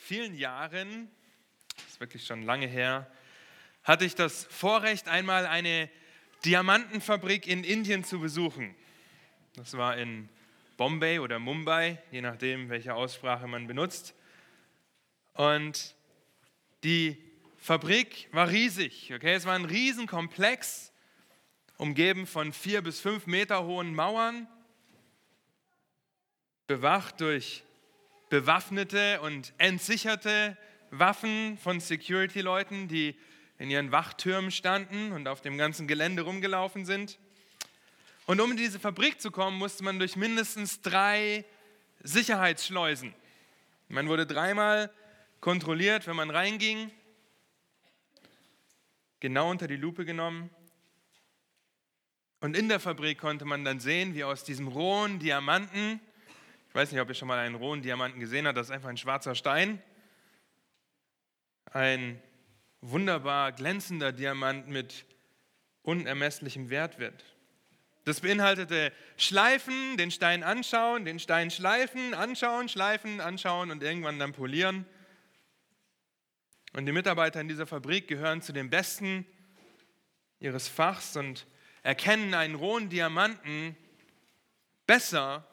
vielen 0.00 0.34
Jahren, 0.34 1.10
das 1.76 1.84
ist 1.86 2.00
wirklich 2.00 2.26
schon 2.26 2.42
lange 2.42 2.66
her, 2.66 3.10
hatte 3.84 4.04
ich 4.04 4.14
das 4.14 4.44
Vorrecht, 4.44 5.08
einmal 5.08 5.46
eine 5.46 5.90
Diamantenfabrik 6.44 7.46
in 7.46 7.64
Indien 7.64 8.02
zu 8.02 8.18
besuchen. 8.18 8.74
Das 9.54 9.76
war 9.76 9.96
in 9.96 10.28
Bombay 10.76 11.18
oder 11.18 11.38
Mumbai, 11.38 11.98
je 12.10 12.22
nachdem, 12.22 12.70
welche 12.70 12.94
Aussprache 12.94 13.46
man 13.46 13.66
benutzt. 13.66 14.14
Und 15.34 15.94
die 16.82 17.22
Fabrik 17.58 18.28
war 18.32 18.48
riesig. 18.48 19.12
Okay? 19.14 19.34
Es 19.34 19.44
war 19.44 19.54
ein 19.54 19.66
Riesenkomplex, 19.66 20.92
umgeben 21.76 22.26
von 22.26 22.52
vier 22.54 22.80
bis 22.80 23.00
fünf 23.00 23.26
Meter 23.26 23.64
hohen 23.64 23.94
Mauern, 23.94 24.48
bewacht 26.66 27.20
durch 27.20 27.64
bewaffnete 28.30 29.20
und 29.20 29.52
entsicherte 29.58 30.56
Waffen 30.90 31.58
von 31.58 31.80
Security-Leuten, 31.80 32.88
die 32.88 33.16
in 33.58 33.70
ihren 33.70 33.92
Wachtürmen 33.92 34.50
standen 34.50 35.12
und 35.12 35.28
auf 35.28 35.42
dem 35.42 35.58
ganzen 35.58 35.86
Gelände 35.86 36.22
rumgelaufen 36.22 36.86
sind. 36.86 37.18
Und 38.26 38.40
um 38.40 38.52
in 38.52 38.56
diese 38.56 38.80
Fabrik 38.80 39.20
zu 39.20 39.30
kommen, 39.30 39.58
musste 39.58 39.84
man 39.84 39.98
durch 39.98 40.16
mindestens 40.16 40.80
drei 40.80 41.44
Sicherheitsschleusen. 42.02 43.14
Man 43.88 44.08
wurde 44.08 44.26
dreimal 44.26 44.90
kontrolliert, 45.40 46.06
wenn 46.06 46.16
man 46.16 46.30
reinging, 46.30 46.90
genau 49.18 49.50
unter 49.50 49.66
die 49.66 49.76
Lupe 49.76 50.04
genommen. 50.04 50.48
Und 52.40 52.56
in 52.56 52.68
der 52.68 52.80
Fabrik 52.80 53.18
konnte 53.18 53.44
man 53.44 53.64
dann 53.64 53.80
sehen, 53.80 54.14
wie 54.14 54.24
aus 54.24 54.44
diesem 54.44 54.68
rohen 54.68 55.18
Diamanten, 55.18 56.00
ich 56.70 56.74
weiß 56.76 56.92
nicht, 56.92 57.00
ob 57.00 57.08
ihr 57.08 57.16
schon 57.16 57.26
mal 57.26 57.40
einen 57.40 57.56
rohen 57.56 57.82
Diamanten 57.82 58.20
gesehen 58.20 58.46
habt, 58.46 58.56
das 58.56 58.68
ist 58.68 58.72
einfach 58.72 58.90
ein 58.90 58.96
schwarzer 58.96 59.34
Stein, 59.34 59.82
ein 61.72 62.22
wunderbar 62.80 63.50
glänzender 63.50 64.12
Diamant 64.12 64.68
mit 64.68 65.04
unermesslichem 65.82 66.70
Wert 66.70 67.00
wird. 67.00 67.24
Das 68.04 68.20
beinhaltete 68.20 68.92
Schleifen, 69.16 69.96
den 69.96 70.12
Stein 70.12 70.44
anschauen, 70.44 71.04
den 71.04 71.18
Stein 71.18 71.50
schleifen, 71.50 72.14
anschauen, 72.14 72.68
schleifen, 72.68 73.20
anschauen 73.20 73.72
und 73.72 73.82
irgendwann 73.82 74.20
dann 74.20 74.32
polieren. 74.32 74.86
Und 76.72 76.86
die 76.86 76.92
Mitarbeiter 76.92 77.40
in 77.40 77.48
dieser 77.48 77.66
Fabrik 77.66 78.06
gehören 78.06 78.42
zu 78.42 78.52
den 78.52 78.70
Besten 78.70 79.26
ihres 80.38 80.68
Fachs 80.68 81.16
und 81.16 81.48
erkennen 81.82 82.32
einen 82.32 82.54
rohen 82.54 82.88
Diamanten 82.90 83.76
besser, 84.86 85.49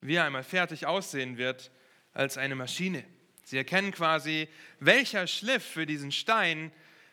wie 0.00 0.16
er 0.16 0.24
einmal 0.24 0.44
fertig 0.44 0.86
aussehen 0.86 1.38
wird, 1.38 1.70
als 2.12 2.38
eine 2.38 2.54
Maschine. 2.54 3.04
Sie 3.44 3.56
erkennen 3.56 3.92
quasi, 3.92 4.48
welcher 4.80 5.26
Schliff 5.26 5.64
für 5.64 5.86
diesen 5.86 6.10
Stein 6.10 6.72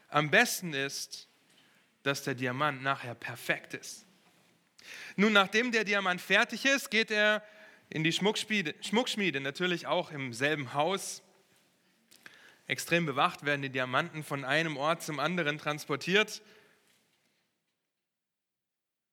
am 0.10 0.32
besten 0.32 0.74
ist, 0.74 1.28
dass 2.04 2.24
der 2.24 2.36
Diamant 2.36 2.82
nachher 2.82 3.16
perfekt 3.16 3.74
ist. 3.74 4.06
Nun, 5.16 5.34
nachdem 5.34 5.72
der 5.72 5.84
Diamant 5.84 6.22
fertig 6.22 6.66
ist, 6.66 6.90
geht 6.90 7.12
er 7.12 7.44
in 7.90 8.04
die 8.04 8.12
Schmuckschmiede, 8.12 8.76
Schmuckschmiede, 8.82 9.40
natürlich 9.40 9.88
auch 9.88 10.12
im 10.12 10.34
selben 10.34 10.74
Haus. 10.74 11.22
Extrem 12.66 13.06
bewacht 13.06 13.46
werden 13.46 13.62
die 13.62 13.70
Diamanten 13.70 14.24
von 14.24 14.44
einem 14.44 14.78
Ort 14.78 15.04
zum 15.04 15.20
anderen 15.20 15.58
transportiert. 15.58 16.42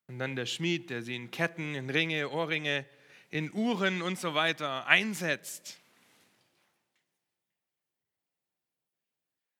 Und 0.07 0.19
dann 0.19 0.35
der 0.35 0.45
Schmied, 0.45 0.89
der 0.89 1.03
sie 1.03 1.15
in 1.15 1.31
Ketten, 1.31 1.75
in 1.75 1.89
Ringe, 1.89 2.29
Ohrringe, 2.29 2.85
in 3.31 3.51
Uhren 3.53 4.01
und 4.01 4.19
so 4.19 4.35
weiter 4.35 4.85
einsetzt. 4.87 5.77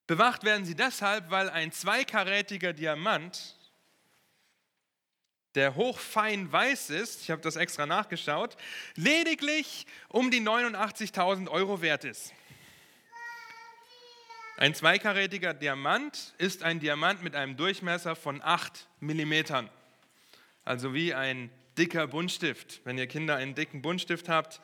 Bewacht 0.08 0.44
werden 0.44 0.66
sie 0.66 0.76
deshalb, 0.76 1.32
weil 1.32 1.50
ein 1.50 1.72
zweikarätiger 1.72 2.74
Diamant, 2.74 3.56
der 5.56 5.76
hochfein 5.76 6.52
weiß 6.52 6.90
ist, 6.90 7.22
ich 7.22 7.32
habe 7.32 7.42
das 7.42 7.56
extra 7.56 7.86
nachgeschaut, 7.86 8.58
lediglich 8.96 9.88
um 10.10 10.30
die 10.30 10.42
89.000 10.42 11.50
Euro 11.50 11.82
wert 11.82 12.04
ist. 12.04 12.34
Ein 14.58 14.76
zweikarätiger 14.76 15.54
Diamant 15.54 16.34
ist 16.38 16.62
ein 16.62 16.82
Diamant 16.82 17.24
mit 17.24 17.34
einem 17.34 17.56
Durchmesser 17.56 18.18
von 18.18 18.42
8 18.42 18.88
mm. 19.00 19.34
Also 20.66 20.94
wie 20.94 21.14
ein 21.14 21.50
dicker 21.78 22.08
Buntstift. 22.08 22.82
Wenn 22.84 22.98
ihr 22.98 23.08
Kinder 23.08 23.36
einen 23.36 23.56
dicken 23.56 23.82
Buntstift 23.82 24.30
habt, 24.30 24.62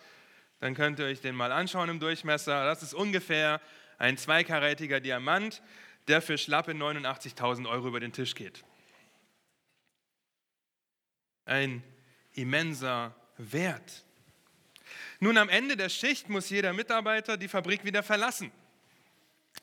dann 0.59 0.73
könnt 0.73 0.99
ihr 0.99 1.05
euch 1.05 1.21
den 1.21 1.35
mal 1.35 1.51
anschauen 1.51 1.89
im 1.89 1.99
Durchmesser. 1.99 2.65
Das 2.65 2.83
ist 2.83 2.93
ungefähr 2.93 3.61
ein 3.97 4.17
zweikarätiger 4.17 4.99
Diamant, 4.99 5.61
der 6.07 6.21
für 6.21 6.37
schlappe 6.37 6.71
89.000 6.71 7.69
Euro 7.69 7.87
über 7.87 7.99
den 7.99 8.13
Tisch 8.13 8.35
geht. 8.35 8.63
Ein 11.45 11.83
immenser 12.33 13.15
Wert. 13.37 14.03
Nun, 15.19 15.37
am 15.37 15.49
Ende 15.49 15.77
der 15.77 15.89
Schicht 15.89 16.29
muss 16.29 16.49
jeder 16.49 16.73
Mitarbeiter 16.73 17.37
die 17.37 17.47
Fabrik 17.47 17.83
wieder 17.83 18.03
verlassen. 18.03 18.51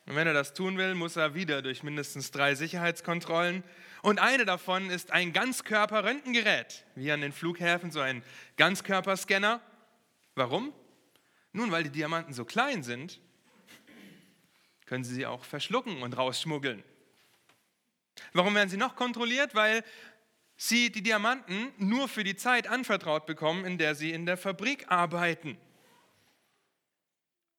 Und 0.06 0.16
wenn 0.16 0.27
er 0.27 0.34
das 0.34 0.55
tun 0.55 0.77
will, 0.77 0.94
muss 0.94 1.16
er 1.16 1.34
wieder 1.34 1.62
durch 1.62 1.82
mindestens 1.82 2.31
drei 2.31 2.55
Sicherheitskontrollen. 2.55 3.65
Und 4.03 4.19
eine 4.19 4.44
davon 4.44 4.91
ist 4.91 5.12
ein 5.12 5.32
Ganzkörper-Röntgengerät, 5.32 6.84
wie 6.94 7.10
an 7.10 7.22
den 7.22 7.32
Flughäfen 7.32 7.91
so 7.91 8.00
ein 8.00 8.22
Ganzkörperscanner. 8.56 9.60
Warum? 10.34 10.72
Nun, 11.53 11.71
weil 11.71 11.84
die 11.84 11.91
Diamanten 11.91 12.34
so 12.34 12.44
klein 12.44 12.82
sind, 12.82 13.21
können 14.87 15.05
Sie 15.05 15.15
sie 15.15 15.27
auch 15.27 15.44
verschlucken 15.44 16.03
und 16.03 16.16
rausschmuggeln. 16.19 16.82
Warum 18.32 18.55
werden 18.55 18.69
sie 18.69 18.76
noch 18.76 18.97
kontrolliert? 18.97 19.55
Weil 19.55 19.84
sie 20.56 20.91
die 20.91 21.03
Diamanten 21.03 21.72
nur 21.78 22.09
für 22.09 22.25
die 22.25 22.37
Zeit 22.37 22.69
anvertraut 22.69 23.26
bekommen, 23.26 23.65
in 23.65 23.78
der 23.78 23.94
sie 23.94 24.12
in 24.12 24.26
der 24.26 24.37
Fabrik 24.37 24.91
arbeiten. 24.91 25.56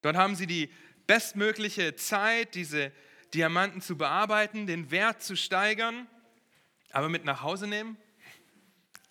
Dort 0.02 0.16
haben 0.16 0.35
sie 0.35 0.47
die 0.47 0.69
bestmögliche 1.07 1.95
Zeit, 1.95 2.55
diese 2.55 2.91
Diamanten 3.33 3.81
zu 3.81 3.97
bearbeiten, 3.97 4.67
den 4.67 4.91
Wert 4.91 5.21
zu 5.21 5.35
steigern, 5.35 6.07
aber 6.91 7.09
mit 7.09 7.25
nach 7.25 7.41
Hause 7.41 7.67
nehmen? 7.67 7.97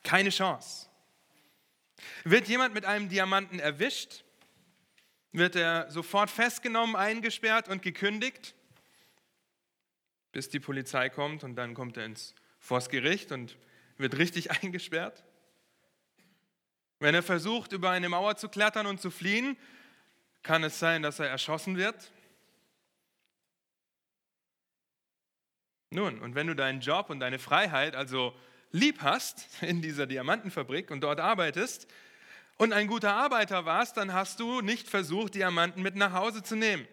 Keine 0.02 0.30
Chance. 0.30 0.88
Wird 2.24 2.48
jemand 2.48 2.74
mit 2.74 2.84
einem 2.84 3.08
Diamanten 3.08 3.58
erwischt, 3.58 4.24
wird 5.32 5.56
er 5.56 5.90
sofort 5.90 6.30
festgenommen, 6.30 6.96
eingesperrt 6.96 7.68
und 7.68 7.82
gekündigt, 7.82 8.54
bis 10.32 10.48
die 10.48 10.60
Polizei 10.60 11.08
kommt 11.08 11.44
und 11.44 11.56
dann 11.56 11.74
kommt 11.74 11.96
er 11.96 12.06
ins 12.06 12.34
vors 12.58 12.88
Gericht 12.88 13.32
und 13.32 13.58
wird 13.96 14.16
richtig 14.16 14.50
eingesperrt. 14.62 15.24
Wenn 17.00 17.14
er 17.14 17.22
versucht, 17.22 17.72
über 17.72 17.90
eine 17.90 18.08
Mauer 18.08 18.36
zu 18.36 18.48
klettern 18.48 18.86
und 18.86 19.00
zu 19.00 19.10
fliehen, 19.10 19.56
kann 20.44 20.62
es 20.62 20.78
sein, 20.78 21.02
dass 21.02 21.18
er 21.18 21.28
erschossen 21.28 21.76
wird. 21.76 22.12
Nun, 25.90 26.20
und 26.20 26.36
wenn 26.36 26.46
du 26.46 26.54
deinen 26.54 26.80
Job 26.80 27.10
und 27.10 27.18
deine 27.18 27.40
Freiheit 27.40 27.96
also 27.96 28.32
lieb 28.70 29.02
hast 29.02 29.48
in 29.62 29.82
dieser 29.82 30.06
Diamantenfabrik 30.06 30.92
und 30.92 31.00
dort 31.00 31.18
arbeitest, 31.18 31.88
und 32.56 32.72
ein 32.72 32.86
guter 32.86 33.14
Arbeiter 33.14 33.64
warst, 33.64 33.96
dann 33.96 34.12
hast 34.12 34.38
du 34.38 34.60
nicht 34.60 34.88
versucht, 34.88 35.34
Diamanten 35.34 35.82
mit 35.82 35.96
nach 35.96 36.12
Hause 36.12 36.42
zu 36.42 36.54
nehmen. 36.54 36.86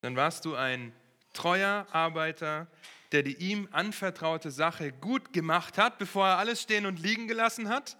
Dann 0.00 0.16
warst 0.16 0.44
du 0.44 0.56
ein 0.56 0.92
treuer 1.32 1.86
Arbeiter, 1.92 2.66
der 3.12 3.22
die 3.22 3.36
ihm 3.36 3.68
anvertraute 3.70 4.50
Sache 4.50 4.92
gut 4.92 5.32
gemacht 5.32 5.78
hat, 5.78 5.98
bevor 5.98 6.26
er 6.26 6.38
alles 6.38 6.60
stehen 6.60 6.84
und 6.84 6.98
liegen 6.98 7.28
gelassen 7.28 7.68
hat, 7.68 7.96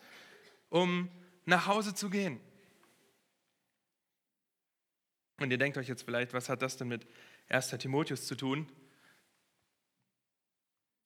um 0.70 1.08
nach 1.44 1.66
Hause 1.66 1.94
zu 1.94 2.10
gehen. 2.10 2.40
Und 5.44 5.50
ihr 5.50 5.58
denkt 5.58 5.76
euch 5.76 5.88
jetzt 5.88 6.04
vielleicht, 6.04 6.32
was 6.32 6.48
hat 6.48 6.62
das 6.62 6.78
denn 6.78 6.88
mit 6.88 7.06
1. 7.48 7.68
Timotheus 7.78 8.26
zu 8.26 8.34
tun? 8.34 8.66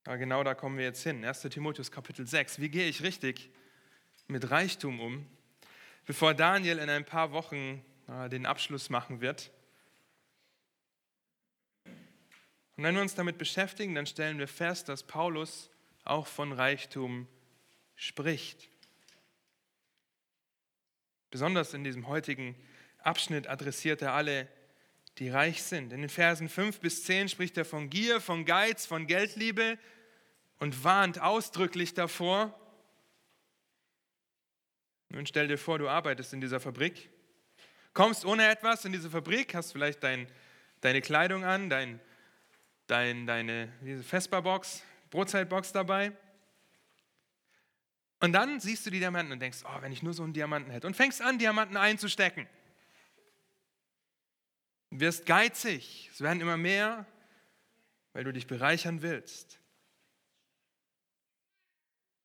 Aber 0.04 0.16
genau 0.16 0.44
da 0.44 0.54
kommen 0.54 0.78
wir 0.78 0.84
jetzt 0.84 1.02
hin. 1.02 1.24
1. 1.24 1.42
Timotheus 1.42 1.90
Kapitel 1.90 2.24
6. 2.24 2.60
Wie 2.60 2.68
gehe 2.68 2.88
ich 2.88 3.02
richtig 3.02 3.50
mit 4.28 4.48
Reichtum 4.48 5.00
um, 5.00 5.26
bevor 6.06 6.34
Daniel 6.34 6.78
in 6.78 6.88
ein 6.88 7.04
paar 7.04 7.32
Wochen 7.32 7.84
äh, 8.06 8.28
den 8.28 8.46
Abschluss 8.46 8.90
machen 8.90 9.20
wird. 9.20 9.50
Und 11.84 12.84
wenn 12.84 12.94
wir 12.94 13.02
uns 13.02 13.16
damit 13.16 13.38
beschäftigen, 13.38 13.96
dann 13.96 14.06
stellen 14.06 14.38
wir 14.38 14.46
fest, 14.46 14.88
dass 14.88 15.02
Paulus 15.02 15.68
auch 16.04 16.28
von 16.28 16.52
Reichtum 16.52 17.26
spricht. 17.96 18.68
Besonders 21.28 21.74
in 21.74 21.82
diesem 21.82 22.06
heutigen 22.06 22.54
Abschnitt 23.08 23.48
adressiert 23.48 24.02
er 24.02 24.12
alle, 24.12 24.46
die 25.18 25.30
reich 25.30 25.62
sind. 25.62 25.92
In 25.92 26.02
den 26.02 26.10
Versen 26.10 26.48
5 26.48 26.80
bis 26.80 27.04
10 27.04 27.28
spricht 27.28 27.56
er 27.56 27.64
von 27.64 27.90
Gier, 27.90 28.20
von 28.20 28.44
Geiz, 28.44 28.86
von 28.86 29.06
Geldliebe 29.06 29.78
und 30.58 30.84
warnt 30.84 31.20
ausdrücklich 31.20 31.94
davor, 31.94 32.54
nun 35.10 35.24
stell 35.24 35.48
dir 35.48 35.56
vor, 35.56 35.78
du 35.78 35.88
arbeitest 35.88 36.34
in 36.34 36.40
dieser 36.42 36.60
Fabrik 36.60 37.08
Kommst 37.98 38.24
ohne 38.24 38.48
etwas 38.48 38.84
in 38.84 38.92
diese 38.92 39.10
Fabrik, 39.10 39.56
hast 39.56 39.72
vielleicht 39.72 40.04
dein, 40.04 40.28
deine 40.82 41.00
Kleidung 41.00 41.44
an, 41.44 41.68
dein, 41.68 41.98
dein, 42.86 43.26
deine 43.26 43.72
Vespa-Box, 44.04 44.84
Brotzeitbox 45.10 45.72
dabei. 45.72 46.12
Und 48.20 48.32
dann 48.34 48.60
siehst 48.60 48.86
du 48.86 48.90
die 48.90 49.00
Diamanten 49.00 49.32
und 49.32 49.40
denkst, 49.40 49.64
oh, 49.64 49.82
wenn 49.82 49.90
ich 49.90 50.04
nur 50.04 50.12
so 50.12 50.22
einen 50.22 50.32
Diamanten 50.32 50.70
hätte. 50.70 50.86
Und 50.86 50.94
fängst 50.94 51.20
an, 51.20 51.38
Diamanten 51.38 51.76
einzustecken. 51.76 52.46
Du 54.90 55.00
wirst 55.00 55.26
geizig, 55.26 56.08
es 56.12 56.20
werden 56.20 56.40
immer 56.40 56.56
mehr, 56.56 57.06
weil 58.12 58.24
du 58.24 58.32
dich 58.32 58.46
bereichern 58.46 59.02
willst. 59.02 59.60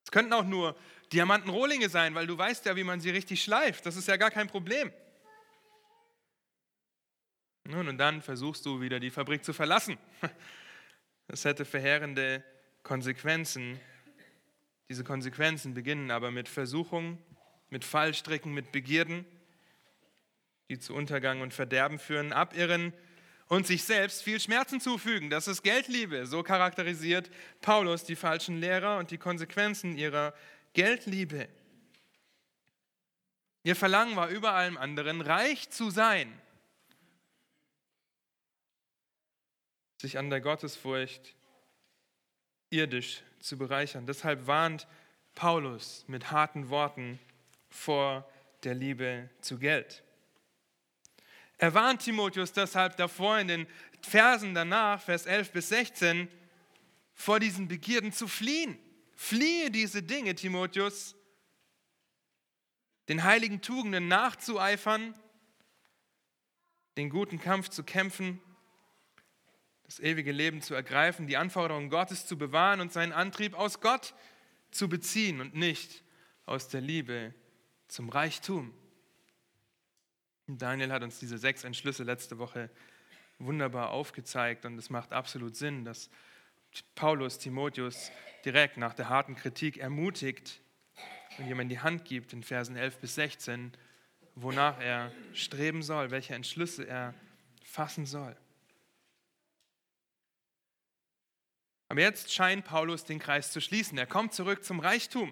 Es 0.05 0.11
könnten 0.11 0.33
auch 0.33 0.45
nur 0.45 0.77
Diamantenrohlinge 1.11 1.89
sein, 1.89 2.15
weil 2.15 2.27
du 2.27 2.37
weißt 2.37 2.65
ja, 2.65 2.75
wie 2.75 2.83
man 2.83 2.99
sie 2.99 3.09
richtig 3.09 3.43
schleift. 3.43 3.85
Das 3.85 3.95
ist 3.95 4.07
ja 4.07 4.17
gar 4.17 4.31
kein 4.31 4.47
Problem. 4.47 4.91
Nun, 7.65 7.87
und 7.87 7.97
dann 7.97 8.21
versuchst 8.21 8.65
du 8.65 8.81
wieder 8.81 8.99
die 8.99 9.11
Fabrik 9.11 9.43
zu 9.43 9.53
verlassen. 9.53 9.97
Das 11.27 11.45
hätte 11.45 11.63
verheerende 11.63 12.43
Konsequenzen. 12.83 13.79
Diese 14.89 15.05
Konsequenzen 15.05 15.73
beginnen 15.73 16.11
aber 16.11 16.31
mit 16.31 16.49
Versuchung, 16.49 17.17
mit 17.69 17.85
Fallstricken, 17.85 18.53
mit 18.53 18.73
Begierden, 18.73 19.25
die 20.73 20.79
zu 20.79 20.95
Untergang 20.95 21.41
und 21.41 21.53
Verderben 21.53 21.99
führen, 21.99 22.33
abirren 22.33 22.93
und 23.47 23.67
sich 23.67 23.83
selbst 23.83 24.23
viel 24.23 24.39
Schmerzen 24.39 24.81
zufügen. 24.81 25.29
Das 25.29 25.47
ist 25.47 25.61
Geldliebe. 25.61 26.25
So 26.25 26.41
charakterisiert 26.41 27.29
Paulus 27.61 28.03
die 28.03 28.15
falschen 28.15 28.59
Lehrer 28.59 28.97
und 28.97 29.11
die 29.11 29.19
Konsequenzen 29.19 29.95
ihrer 29.95 30.33
Geldliebe. 30.73 31.47
Ihr 33.61 33.75
Verlangen 33.75 34.15
war 34.15 34.29
über 34.29 34.53
allem 34.53 34.77
anderen, 34.77 35.21
reich 35.21 35.69
zu 35.69 35.91
sein. 35.91 36.33
Sich 40.01 40.17
an 40.17 40.31
der 40.31 40.41
Gottesfurcht 40.41 41.35
irdisch 42.71 43.21
zu 43.39 43.59
bereichern. 43.59 44.07
Deshalb 44.07 44.47
warnt 44.47 44.87
Paulus 45.35 46.03
mit 46.07 46.31
harten 46.31 46.69
Worten 46.69 47.19
vor 47.69 48.27
der 48.63 48.73
Liebe 48.73 49.29
zu 49.41 49.59
Geld. 49.59 50.03
Er 51.57 51.73
warnt 51.73 52.01
Timotheus 52.01 52.51
deshalb 52.53 52.97
davor 52.97 53.39
in 53.39 53.47
den 53.47 53.67
Versen 54.01 54.53
danach, 54.53 55.01
Vers 55.01 55.25
11 55.25 55.51
bis 55.51 55.69
16, 55.69 56.27
vor 57.13 57.39
diesen 57.39 57.67
Begierden 57.67 58.11
zu 58.11 58.27
fliehen. 58.27 58.77
Fliehe 59.15 59.71
diese 59.71 60.03
Dinge, 60.03 60.35
Timotheus, 60.35 61.15
den 63.07 63.23
heiligen 63.23 63.61
Tugenden 63.61 64.07
nachzueifern, 64.07 65.13
den 66.97 67.09
guten 67.09 67.39
Kampf 67.39 67.69
zu 67.69 67.83
kämpfen, 67.83 68.41
das 69.83 69.99
ewige 69.99 70.31
Leben 70.31 70.61
zu 70.61 70.73
ergreifen, 70.73 71.27
die 71.27 71.37
Anforderungen 71.37 71.89
Gottes 71.89 72.25
zu 72.25 72.37
bewahren 72.37 72.81
und 72.81 72.91
seinen 72.91 73.11
Antrieb 73.11 73.53
aus 73.53 73.79
Gott 73.79 74.13
zu 74.71 74.89
beziehen 74.89 75.41
und 75.41 75.55
nicht 75.55 76.03
aus 76.45 76.67
der 76.69 76.81
Liebe 76.81 77.33
zum 77.87 78.09
Reichtum. 78.09 78.73
Daniel 80.47 80.91
hat 80.91 81.03
uns 81.03 81.19
diese 81.19 81.37
sechs 81.37 81.63
Entschlüsse 81.63 82.03
letzte 82.03 82.37
Woche 82.37 82.69
wunderbar 83.39 83.91
aufgezeigt 83.91 84.65
und 84.65 84.77
es 84.77 84.89
macht 84.89 85.13
absolut 85.13 85.55
Sinn, 85.55 85.85
dass 85.85 86.09
Paulus 86.95 87.37
Timotheus 87.37 88.11
direkt 88.45 88.77
nach 88.77 88.93
der 88.93 89.09
harten 89.09 89.35
Kritik 89.35 89.77
ermutigt 89.77 90.61
und 91.37 91.47
in 91.47 91.69
die 91.69 91.79
Hand 91.79 92.05
gibt 92.05 92.33
in 92.33 92.43
Versen 92.43 92.75
11 92.75 92.97
bis 92.99 93.15
16, 93.15 93.71
wonach 94.35 94.79
er 94.79 95.11
streben 95.33 95.81
soll, 95.81 96.11
welche 96.11 96.35
Entschlüsse 96.35 96.87
er 96.87 97.13
fassen 97.63 98.05
soll. 98.05 98.35
Aber 101.89 102.01
jetzt 102.01 102.33
scheint 102.33 102.65
Paulus 102.65 103.05
den 103.05 103.19
Kreis 103.19 103.51
zu 103.51 103.61
schließen. 103.61 103.97
Er 103.97 104.07
kommt 104.07 104.33
zurück 104.33 104.63
zum 104.63 104.79
Reichtum 104.79 105.31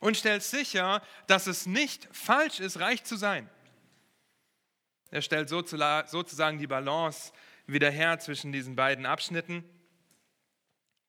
und 0.00 0.16
stellt 0.16 0.42
sicher, 0.42 1.02
dass 1.28 1.46
es 1.46 1.66
nicht 1.66 2.08
falsch 2.12 2.60
ist, 2.60 2.80
reich 2.80 3.04
zu 3.04 3.16
sein. 3.16 3.48
Er 5.14 5.22
stellt 5.22 5.48
sozusagen 5.48 6.58
die 6.58 6.66
Balance 6.66 7.32
wieder 7.68 7.88
her 7.88 8.18
zwischen 8.18 8.50
diesen 8.50 8.74
beiden 8.74 9.06
Abschnitten. 9.06 9.62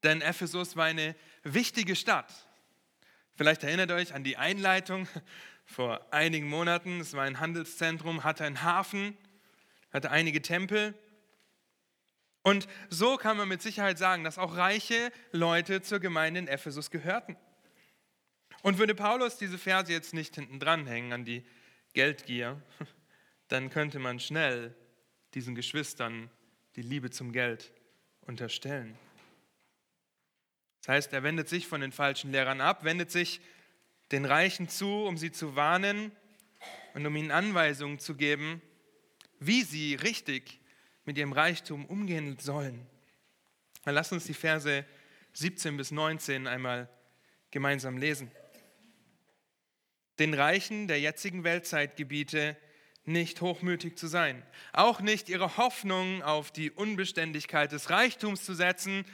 Denn 0.04 0.22
Ephesus 0.22 0.76
war 0.76 0.86
eine 0.86 1.16
wichtige 1.42 1.96
Stadt. 1.96 2.32
Vielleicht 3.34 3.64
erinnert 3.64 3.90
euch 3.90 4.14
an 4.14 4.24
die 4.24 4.38
Einleitung 4.38 5.08
vor 5.66 6.06
einigen 6.14 6.48
Monaten. 6.48 7.00
Es 7.00 7.16
war 7.16 7.24
ein 7.24 7.40
Handelszentrum, 7.40 8.24
hatte 8.24 8.44
einen 8.44 8.62
Hafen, 8.62 9.18
hatte 9.92 10.12
einige 10.12 10.44
Tempel. 10.44 10.94
Und 12.44 12.68
so 12.92 13.18
kann 13.18 13.38
man 13.38 13.48
mit 13.48 13.64
Sicherheit 13.64 13.98
sagen, 13.98 14.24
dass 14.24 14.38
auch 14.38 14.56
reiche 14.56 15.12
Leute 15.32 15.82
zur 15.82 16.00
Gemeinde 16.00 16.42
in 16.42 16.48
Ephesus 16.48 16.92
gehörten. 16.92 17.38
Und 18.62 18.78
würde 18.78 18.94
Paulus 18.94 19.38
diese 19.38 19.58
Verse 19.58 19.92
jetzt 19.92 20.14
nicht 20.14 20.36
hinten 20.36 20.60
dranhängen 20.60 21.12
an 21.12 21.26
die 21.26 21.44
Geldgier, 21.94 22.62
dann 23.48 23.70
könnte 23.70 24.00
man 24.00 24.20
schnell 24.20 24.76
diesen 25.34 25.56
Geschwistern 25.56 26.30
die 26.76 26.82
Liebe 26.82 27.12
zum 27.12 27.32
Geld 27.32 27.72
unterstellen. 28.22 28.98
Das 30.82 30.90
heißt, 30.90 31.14
er 31.14 31.24
wendet 31.24 31.50
sich 31.50 31.68
von 31.68 31.82
den 31.82 31.92
falschen 31.92 32.32
Lehrern 32.32 32.62
ab, 32.62 32.84
wendet 32.84 33.12
sich 33.12 33.42
den 34.12 34.26
Reichen 34.26 34.70
zu, 34.70 35.06
um 35.06 35.18
sie 35.18 35.32
zu 35.32 35.56
warnen 35.56 36.12
und 36.94 37.06
um 37.06 37.16
ihnen 37.16 37.32
Anweisungen 37.32 38.00
zu 38.00 38.16
geben, 38.16 38.62
wie 39.40 39.64
sie 39.64 39.96
richtig 39.96 40.60
mit 41.06 41.18
ihrem 41.18 41.34
Reichtum 41.34 41.86
umgehen 41.86 42.38
sollen. 42.40 42.86
Dann 43.84 43.96
lasst 43.96 44.12
uns 44.12 44.26
die 44.26 44.34
Verse 44.34 44.86
17 45.34 45.78
bis 45.78 45.92
19 45.92 46.48
einmal 46.48 46.90
gemeinsam 47.52 47.98
lesen. 47.98 48.32
Den 50.20 50.34
Reichen 50.34 50.88
der 50.88 51.00
jetzigen 51.00 51.44
Weltzeitgebiete 51.44 52.56
nicht 53.06 53.42
hochmütig 53.42 53.98
zu 53.98 54.08
sein, 54.08 54.44
auch 54.74 55.00
nicht 55.00 55.30
ihre 55.30 55.58
Hoffnung 55.58 56.24
auf 56.24 56.52
die 56.52 56.72
Unbeständigkeit 56.72 57.72
des 57.72 57.90
Reichtums 57.90 58.44
zu 58.44 58.54
setzen, 58.54 59.06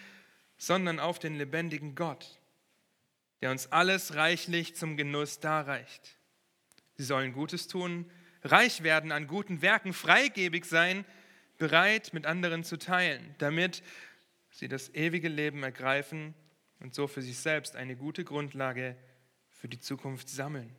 sondern 0.57 0.99
auf 0.99 1.19
den 1.19 1.35
lebendigen 1.35 1.95
Gott, 1.95 2.39
der 3.41 3.51
uns 3.51 3.71
alles 3.71 4.15
reichlich 4.15 4.75
zum 4.75 4.95
Genuss 4.95 5.39
darreicht. 5.39 6.17
Sie 6.95 7.03
sollen 7.03 7.33
Gutes 7.33 7.67
tun, 7.67 8.09
reich 8.43 8.83
werden 8.83 9.11
an 9.11 9.27
guten 9.27 9.61
Werken, 9.61 9.93
freigebig 9.93 10.65
sein, 10.65 11.05
bereit 11.57 12.13
mit 12.13 12.25
anderen 12.25 12.63
zu 12.63 12.77
teilen, 12.77 13.35
damit 13.37 13.83
sie 14.51 14.67
das 14.67 14.93
ewige 14.93 15.27
Leben 15.29 15.63
ergreifen 15.63 16.33
und 16.79 16.93
so 16.93 17.07
für 17.07 17.21
sich 17.21 17.37
selbst 17.37 17.75
eine 17.75 17.95
gute 17.95 18.23
Grundlage 18.23 18.95
für 19.49 19.67
die 19.67 19.79
Zukunft 19.79 20.29
sammeln. 20.29 20.75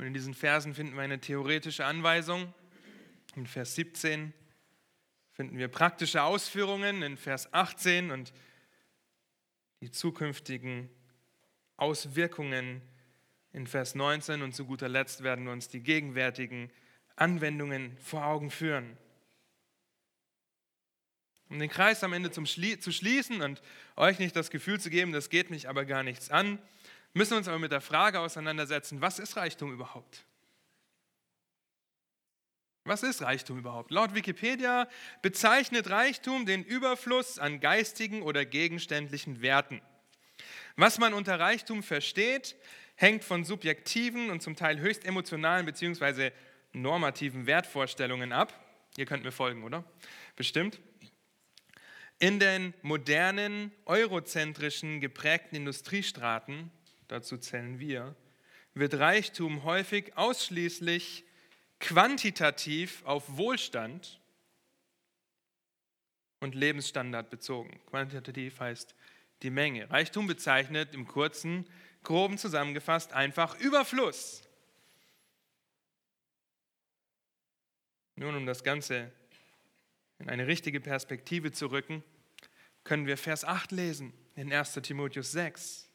Und 0.00 0.06
in 0.06 0.14
diesen 0.14 0.32
Versen 0.32 0.72
finden 0.72 0.94
wir 0.94 1.02
eine 1.02 1.20
theoretische 1.20 1.84
Anweisung. 1.84 2.54
In 3.36 3.46
Vers 3.46 3.74
17 3.74 4.32
finden 5.30 5.58
wir 5.58 5.68
praktische 5.68 6.22
Ausführungen 6.22 7.02
in 7.02 7.18
Vers 7.18 7.52
18 7.52 8.10
und 8.10 8.32
die 9.82 9.90
zukünftigen 9.90 10.88
Auswirkungen 11.76 12.80
in 13.52 13.66
Vers 13.66 13.94
19 13.94 14.40
und 14.40 14.54
zu 14.54 14.64
guter 14.64 14.88
Letzt 14.88 15.22
werden 15.22 15.44
wir 15.44 15.52
uns 15.52 15.68
die 15.68 15.82
gegenwärtigen 15.82 16.70
Anwendungen 17.16 17.94
vor 17.98 18.24
Augen 18.24 18.50
führen. 18.50 18.96
Um 21.50 21.58
den 21.58 21.68
Kreis 21.68 22.02
am 22.02 22.14
Ende 22.14 22.30
zum 22.30 22.46
Schlie 22.46 22.78
zu 22.78 22.90
schließen 22.90 23.42
und 23.42 23.60
euch 23.96 24.18
nicht 24.18 24.34
das 24.34 24.48
Gefühl 24.48 24.80
zu 24.80 24.88
geben, 24.88 25.12
das 25.12 25.28
geht 25.28 25.50
mich 25.50 25.68
aber 25.68 25.84
gar 25.84 26.02
nichts 26.02 26.30
an, 26.30 26.58
müssen 27.12 27.32
wir 27.32 27.38
uns 27.38 27.48
aber 27.48 27.58
mit 27.58 27.72
der 27.72 27.80
Frage 27.80 28.20
auseinandersetzen, 28.20 29.00
was 29.00 29.18
ist 29.18 29.36
Reichtum 29.36 29.72
überhaupt? 29.72 30.24
Was 32.84 33.02
ist 33.02 33.22
Reichtum 33.22 33.58
überhaupt? 33.58 33.90
Laut 33.90 34.14
Wikipedia 34.14 34.88
bezeichnet 35.22 35.90
Reichtum 35.90 36.46
den 36.46 36.64
Überfluss 36.64 37.38
an 37.38 37.60
geistigen 37.60 38.22
oder 38.22 38.44
gegenständlichen 38.44 39.42
Werten. 39.42 39.82
Was 40.76 40.98
man 40.98 41.12
unter 41.12 41.38
Reichtum 41.38 41.82
versteht, 41.82 42.56
hängt 42.96 43.22
von 43.22 43.44
subjektiven 43.44 44.30
und 44.30 44.42
zum 44.42 44.56
Teil 44.56 44.80
höchst 44.80 45.04
emotionalen 45.04 45.66
bzw. 45.66 46.30
normativen 46.72 47.46
Wertvorstellungen 47.46 48.32
ab. 48.32 48.52
Ihr 48.96 49.06
könnt 49.06 49.24
mir 49.24 49.32
folgen, 49.32 49.62
oder? 49.62 49.84
Bestimmt. 50.36 50.80
In 52.18 52.38
den 52.38 52.74
modernen, 52.82 53.72
eurozentrischen 53.86 55.00
geprägten 55.00 55.56
Industriestaaten 55.56 56.70
dazu 57.10 57.36
zählen 57.38 57.78
wir, 57.78 58.14
wird 58.74 58.94
Reichtum 58.94 59.64
häufig 59.64 60.16
ausschließlich 60.16 61.24
quantitativ 61.80 63.04
auf 63.04 63.36
Wohlstand 63.36 64.20
und 66.40 66.54
Lebensstandard 66.54 67.30
bezogen. 67.30 67.80
Quantitativ 67.86 68.60
heißt 68.60 68.94
die 69.42 69.50
Menge. 69.50 69.90
Reichtum 69.90 70.26
bezeichnet 70.26 70.94
im 70.94 71.06
kurzen, 71.06 71.66
groben 72.02 72.38
zusammengefasst 72.38 73.12
einfach 73.12 73.58
Überfluss. 73.58 74.42
Nun, 78.16 78.36
um 78.36 78.46
das 78.46 78.62
Ganze 78.62 79.10
in 80.18 80.28
eine 80.28 80.46
richtige 80.46 80.80
Perspektive 80.80 81.52
zu 81.52 81.68
rücken, 81.68 82.04
können 82.84 83.06
wir 83.06 83.16
Vers 83.16 83.44
8 83.44 83.72
lesen 83.72 84.12
in 84.36 84.52
1 84.52 84.74
Timotheus 84.82 85.32
6. 85.32 85.89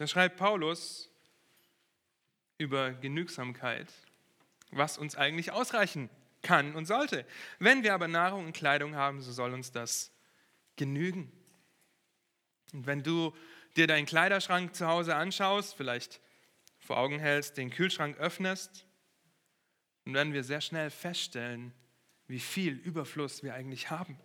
Da 0.00 0.06
schreibt 0.06 0.38
Paulus 0.38 1.10
über 2.56 2.92
Genügsamkeit, 2.92 3.92
was 4.70 4.96
uns 4.96 5.14
eigentlich 5.14 5.52
ausreichen 5.52 6.08
kann 6.40 6.74
und 6.74 6.86
sollte. 6.86 7.26
Wenn 7.58 7.82
wir 7.82 7.92
aber 7.92 8.08
Nahrung 8.08 8.46
und 8.46 8.54
Kleidung 8.54 8.94
haben, 8.94 9.20
so 9.20 9.30
soll 9.30 9.52
uns 9.52 9.72
das 9.72 10.10
genügen. 10.76 11.30
Und 12.72 12.86
wenn 12.86 13.02
du 13.02 13.36
dir 13.76 13.86
deinen 13.86 14.06
Kleiderschrank 14.06 14.74
zu 14.74 14.86
Hause 14.86 15.16
anschaust, 15.16 15.74
vielleicht 15.74 16.22
vor 16.78 16.96
Augen 16.96 17.18
hältst, 17.18 17.58
den 17.58 17.68
Kühlschrank 17.68 18.16
öffnest, 18.16 18.86
dann 20.06 20.14
werden 20.14 20.32
wir 20.32 20.44
sehr 20.44 20.62
schnell 20.62 20.88
feststellen, 20.88 21.74
wie 22.26 22.40
viel 22.40 22.72
Überfluss 22.72 23.42
wir 23.42 23.52
eigentlich 23.52 23.90
haben. 23.90 24.18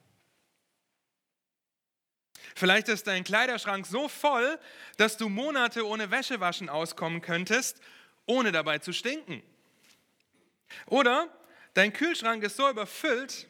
Vielleicht 2.55 2.89
ist 2.89 3.07
dein 3.07 3.23
Kleiderschrank 3.23 3.85
so 3.87 4.07
voll, 4.07 4.59
dass 4.97 5.17
du 5.17 5.29
Monate 5.29 5.87
ohne 5.87 6.11
Wäschewaschen 6.11 6.69
auskommen 6.69 7.21
könntest, 7.21 7.81
ohne 8.25 8.51
dabei 8.51 8.79
zu 8.79 8.93
stinken. 8.93 9.41
Oder 10.87 11.29
dein 11.73 11.93
Kühlschrank 11.93 12.43
ist 12.43 12.57
so 12.57 12.69
überfüllt, 12.69 13.47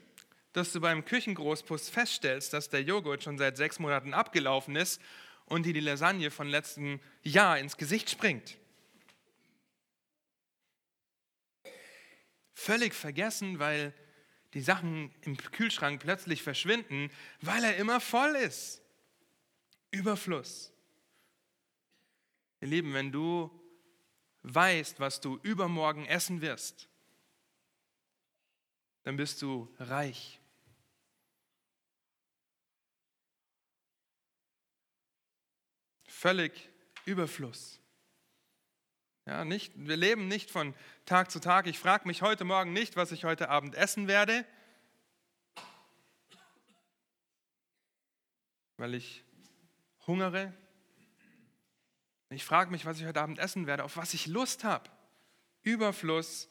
dass 0.54 0.72
du 0.72 0.80
beim 0.80 1.04
Küchengroßpuss 1.04 1.90
feststellst, 1.90 2.54
dass 2.54 2.70
der 2.70 2.82
Joghurt 2.82 3.24
schon 3.24 3.38
seit 3.38 3.58
sechs 3.58 3.80
Monaten 3.80 4.14
abgelaufen 4.14 4.76
ist 4.76 5.02
und 5.46 5.66
dir 5.66 5.74
die 5.74 5.82
Lasagne 5.82 6.32
von 6.32 6.48
letztem 6.48 7.00
Jahr 7.24 7.60
ins 7.60 7.78
Gesicht 7.78 8.10
springt. 8.10 8.58
Völlig 12.54 12.94
vergessen, 12.94 13.60
weil 13.60 13.94
die 14.54 14.62
Sachen 14.62 15.14
im 15.24 15.36
Kühlschrank 15.36 16.02
plötzlich 16.02 16.42
verschwinden, 16.42 17.12
weil 17.42 17.64
er 17.64 17.76
immer 17.76 18.00
voll 18.00 18.36
ist. 18.36 18.82
Überfluss. 19.96 20.74
Ihr 22.60 22.68
Lieben, 22.68 22.94
wenn 22.94 23.12
du 23.12 23.50
weißt, 24.44 25.00
was 25.00 25.22
du 25.22 25.38
übermorgen 25.42 26.06
essen 26.06 26.42
wirst, 26.42 26.90
dann 29.04 29.16
bist 29.16 29.42
du 29.42 29.74
reich. 29.80 30.42
Völlig 36.08 36.70
Überfluss. 37.06 37.80
Ja, 39.26 39.46
nicht, 39.46 39.74
wir 39.76 39.96
leben 39.96 40.28
nicht 40.28 40.52
von 40.52 40.74
Tag 41.06 41.32
zu 41.32 41.40
Tag. 41.40 41.68
Ich 41.68 41.80
frage 41.80 42.08
mich 42.08 42.22
heute 42.22 42.44
Morgen 42.44 42.74
nicht, 42.74 42.96
was 42.96 43.12
ich 43.12 43.24
heute 43.24 43.50
Abend 43.50 43.76
essen 43.76 44.08
werde, 44.08 44.46
weil 48.78 48.94
ich 48.94 49.24
hungere. 50.08 50.54
Ich 52.30 52.44
frage 52.44 52.72
mich, 52.72 52.86
was 52.86 53.00
ich 53.00 53.06
heute 53.06 53.22
Abend 53.22 53.40
essen 53.40 53.68
werde, 53.68 53.84
auf 53.84 53.98
was 53.98 54.14
ich 54.14 54.28
Lust 54.28 54.64
habe. 54.64 54.90
Überfluss. 55.64 56.50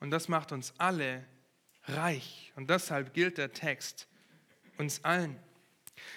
Und 0.00 0.10
das 0.10 0.28
macht 0.28 0.52
uns 0.52 0.74
alle 0.78 1.26
reich. 1.84 2.52
Und 2.56 2.70
deshalb 2.70 3.14
gilt 3.14 3.38
der 3.38 3.52
Text 3.52 4.08
uns 4.78 5.04
allen. 5.04 5.38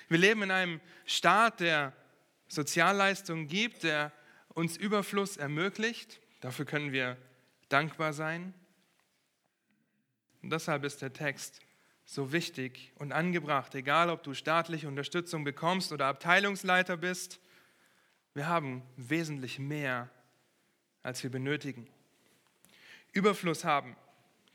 Wir 0.08 0.18
leben 0.18 0.44
in 0.44 0.52
einem 0.52 0.82
Staat, 1.06 1.60
der 1.60 1.94
Sozialleistungen 2.48 3.48
gibt, 3.48 3.84
der 3.84 4.12
uns 4.50 4.78
Überfluss 4.78 5.38
ermöglicht. 5.38 6.20
Dafür 6.42 6.66
können 6.66 6.92
wir 6.92 7.18
dankbar 7.70 8.14
sein. 8.14 8.54
Und 10.42 10.52
deshalb 10.52 10.84
ist 10.84 11.02
der 11.02 11.12
Text 11.12 11.60
so 12.06 12.32
wichtig 12.32 12.94
und 12.96 13.12
angebracht, 13.12 13.74
egal 13.76 14.10
ob 14.10 14.24
du 14.24 14.34
staatliche 14.34 14.88
Unterstützung 14.88 15.44
bekommst 15.44 15.92
oder 15.92 16.06
Abteilungsleiter 16.06 16.98
bist. 16.98 17.40
Wir 18.34 18.48
haben 18.48 18.84
wesentlich 18.96 19.60
mehr, 19.60 20.10
als 21.02 21.24
wir 21.24 21.32
benötigen. 21.32 21.88
Überfluss 23.12 23.64
haben 23.64 23.96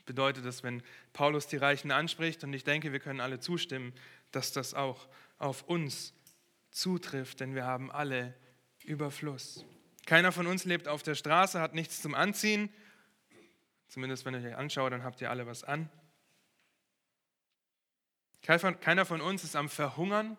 bedeutet 0.05 0.45
es, 0.45 0.63
wenn 0.63 0.81
Paulus 1.13 1.47
die 1.47 1.57
Reichen 1.57 1.91
anspricht, 1.91 2.43
und 2.43 2.53
ich 2.53 2.63
denke, 2.63 2.91
wir 2.91 2.99
können 2.99 3.19
alle 3.19 3.39
zustimmen, 3.39 3.93
dass 4.31 4.51
das 4.51 4.73
auch 4.73 5.07
auf 5.37 5.63
uns 5.63 6.13
zutrifft, 6.69 7.39
denn 7.39 7.55
wir 7.55 7.65
haben 7.65 7.91
alle 7.91 8.33
Überfluss. 8.83 9.65
Keiner 10.05 10.31
von 10.31 10.47
uns 10.47 10.65
lebt 10.65 10.87
auf 10.87 11.03
der 11.03 11.15
Straße, 11.15 11.59
hat 11.59 11.75
nichts 11.75 12.01
zum 12.01 12.15
Anziehen. 12.15 12.69
Zumindest 13.87 14.25
wenn 14.25 14.33
ich 14.35 14.45
euch 14.45 14.55
anschaue, 14.55 14.89
dann 14.89 15.03
habt 15.03 15.21
ihr 15.21 15.29
alle 15.29 15.45
was 15.47 15.63
an. 15.63 15.89
Keiner 18.41 19.05
von 19.05 19.21
uns 19.21 19.43
ist 19.43 19.55
am 19.55 19.69
Verhungern. 19.69 20.37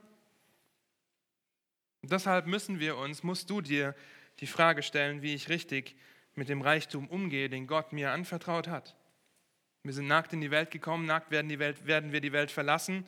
Deshalb 2.03 2.47
müssen 2.47 2.81
wir 2.81 2.97
uns, 2.97 3.23
musst 3.23 3.49
du 3.49 3.61
dir 3.61 3.95
die 4.41 4.47
Frage 4.47 4.83
stellen, 4.83 5.23
wie 5.23 5.35
ich 5.35 5.49
richtig 5.49 5.97
mit 6.35 6.49
dem 6.49 6.63
Reichtum 6.63 7.09
umgehe, 7.09 7.49
den 7.49 7.67
Gott 7.67 7.93
mir 7.93 8.11
anvertraut 8.11 8.67
hat. 8.67 8.97
Wir 9.85 9.93
sind 9.93 10.07
nackt 10.07 10.33
in 10.33 10.41
die 10.41 10.51
Welt 10.51 10.71
gekommen, 10.71 11.07
nackt 11.07 11.31
werden, 11.31 11.49
die 11.49 11.59
Welt, 11.59 11.87
werden 11.87 12.13
wir 12.13 12.21
die 12.21 12.33
Welt 12.33 12.51
verlassen. 12.51 13.07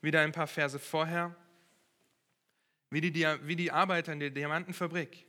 Wieder 0.00 0.20
ein 0.20 0.32
paar 0.32 0.46
Verse 0.46 0.78
vorher. 0.78 1.34
Wie 2.90 3.00
die, 3.00 3.26
wie 3.42 3.56
die 3.56 3.72
Arbeiter 3.72 4.12
in 4.12 4.20
der 4.20 4.30
Diamantenfabrik. 4.30 5.26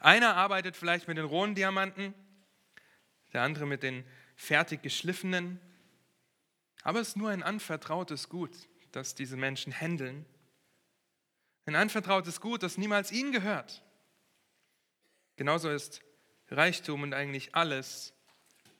Einer 0.00 0.36
arbeitet 0.36 0.76
vielleicht 0.76 1.08
mit 1.08 1.18
den 1.18 1.24
rohen 1.24 1.54
Diamanten, 1.54 2.14
der 3.32 3.42
andere 3.42 3.66
mit 3.66 3.82
den 3.82 4.04
fertig 4.36 4.82
geschliffenen. 4.82 5.60
Aber 6.84 7.00
es 7.00 7.08
ist 7.08 7.16
nur 7.16 7.30
ein 7.30 7.42
anvertrautes 7.42 8.28
Gut, 8.28 8.52
das 8.92 9.14
diese 9.14 9.36
Menschen 9.36 9.72
händeln. 9.72 10.26
Ein 11.64 11.76
anvertrautes 11.76 12.40
Gut, 12.42 12.62
das 12.62 12.76
niemals 12.76 13.10
ihnen 13.10 13.32
gehört. 13.32 13.82
Genauso 15.36 15.70
ist 15.70 16.02
Reichtum 16.50 17.02
und 17.02 17.14
eigentlich 17.14 17.54
alles, 17.54 18.12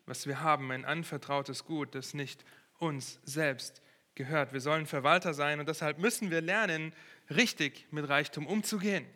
was 0.04 0.26
wir 0.26 0.42
haben, 0.42 0.70
ein 0.70 0.84
anvertrautes 0.84 1.64
Gut, 1.64 1.94
das 1.94 2.12
nicht 2.12 2.44
uns 2.78 3.18
selbst 3.24 3.80
gehört. 4.14 4.52
Wir 4.52 4.60
sollen 4.60 4.86
Verwalter 4.86 5.32
sein 5.32 5.58
und 5.58 5.68
deshalb 5.68 5.98
müssen 5.98 6.30
wir 6.30 6.42
lernen, 6.42 6.94
richtig 7.30 7.86
mit 7.90 8.06
Reichtum 8.06 8.46
umzugehen. 8.46 9.06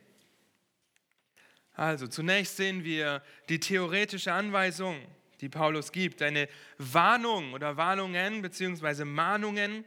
Also 1.74 2.08
zunächst 2.08 2.56
sehen 2.56 2.84
wir 2.84 3.22
die 3.50 3.60
theoretische 3.60 4.32
Anweisung, 4.32 4.98
die 5.40 5.48
Paulus 5.48 5.92
gibt, 5.92 6.22
eine 6.22 6.48
Warnung 6.78 7.52
oder 7.52 7.76
Warnungen 7.76 8.42
bzw. 8.42 9.04
Mahnungen 9.04 9.84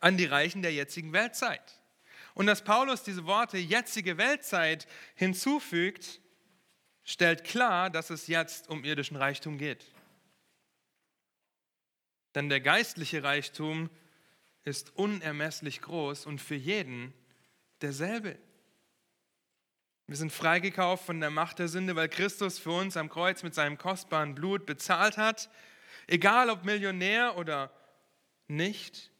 an 0.00 0.16
die 0.16 0.26
Reichen 0.26 0.62
der 0.62 0.72
jetzigen 0.72 1.12
Weltzeit. 1.12 1.80
Und 2.34 2.46
dass 2.46 2.62
Paulus 2.62 3.02
diese 3.02 3.24
Worte 3.24 3.56
jetzige 3.56 4.18
Weltzeit 4.18 4.86
hinzufügt, 5.14 6.20
stellt 7.04 7.44
klar, 7.44 7.88
dass 7.88 8.10
es 8.10 8.26
jetzt 8.26 8.68
um 8.68 8.84
irdischen 8.84 9.16
Reichtum 9.16 9.58
geht. 9.58 9.86
Denn 12.34 12.50
der 12.50 12.60
geistliche 12.60 13.22
Reichtum 13.22 13.88
ist 14.64 14.94
unermesslich 14.96 15.80
groß 15.80 16.26
und 16.26 16.40
für 16.40 16.56
jeden 16.56 17.14
derselbe. 17.80 18.38
Wir 20.08 20.16
sind 20.16 20.32
freigekauft 20.32 21.04
von 21.04 21.20
der 21.20 21.30
Macht 21.30 21.58
der 21.58 21.68
Sünde, 21.68 21.96
weil 21.96 22.08
Christus 22.08 22.58
für 22.58 22.70
uns 22.70 22.96
am 22.96 23.08
Kreuz 23.08 23.42
mit 23.42 23.54
seinem 23.54 23.76
kostbaren 23.76 24.34
Blut 24.34 24.64
bezahlt 24.64 25.16
hat. 25.16 25.50
Egal 26.06 26.48
ob 26.48 26.64
Millionär 26.64 27.36
oder 27.36 27.72
nicht. 28.46 29.10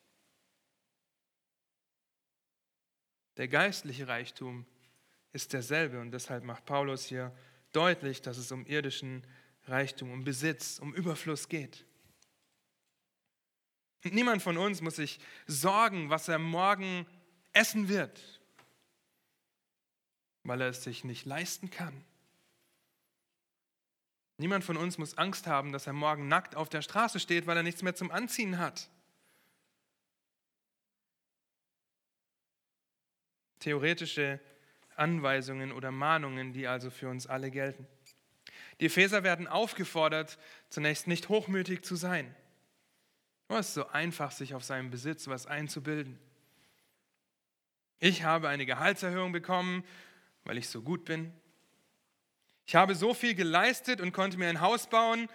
Der 3.36 3.48
geistliche 3.48 4.06
Reichtum 4.06 4.64
ist 5.32 5.52
derselbe 5.52 6.00
und 6.00 6.12
deshalb 6.12 6.44
macht 6.44 6.64
Paulus 6.64 7.04
hier 7.04 7.36
deutlich, 7.72 8.22
dass 8.22 8.38
es 8.38 8.52
um 8.52 8.64
irdischen 8.64 9.26
Reichtum, 9.64 10.12
um 10.12 10.24
Besitz, 10.24 10.78
um 10.78 10.94
Überfluss 10.94 11.48
geht. 11.48 11.84
Niemand 14.04 14.40
von 14.40 14.56
uns 14.56 14.80
muss 14.80 14.96
sich 14.96 15.18
sorgen, 15.46 16.10
was 16.10 16.28
er 16.28 16.38
morgen 16.38 17.06
essen 17.52 17.88
wird, 17.88 18.35
weil 20.46 20.60
er 20.60 20.68
es 20.68 20.82
sich 20.82 21.04
nicht 21.04 21.26
leisten 21.26 21.70
kann. 21.70 22.04
Niemand 24.38 24.64
von 24.64 24.76
uns 24.76 24.98
muss 24.98 25.16
Angst 25.16 25.46
haben, 25.46 25.72
dass 25.72 25.86
er 25.86 25.94
morgen 25.94 26.28
nackt 26.28 26.56
auf 26.56 26.68
der 26.68 26.82
Straße 26.82 27.20
steht, 27.20 27.46
weil 27.46 27.56
er 27.56 27.62
nichts 27.62 27.82
mehr 27.82 27.94
zum 27.94 28.10
Anziehen 28.10 28.58
hat. 28.58 28.88
Theoretische 33.60 34.40
Anweisungen 34.94 35.72
oder 35.72 35.90
Mahnungen, 35.90 36.52
die 36.52 36.66
also 36.66 36.90
für 36.90 37.08
uns 37.08 37.26
alle 37.26 37.50
gelten. 37.50 37.86
Die 38.80 38.86
Epheser 38.86 39.22
werden 39.22 39.46
aufgefordert, 39.46 40.38
zunächst 40.68 41.06
nicht 41.06 41.30
hochmütig 41.30 41.82
zu 41.82 41.96
sein. 41.96 42.34
es 43.48 43.68
ist 43.68 43.74
so 43.74 43.88
einfach, 43.88 44.32
sich 44.32 44.54
auf 44.54 44.64
seinem 44.64 44.90
Besitz 44.90 45.28
was 45.28 45.46
einzubilden. 45.46 46.18
Ich 47.98 48.24
habe 48.24 48.48
eine 48.48 48.66
Gehaltserhöhung 48.66 49.32
bekommen, 49.32 49.82
weil 50.46 50.56
ich 50.58 50.68
so 50.68 50.80
gut 50.80 51.04
bin. 51.04 51.32
Ich 52.64 52.74
habe 52.74 52.94
so 52.94 53.14
viel 53.14 53.34
geleistet 53.34 54.00
und 54.00 54.12
konnte 54.12 54.38
mir 54.38 54.48
ein 54.48 54.60
Haus 54.60 54.88
bauen, 54.88 55.28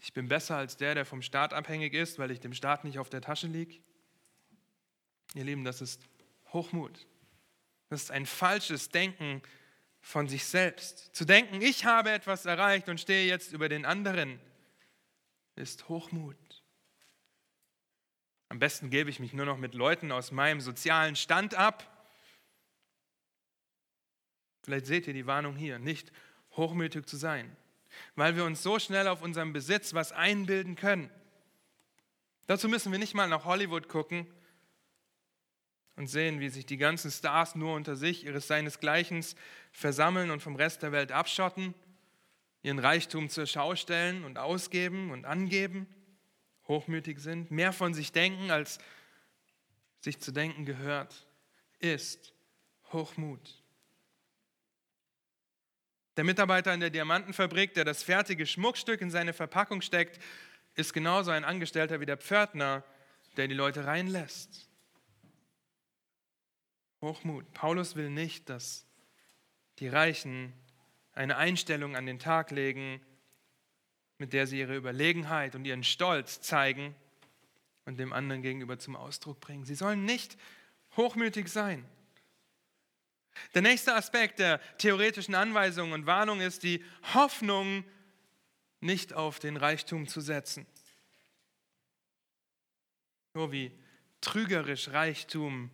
Ich 0.00 0.12
bin 0.12 0.28
besser 0.28 0.56
als 0.56 0.76
der, 0.76 0.94
der 0.94 1.04
vom 1.04 1.22
Staat 1.22 1.52
abhängig 1.52 1.92
ist, 1.92 2.20
weil 2.20 2.30
ich 2.30 2.38
dem 2.38 2.54
Staat 2.54 2.84
nicht 2.84 3.00
auf 3.00 3.10
der 3.10 3.20
Tasche 3.20 3.48
liege. 3.48 3.80
Ihr 5.34 5.42
Lieben, 5.44 5.64
das 5.64 5.80
ist 5.80 6.02
Hochmut. 6.52 7.06
Das 7.88 8.02
ist 8.02 8.10
ein 8.12 8.24
falsches 8.24 8.90
Denken 8.90 9.42
von 10.00 10.28
sich 10.28 10.44
selbst. 10.44 11.16
Zu 11.16 11.24
denken, 11.24 11.60
ich 11.60 11.84
habe 11.84 12.12
etwas 12.12 12.46
erreicht 12.46 12.88
und 12.88 13.00
stehe 13.00 13.26
jetzt 13.26 13.52
über 13.52 13.68
den 13.68 13.84
anderen, 13.84 14.38
ist 15.56 15.88
Hochmut. 15.88 16.62
Am 18.48 18.60
besten 18.60 18.88
gebe 18.88 19.10
ich 19.10 19.18
mich 19.18 19.32
nur 19.32 19.46
noch 19.46 19.58
mit 19.58 19.74
Leuten 19.74 20.12
aus 20.12 20.30
meinem 20.30 20.60
sozialen 20.60 21.16
Stand 21.16 21.56
ab. 21.56 21.97
Vielleicht 24.62 24.86
seht 24.86 25.06
ihr 25.06 25.14
die 25.14 25.26
Warnung 25.26 25.56
hier, 25.56 25.78
nicht 25.78 26.12
hochmütig 26.52 27.06
zu 27.06 27.16
sein, 27.16 27.56
weil 28.16 28.36
wir 28.36 28.44
uns 28.44 28.62
so 28.62 28.78
schnell 28.78 29.08
auf 29.08 29.22
unserem 29.22 29.52
Besitz 29.52 29.94
was 29.94 30.12
einbilden 30.12 30.76
können. 30.76 31.10
Dazu 32.46 32.68
müssen 32.68 32.92
wir 32.92 32.98
nicht 32.98 33.14
mal 33.14 33.28
nach 33.28 33.44
Hollywood 33.44 33.88
gucken 33.88 34.26
und 35.96 36.06
sehen, 36.06 36.40
wie 36.40 36.48
sich 36.48 36.64
die 36.64 36.76
ganzen 36.76 37.10
Stars 37.10 37.54
nur 37.54 37.74
unter 37.74 37.96
sich 37.96 38.24
ihres 38.24 38.46
seinesgleichen 38.46 39.24
versammeln 39.72 40.30
und 40.30 40.42
vom 40.42 40.56
Rest 40.56 40.82
der 40.82 40.92
Welt 40.92 41.12
abschotten, 41.12 41.74
ihren 42.62 42.78
Reichtum 42.78 43.28
zur 43.28 43.46
Schau 43.46 43.76
stellen 43.76 44.24
und 44.24 44.38
ausgeben 44.38 45.10
und 45.10 45.24
angeben, 45.24 45.86
hochmütig 46.66 47.18
sind, 47.18 47.50
mehr 47.50 47.72
von 47.72 47.94
sich 47.94 48.12
denken, 48.12 48.50
als 48.50 48.78
sich 50.00 50.20
zu 50.20 50.32
denken 50.32 50.64
gehört, 50.64 51.26
ist 51.80 52.32
Hochmut. 52.92 53.57
Der 56.18 56.24
Mitarbeiter 56.24 56.74
in 56.74 56.80
der 56.80 56.90
Diamantenfabrik, 56.90 57.74
der 57.74 57.84
das 57.84 58.02
fertige 58.02 58.44
Schmuckstück 58.44 59.00
in 59.02 59.10
seine 59.12 59.32
Verpackung 59.32 59.82
steckt, 59.82 60.20
ist 60.74 60.92
genauso 60.92 61.30
ein 61.30 61.44
Angestellter 61.44 62.00
wie 62.00 62.06
der 62.06 62.16
Pförtner, 62.16 62.82
der 63.36 63.46
die 63.46 63.54
Leute 63.54 63.84
reinlässt. 63.84 64.68
Hochmut. 67.02 67.52
Paulus 67.52 67.94
will 67.94 68.10
nicht, 68.10 68.48
dass 68.48 68.84
die 69.78 69.86
Reichen 69.86 70.52
eine 71.12 71.36
Einstellung 71.36 71.94
an 71.94 72.04
den 72.04 72.18
Tag 72.18 72.50
legen, 72.50 73.00
mit 74.18 74.32
der 74.32 74.48
sie 74.48 74.58
ihre 74.58 74.74
Überlegenheit 74.74 75.54
und 75.54 75.64
ihren 75.66 75.84
Stolz 75.84 76.40
zeigen 76.40 76.96
und 77.84 78.00
dem 78.00 78.12
anderen 78.12 78.42
gegenüber 78.42 78.76
zum 78.80 78.96
Ausdruck 78.96 79.38
bringen. 79.38 79.64
Sie 79.64 79.76
sollen 79.76 80.04
nicht 80.04 80.36
hochmütig 80.96 81.46
sein. 81.46 81.88
Der 83.54 83.62
nächste 83.62 83.94
Aspekt 83.94 84.38
der 84.38 84.60
theoretischen 84.78 85.34
Anweisungen 85.34 85.92
und 85.92 86.06
Warnung 86.06 86.40
ist 86.40 86.62
die 86.62 86.84
Hoffnung, 87.14 87.84
nicht 88.80 89.12
auf 89.12 89.38
den 89.38 89.56
Reichtum 89.56 90.06
zu 90.06 90.20
setzen. 90.20 90.66
Nur 93.34 93.52
wie 93.52 93.72
trügerisch 94.20 94.88
Reichtum 94.90 95.70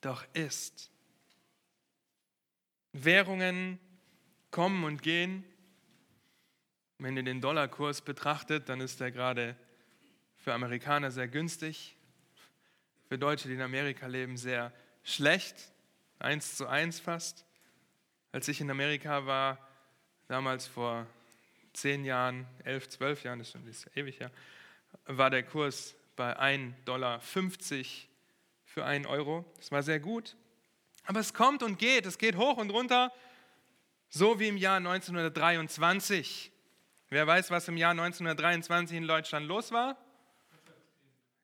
doch 0.00 0.24
ist. 0.34 0.90
Währungen 2.92 3.78
kommen 4.50 4.84
und 4.84 5.02
gehen. 5.02 5.44
Wenn 6.98 7.16
ihr 7.16 7.22
den 7.24 7.40
Dollarkurs 7.40 8.02
betrachtet, 8.02 8.68
dann 8.68 8.80
ist 8.80 9.00
er 9.00 9.10
gerade 9.10 9.56
für 10.36 10.54
Amerikaner 10.54 11.10
sehr 11.10 11.26
günstig, 11.26 11.96
für 13.08 13.18
Deutsche, 13.18 13.48
die 13.48 13.54
in 13.54 13.62
Amerika 13.62 14.06
leben, 14.06 14.36
sehr 14.36 14.72
schlecht 15.02 15.73
eins 16.18 16.56
zu 16.56 16.66
eins 16.66 17.00
fast. 17.00 17.44
Als 18.32 18.48
ich 18.48 18.60
in 18.60 18.70
Amerika 18.70 19.26
war, 19.26 19.58
damals 20.28 20.66
vor 20.66 21.06
zehn 21.72 22.04
Jahren, 22.04 22.46
elf, 22.64 22.88
zwölf 22.88 23.22
Jahren, 23.24 23.38
das 23.38 23.54
ist 23.54 23.96
ewig 23.96 24.20
her, 24.20 24.30
war 25.06 25.30
der 25.30 25.42
Kurs 25.42 25.94
bei 26.16 26.38
1,50 26.38 26.84
Dollar 26.84 27.20
für 28.64 28.84
einen 28.84 29.06
Euro. 29.06 29.44
Das 29.56 29.70
war 29.72 29.82
sehr 29.82 30.00
gut. 30.00 30.36
Aber 31.04 31.20
es 31.20 31.34
kommt 31.34 31.62
und 31.62 31.78
geht, 31.78 32.06
es 32.06 32.18
geht 32.18 32.36
hoch 32.36 32.56
und 32.56 32.70
runter, 32.70 33.12
so 34.08 34.40
wie 34.40 34.48
im 34.48 34.56
Jahr 34.56 34.76
1923. 34.78 36.50
Wer 37.10 37.26
weiß, 37.26 37.50
was 37.50 37.68
im 37.68 37.76
Jahr 37.76 37.90
1923 37.90 38.96
in 38.96 39.06
Deutschland 39.06 39.46
los 39.46 39.70
war? 39.70 39.98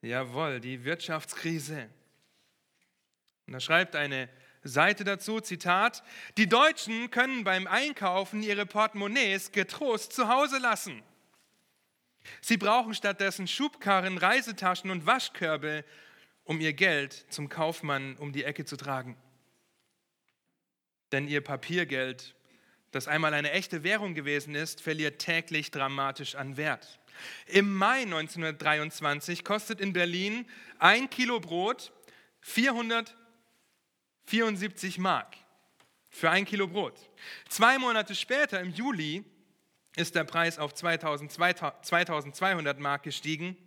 Jawohl, 0.01 0.59
die 0.59 0.83
Wirtschaftskrise. 0.83 1.89
Und 3.45 3.53
da 3.53 3.59
schreibt 3.59 3.95
eine 3.95 4.29
Seite 4.63 5.03
dazu, 5.03 5.39
Zitat, 5.39 6.03
die 6.37 6.47
Deutschen 6.47 7.09
können 7.09 7.43
beim 7.43 7.65
Einkaufen 7.65 8.43
ihre 8.43 8.65
Portemonnaies 8.65 9.51
getrost 9.51 10.13
zu 10.13 10.27
Hause 10.27 10.59
lassen. 10.59 11.01
Sie 12.41 12.57
brauchen 12.57 12.93
stattdessen 12.93 13.47
Schubkarren, 13.47 14.19
Reisetaschen 14.19 14.91
und 14.91 15.07
Waschkörbe, 15.07 15.83
um 16.43 16.59
ihr 16.59 16.73
Geld 16.73 17.25
zum 17.29 17.49
Kaufmann 17.49 18.15
um 18.17 18.31
die 18.31 18.43
Ecke 18.43 18.65
zu 18.65 18.77
tragen. 18.77 19.17
Denn 21.11 21.27
ihr 21.27 21.41
Papiergeld, 21.41 22.35
das 22.91 23.07
einmal 23.07 23.33
eine 23.33 23.51
echte 23.51 23.83
Währung 23.83 24.13
gewesen 24.13 24.53
ist, 24.53 24.81
verliert 24.81 25.19
täglich 25.19 25.71
dramatisch 25.71 26.35
an 26.35 26.57
Wert. 26.57 26.99
Im 27.47 27.73
Mai 27.73 28.03
1923 28.03 29.43
kostet 29.43 29.81
in 29.81 29.93
Berlin 29.93 30.45
ein 30.79 31.09
Kilo 31.09 31.39
Brot 31.39 31.91
400 32.41 33.15
74 34.25 34.97
Mark 34.97 35.35
für 36.09 36.29
ein 36.29 36.45
Kilo 36.45 36.67
Brot. 36.67 36.95
Zwei 37.49 37.77
Monate 37.77 38.15
später, 38.15 38.59
im 38.59 38.71
Juli, 38.71 39.23
ist 39.95 40.15
der 40.15 40.23
Preis 40.23 40.59
auf 40.59 40.73
2200 40.73 42.79
Mark 42.79 43.03
gestiegen. 43.03 43.57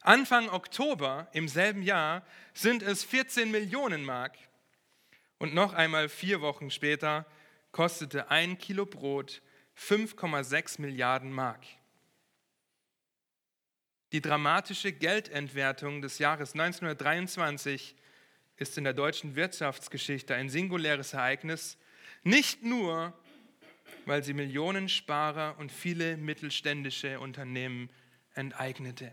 Anfang 0.00 0.50
Oktober 0.50 1.28
im 1.32 1.48
selben 1.48 1.82
Jahr 1.82 2.22
sind 2.52 2.82
es 2.82 3.04
14 3.04 3.50
Millionen 3.50 4.04
Mark. 4.04 4.36
Und 5.38 5.54
noch 5.54 5.72
einmal 5.72 6.08
vier 6.08 6.40
Wochen 6.40 6.70
später 6.70 7.26
kostete 7.72 8.30
ein 8.30 8.58
Kilo 8.58 8.86
Brot 8.86 9.42
5,6 9.76 10.80
Milliarden 10.80 11.32
Mark. 11.32 11.64
Die 14.12 14.20
dramatische 14.20 14.92
Geldentwertung 14.92 16.00
des 16.00 16.18
Jahres 16.18 16.52
1923 16.52 17.96
ist 18.56 18.78
in 18.78 18.84
der 18.84 18.92
deutschen 18.92 19.36
Wirtschaftsgeschichte 19.36 20.34
ein 20.34 20.48
singuläres 20.48 21.12
Ereignis, 21.12 21.76
nicht 22.22 22.62
nur, 22.62 23.12
weil 24.06 24.22
sie 24.22 24.34
Millionen 24.34 24.88
Sparer 24.88 25.56
und 25.58 25.72
viele 25.72 26.16
mittelständische 26.16 27.20
Unternehmen 27.20 27.90
enteignete. 28.34 29.12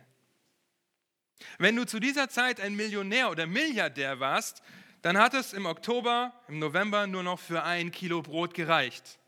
Wenn 1.58 1.76
du 1.76 1.86
zu 1.86 2.00
dieser 2.00 2.30
Zeit 2.30 2.60
ein 2.60 2.76
Millionär 2.76 3.32
oder 3.32 3.48
Milliardär 3.48 4.20
warst, 4.20 4.62
dann 5.02 5.18
hat 5.18 5.34
es 5.34 5.54
im 5.54 5.66
Oktober, 5.66 6.34
im 6.48 6.60
November 6.60 7.08
nur 7.08 7.24
noch 7.24 7.40
für 7.40 7.64
ein 7.64 7.92
Kilo 7.92 8.22
Brot 8.22 8.54
gereicht. 8.54 9.20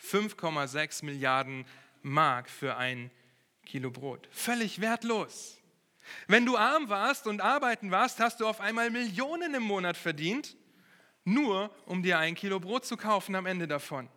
5,6 0.00 1.04
Milliarden 1.04 1.66
Mark 2.02 2.48
für 2.48 2.76
ein 2.76 3.10
Kilo 3.66 3.90
Brot. 3.90 4.28
Völlig 4.30 4.80
wertlos. 4.80 5.57
Wenn 6.26 6.46
du 6.46 6.56
arm 6.56 6.88
warst 6.88 7.26
und 7.26 7.40
arbeiten 7.40 7.90
warst, 7.90 8.20
hast 8.20 8.40
du 8.40 8.46
auf 8.46 8.60
einmal 8.60 8.90
Millionen 8.90 9.54
im 9.54 9.62
Monat 9.62 9.96
verdient, 9.96 10.56
nur 11.24 11.74
um 11.86 12.02
dir 12.02 12.18
ein 12.18 12.34
Kilo 12.34 12.60
Brot 12.60 12.84
zu 12.84 12.96
kaufen 12.96 13.34
am 13.34 13.46
Ende 13.46 13.68
davon. 13.68 14.08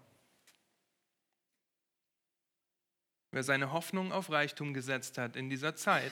Wer 3.31 3.43
seine 3.43 3.71
Hoffnung 3.71 4.11
auf 4.11 4.29
Reichtum 4.29 4.73
gesetzt 4.73 5.17
hat 5.17 5.35
in 5.35 5.49
dieser 5.49 5.75
Zeit, 5.75 6.11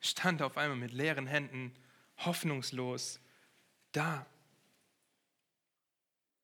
stand 0.00 0.40
auf 0.40 0.56
einmal 0.56 0.78
mit 0.78 0.92
leeren 0.92 1.26
Händen 1.26 1.74
hoffnungslos 2.18 3.20
da. 3.92 4.26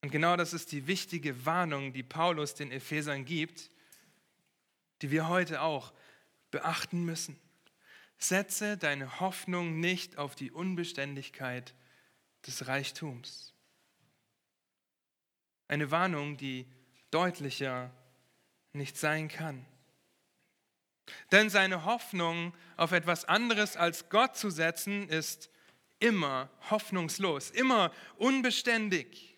Und 0.02 0.10
genau 0.10 0.36
das 0.36 0.52
ist 0.52 0.72
die 0.72 0.86
wichtige 0.86 1.46
Warnung, 1.46 1.92
die 1.92 2.02
Paulus 2.02 2.54
den 2.54 2.72
Ephesern 2.72 3.24
gibt, 3.24 3.70
die 5.00 5.10
wir 5.10 5.28
heute 5.28 5.62
auch 5.62 5.92
beachten 6.50 7.04
müssen. 7.04 7.38
Setze 8.22 8.76
deine 8.76 9.20
Hoffnung 9.20 9.80
nicht 9.80 10.18
auf 10.18 10.34
die 10.34 10.50
Unbeständigkeit 10.50 11.74
des 12.46 12.66
Reichtums. 12.66 13.54
Eine 15.68 15.90
Warnung, 15.90 16.36
die 16.36 16.66
deutlicher 17.10 17.90
nicht 18.72 18.96
sein 18.96 19.28
kann. 19.28 19.64
Denn 21.30 21.50
seine 21.50 21.84
Hoffnung 21.84 22.54
auf 22.76 22.92
etwas 22.92 23.24
anderes 23.24 23.76
als 23.76 24.08
Gott 24.08 24.36
zu 24.36 24.50
setzen, 24.50 25.08
ist 25.08 25.50
immer 25.98 26.50
hoffnungslos, 26.70 27.50
immer 27.50 27.92
unbeständig. 28.16 29.36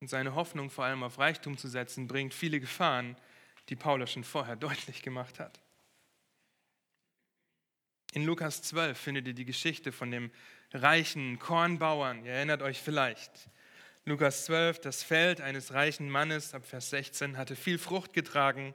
Und 0.00 0.08
seine 0.08 0.34
Hoffnung 0.34 0.70
vor 0.70 0.84
allem 0.84 1.02
auf 1.02 1.18
Reichtum 1.18 1.58
zu 1.58 1.68
setzen, 1.68 2.06
bringt 2.06 2.34
viele 2.34 2.60
Gefahren, 2.60 3.16
die 3.68 3.76
Paulus 3.76 4.12
schon 4.12 4.24
vorher 4.24 4.56
deutlich 4.56 5.02
gemacht 5.02 5.40
hat. 5.40 5.60
In 8.18 8.24
Lukas 8.24 8.62
12 8.62 8.98
findet 8.98 9.28
ihr 9.28 9.32
die 9.32 9.44
Geschichte 9.44 9.92
von 9.92 10.10
dem 10.10 10.32
reichen 10.72 11.38
Kornbauern. 11.38 12.24
Ihr 12.24 12.32
erinnert 12.32 12.62
euch 12.62 12.82
vielleicht. 12.82 13.30
Lukas 14.06 14.46
12, 14.46 14.80
das 14.80 15.04
Feld 15.04 15.40
eines 15.40 15.72
reichen 15.72 16.10
Mannes, 16.10 16.52
ab 16.52 16.66
Vers 16.66 16.90
16, 16.90 17.36
hatte 17.36 17.54
viel 17.54 17.78
Frucht 17.78 18.12
getragen. 18.12 18.74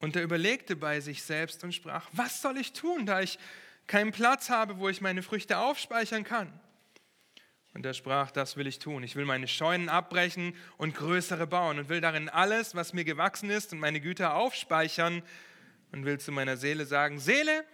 Und 0.00 0.16
er 0.16 0.22
überlegte 0.22 0.76
bei 0.76 1.00
sich 1.00 1.22
selbst 1.22 1.64
und 1.64 1.72
sprach, 1.72 2.06
was 2.12 2.42
soll 2.42 2.58
ich 2.58 2.74
tun, 2.74 3.06
da 3.06 3.22
ich 3.22 3.38
keinen 3.86 4.12
Platz 4.12 4.50
habe, 4.50 4.78
wo 4.78 4.90
ich 4.90 5.00
meine 5.00 5.22
Früchte 5.22 5.56
aufspeichern 5.56 6.24
kann? 6.24 6.52
Und 7.72 7.86
er 7.86 7.94
sprach, 7.94 8.30
das 8.30 8.58
will 8.58 8.66
ich 8.66 8.80
tun. 8.80 9.02
Ich 9.02 9.16
will 9.16 9.24
meine 9.24 9.48
Scheunen 9.48 9.88
abbrechen 9.88 10.54
und 10.76 10.94
größere 10.94 11.46
bauen 11.46 11.78
und 11.78 11.88
will 11.88 12.02
darin 12.02 12.28
alles, 12.28 12.74
was 12.74 12.92
mir 12.92 13.04
gewachsen 13.04 13.48
ist 13.48 13.72
und 13.72 13.78
meine 13.78 14.02
Güter 14.02 14.34
aufspeichern 14.34 15.22
und 15.90 16.04
will 16.04 16.20
zu 16.20 16.32
meiner 16.32 16.58
Seele 16.58 16.84
sagen, 16.84 17.18
Seele, 17.18 17.64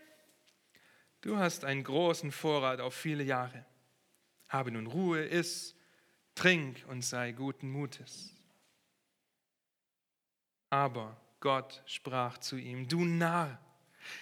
du 1.20 1.36
hast 1.36 1.64
einen 1.64 1.84
großen 1.84 2.32
Vorrat 2.32 2.80
auf 2.80 2.94
viele 2.94 3.22
Jahre. 3.22 3.64
Habe 4.48 4.70
nun 4.70 4.86
Ruhe, 4.86 5.24
iss, 5.24 5.74
trink 6.34 6.84
und 6.88 7.02
sei 7.02 7.32
guten 7.32 7.70
Mutes. 7.70 8.30
Aber 10.70 11.20
Gott 11.40 11.82
sprach 11.86 12.38
zu 12.38 12.56
ihm, 12.56 12.88
du 12.88 13.04
Narr, 13.04 13.58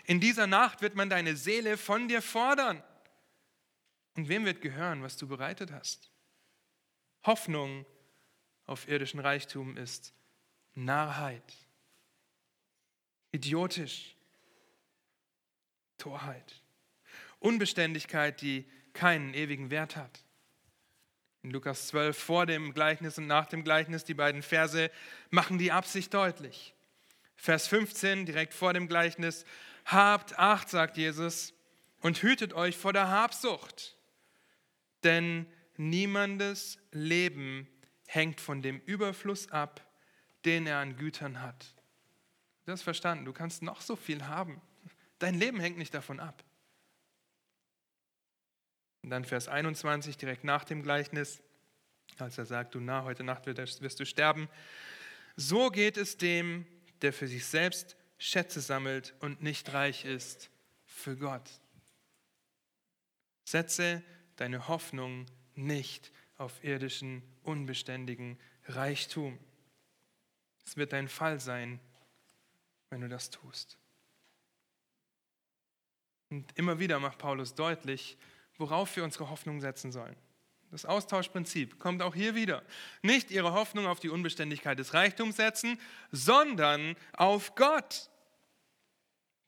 in 0.05 0.21
dieser 0.21 0.47
Nacht 0.47 0.83
wird 0.83 0.95
man 0.95 1.09
deine 1.09 1.37
Seele 1.37 1.77
von 1.77 2.09
dir 2.09 2.23
fordern. 2.23 2.83
Und 4.17 4.29
wem 4.29 4.45
wird 4.45 4.61
gehören, 4.61 5.03
was 5.03 5.17
du 5.17 5.29
bereitet 5.29 5.71
hast? 5.71 6.11
Hoffnung 7.25 7.87
auf 8.67 8.89
irdischen 8.89 9.21
Reichtum 9.21 9.77
ist 9.77 10.13
Narrheit, 10.75 11.55
idiotisch, 13.33 14.17
Torheit, 15.97 16.63
Unbeständigkeit, 17.39 18.41
die 18.41 18.67
keinen 18.93 19.35
ewigen 19.35 19.71
Wert 19.71 19.97
hat. 19.97 20.25
In 21.43 21.51
Lukas 21.51 21.89
12 21.89 22.19
vor 22.19 22.47
dem 22.47 22.75
Gleichnis 22.75 23.19
und 23.19 23.27
nach 23.27 23.47
dem 23.47 23.65
Gleichnis, 23.65 24.05
die 24.05 24.15
beiden 24.15 24.43
Verse 24.43 24.91
machen 25.31 25.59
die 25.59 25.73
Absicht 25.73 26.13
deutlich. 26.13 26.75
Vers 27.37 27.69
15, 27.69 28.27
direkt 28.27 28.55
vor 28.55 28.73
dem 28.73 28.89
Gleichnis, 28.89 29.45
habt 29.85 30.39
Acht, 30.39 30.69
sagt 30.69 30.97
Jesus, 30.97 31.55
und 32.01 32.23
hütet 32.23 32.55
euch 32.55 32.77
vor 32.77 32.93
der 32.93 33.09
Habsucht 33.09 33.99
denn 35.05 35.47
niemandes 35.77 36.79
Leben 36.93 37.69
hängt 38.07 38.41
von 38.41 38.63
dem 38.63 38.81
Überfluss 38.81 39.51
ab, 39.51 39.85
den 40.45 40.67
er 40.67 40.79
an 40.79 40.97
Gütern 40.97 41.43
hat. 41.43 41.75
Du 42.65 42.73
hast 42.73 42.83
verstanden, 42.83 43.25
du 43.25 43.33
kannst 43.33 43.63
noch 43.63 43.81
so 43.81 43.97
viel 43.97 44.27
haben. 44.27 44.61
Dein 45.19 45.35
Leben 45.35 45.61
hängt 45.61 45.79
nicht 45.79 45.95
davon 45.95 46.21
ab. 46.21 46.45
Und 49.03 49.11
dann 49.11 49.25
Vers 49.25 49.49
21, 49.49 50.17
direkt 50.17 50.45
nach 50.45 50.65
dem 50.65 50.83
Gleichnis, 50.83 51.41
als 52.19 52.39
er 52.39 52.47
sagt, 52.47 52.75
du 52.75 52.81
na, 52.81 53.05
heute 53.05 53.25
Nacht 53.25 53.47
wirst 53.47 54.01
du 54.01 54.07
sterben. 54.07 54.49
So 55.37 55.71
geht 55.71 55.97
es 55.97 56.17
dem, 56.17 56.67
der 57.03 57.13
für 57.13 57.29
sich 57.29 57.47
selbst 57.47 57.97
Schätze 58.19 58.61
sammelt 58.61 59.15
und 59.21 59.43
nicht 59.43 59.73
reich 59.73 60.05
ist 60.05 60.51
für 60.85 61.17
Gott. 61.17 61.49
Setze 63.45 64.03
deine 64.37 64.69
Hoffnung 64.69 65.27
nicht 65.55 66.13
auf 66.37 66.63
irdischen, 66.65 67.23
unbeständigen 67.43 68.39
Reichtum. 68.67 69.39
Es 70.67 70.77
wird 70.77 70.93
dein 70.93 71.09
Fall 71.09 71.41
sein, 71.41 71.81
wenn 72.91 73.01
du 73.01 73.09
das 73.09 73.31
tust. 73.31 73.79
Und 76.31 76.47
immer 76.59 76.79
wieder 76.79 77.01
macht 77.01 77.19
Paulus 77.19 77.55
deutlich, 77.55 78.19
worauf 78.59 78.95
wir 78.97 79.05
unsere 79.05 79.31
Hoffnung 79.31 79.61
setzen 79.61 79.93
sollen. 79.93 80.17
Das 80.71 80.85
Austauschprinzip 80.85 81.79
kommt 81.79 82.03
auch 82.03 82.15
hier 82.15 82.35
wieder. 82.35 82.63
Nicht 83.01 83.31
ihre 83.31 83.53
Hoffnung 83.53 83.87
auf 83.87 84.01
die 84.01 84.11
Unbeständigkeit 84.11 84.79
des 84.79 84.93
Reichtums 84.93 85.37
setzen, 85.37 85.81
sondern 86.13 86.95
auf 87.15 87.55
Gott. 87.55 88.11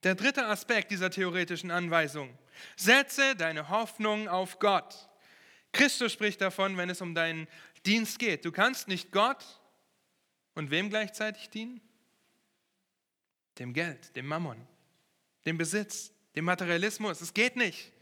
Der 0.02 0.14
dritte 0.14 0.46
Aspekt 0.46 0.90
dieser 0.90 1.10
theoretischen 1.10 1.70
Anweisung. 1.70 2.36
Setze 2.76 3.36
deine 3.36 3.68
Hoffnung 3.68 4.28
auf 4.28 4.58
Gott. 4.58 5.08
Christus 5.72 6.12
spricht 6.12 6.40
davon, 6.40 6.76
wenn 6.78 6.88
es 6.88 7.02
um 7.02 7.14
deinen 7.14 7.46
Dienst 7.84 8.18
geht. 8.18 8.44
Du 8.44 8.52
kannst 8.52 8.88
nicht 8.88 9.12
Gott 9.12 9.44
und 10.54 10.70
wem 10.70 10.88
gleichzeitig 10.88 11.50
dienen? 11.50 11.80
Dem 13.58 13.74
Geld, 13.74 14.16
dem 14.16 14.26
Mammon, 14.26 14.66
dem 15.44 15.58
Besitz, 15.58 16.12
dem 16.34 16.46
Materialismus. 16.46 17.20
Es 17.20 17.34
geht 17.34 17.56
nicht. 17.56 17.92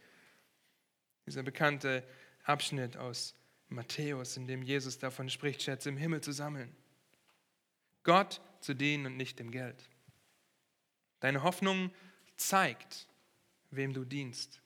Dieser 1.29 1.43
bekannte 1.43 2.03
Abschnitt 2.45 2.97
aus 2.97 3.35
Matthäus, 3.69 4.39
in 4.39 4.47
dem 4.47 4.63
Jesus 4.63 4.99
davon 4.99 5.29
spricht, 5.29 5.63
Schätze 5.63 5.91
im 5.91 5.99
Himmel 5.99 6.23
zu 6.23 6.33
sammeln. 6.33 6.75
Gott 8.03 8.41
zu 8.61 8.73
dienen 8.73 9.05
und 9.05 9.19
nicht 9.19 9.39
dem 9.39 9.51
Geld. 9.51 9.91
Deine 11.21 11.43
Hoffnung 11.43 11.93
zeigt, 12.39 13.09
wem 13.71 13.93
du 13.93 14.07
dienst. 14.07 14.63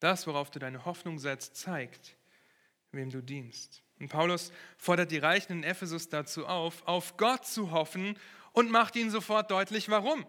Das, 0.00 0.26
worauf 0.26 0.50
du 0.50 0.58
deine 0.58 0.84
Hoffnung 0.84 1.18
setzt, 1.18 1.56
zeigt, 1.56 2.14
wem 2.90 3.08
du 3.08 3.22
dienst. 3.22 3.82
Und 3.98 4.08
Paulus 4.08 4.52
fordert 4.76 5.12
die 5.12 5.18
Reichen 5.18 5.52
in 5.52 5.64
Ephesus 5.64 6.10
dazu 6.10 6.46
auf, 6.46 6.86
auf 6.86 7.16
Gott 7.16 7.46
zu 7.46 7.70
hoffen 7.70 8.18
und 8.52 8.70
macht 8.70 8.96
ihnen 8.96 9.10
sofort 9.10 9.50
deutlich, 9.50 9.88
warum. 9.88 10.26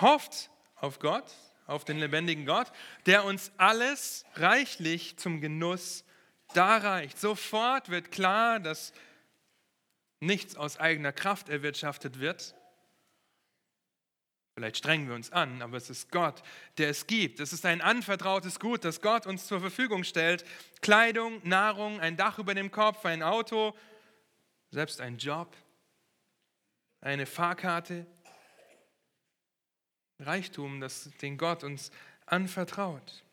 Hofft 0.00 0.50
auf 0.74 0.98
Gott, 0.98 1.32
auf 1.66 1.84
den 1.84 1.98
lebendigen 1.98 2.46
Gott, 2.46 2.72
der 3.06 3.24
uns 3.24 3.52
alles 3.56 4.24
reichlich 4.34 5.16
zum 5.16 5.40
Genuss 5.40 6.04
darreicht. 6.54 7.18
Sofort 7.18 7.88
wird 7.88 8.12
klar, 8.12 8.60
dass 8.60 8.92
nichts 10.20 10.56
aus 10.56 10.78
eigener 10.78 11.12
Kraft 11.12 11.48
erwirtschaftet 11.48 12.20
wird, 12.20 12.54
Vielleicht 14.54 14.76
strengen 14.76 15.08
wir 15.08 15.16
uns 15.16 15.32
an, 15.32 15.62
aber 15.62 15.76
es 15.76 15.90
ist 15.90 16.12
Gott, 16.12 16.40
der 16.78 16.88
es 16.88 17.08
gibt. 17.08 17.40
Es 17.40 17.52
ist 17.52 17.66
ein 17.66 17.80
anvertrautes 17.80 18.60
Gut, 18.60 18.84
das 18.84 19.00
Gott 19.00 19.26
uns 19.26 19.48
zur 19.48 19.58
Verfügung 19.58 20.04
stellt. 20.04 20.44
Kleidung, 20.80 21.40
Nahrung, 21.42 21.98
ein 21.98 22.16
Dach 22.16 22.38
über 22.38 22.54
dem 22.54 22.70
Kopf, 22.70 23.04
ein 23.04 23.24
Auto, 23.24 23.74
selbst 24.70 25.00
ein 25.00 25.18
Job, 25.18 25.56
eine 27.00 27.26
Fahrkarte. 27.26 28.06
Reichtum, 30.18 30.80
das 30.80 31.10
den 31.22 31.38
Gott 31.38 31.64
uns 31.64 31.90
anvertraut. 32.26 33.24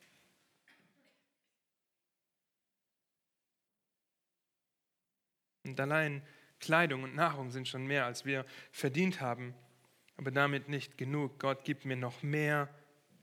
Und 5.63 5.79
allein 5.79 6.21
Kleidung 6.59 7.03
und 7.03 7.15
Nahrung 7.15 7.51
sind 7.51 7.67
schon 7.67 7.85
mehr, 7.85 8.05
als 8.05 8.25
wir 8.25 8.45
verdient 8.71 9.21
haben 9.21 9.53
aber 10.21 10.29
damit 10.29 10.69
nicht 10.69 10.99
genug. 10.99 11.39
Gott 11.39 11.63
gibt 11.63 11.83
mir 11.83 11.95
noch 11.95 12.21
mehr. 12.21 12.69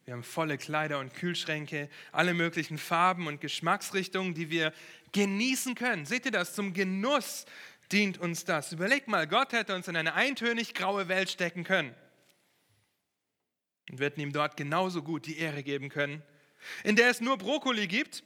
Wir 0.05 0.15
haben 0.15 0.25
volle 0.25 0.59
Kleider 0.59 0.99
und 0.99 1.15
Kühlschränke, 1.15 1.89
alle 2.11 2.35
möglichen 2.35 2.77
Farben 2.77 3.29
und 3.29 3.41
Geschmacksrichtungen, 3.41 4.35
die 4.35 4.51
wir 4.51 4.73
genießen 5.13 5.77
können. 5.77 6.07
Seht 6.07 6.25
ihr 6.25 6.33
das? 6.33 6.55
Zum 6.55 6.73
Genuss 6.73 7.47
dient 7.93 8.19
uns 8.19 8.45
das. 8.45 8.73
Überlegt 8.73 9.07
mal, 9.07 9.29
Gott 9.29 9.53
hätte 9.53 9.77
uns 9.77 9.87
in 9.87 9.95
eine 9.95 10.15
eintönig 10.15 10.75
graue 10.75 11.07
Welt 11.07 11.31
stecken 11.31 11.63
können. 11.63 11.95
Und 13.91 13.99
wir 13.99 14.07
hätten 14.07 14.21
ihm 14.21 14.33
dort 14.33 14.57
genauso 14.57 15.03
gut 15.03 15.27
die 15.27 15.39
Ehre 15.39 15.63
geben 15.63 15.89
können, 15.89 16.23
in 16.85 16.97
der 16.97 17.11
es 17.11 17.21
nur 17.21 17.39
Brokkoli 17.39 17.87
gibt 17.87 18.23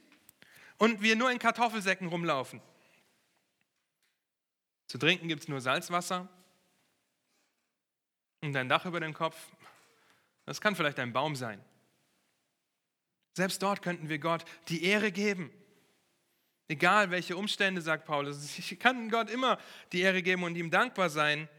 und 0.77 1.01
wir 1.01 1.15
nur 1.15 1.31
in 1.31 1.39
Kartoffelsäcken 1.39 2.07
rumlaufen. 2.07 2.61
Zu 4.87 4.97
trinken 4.97 5.27
gibt 5.27 5.43
es 5.43 5.47
nur 5.47 5.61
Salzwasser 5.61 6.27
und 8.41 8.55
ein 8.55 8.69
Dach 8.69 8.85
über 8.85 8.99
dem 8.99 9.13
Kopf, 9.13 9.37
das 10.45 10.59
kann 10.59 10.75
vielleicht 10.75 10.99
ein 10.99 11.13
Baum 11.13 11.35
sein. 11.35 11.63
Selbst 13.33 13.63
dort 13.63 13.81
könnten 13.81 14.09
wir 14.09 14.19
Gott 14.19 14.45
die 14.67 14.83
Ehre 14.83 15.11
geben. 15.11 15.51
Egal 16.67 17.11
welche 17.11 17.35
Umstände, 17.35 17.81
sagt 17.81 18.05
Paulus. 18.05 18.57
Ich 18.57 18.79
kann 18.79 19.09
Gott 19.09 19.29
immer 19.29 19.57
die 19.91 20.01
Ehre 20.01 20.21
geben 20.21 20.43
und 20.43 20.55
ihm 20.55 20.69
dankbar 20.69 21.09
sein. 21.09 21.49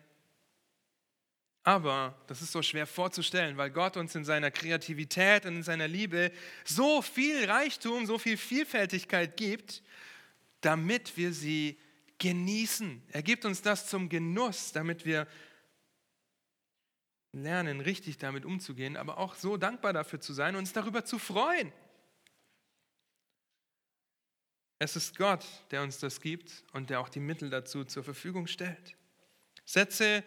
Aber 1.66 2.14
das 2.26 2.42
ist 2.42 2.52
so 2.52 2.60
schwer 2.60 2.86
vorzustellen, 2.86 3.56
weil 3.56 3.70
Gott 3.70 3.96
uns 3.96 4.14
in 4.14 4.24
seiner 4.24 4.50
Kreativität 4.50 5.46
und 5.46 5.56
in 5.56 5.62
seiner 5.62 5.88
Liebe 5.88 6.30
so 6.62 7.00
viel 7.00 7.46
Reichtum, 7.46 8.04
so 8.04 8.18
viel 8.18 8.36
Vielfältigkeit 8.36 9.38
gibt, 9.38 9.82
damit 10.60 11.16
wir 11.16 11.32
sie 11.32 11.78
genießen. 12.18 13.02
Er 13.10 13.22
gibt 13.22 13.46
uns 13.46 13.62
das 13.62 13.88
zum 13.88 14.10
Genuss, 14.10 14.72
damit 14.72 15.06
wir 15.06 15.26
lernen, 17.32 17.80
richtig 17.80 18.18
damit 18.18 18.44
umzugehen, 18.44 18.98
aber 18.98 19.16
auch 19.16 19.34
so 19.34 19.56
dankbar 19.56 19.94
dafür 19.94 20.20
zu 20.20 20.34
sein 20.34 20.54
und 20.54 20.60
uns 20.60 20.74
darüber 20.74 21.06
zu 21.06 21.18
freuen. 21.18 21.72
Es 24.78 24.96
ist 24.96 25.16
Gott, 25.16 25.46
der 25.70 25.82
uns 25.82 25.98
das 25.98 26.20
gibt 26.20 26.62
und 26.72 26.90
der 26.90 27.00
auch 27.00 27.08
die 27.08 27.20
Mittel 27.20 27.48
dazu 27.48 27.84
zur 27.84 28.04
Verfügung 28.04 28.46
stellt. 28.46 28.96
Setze 29.64 30.22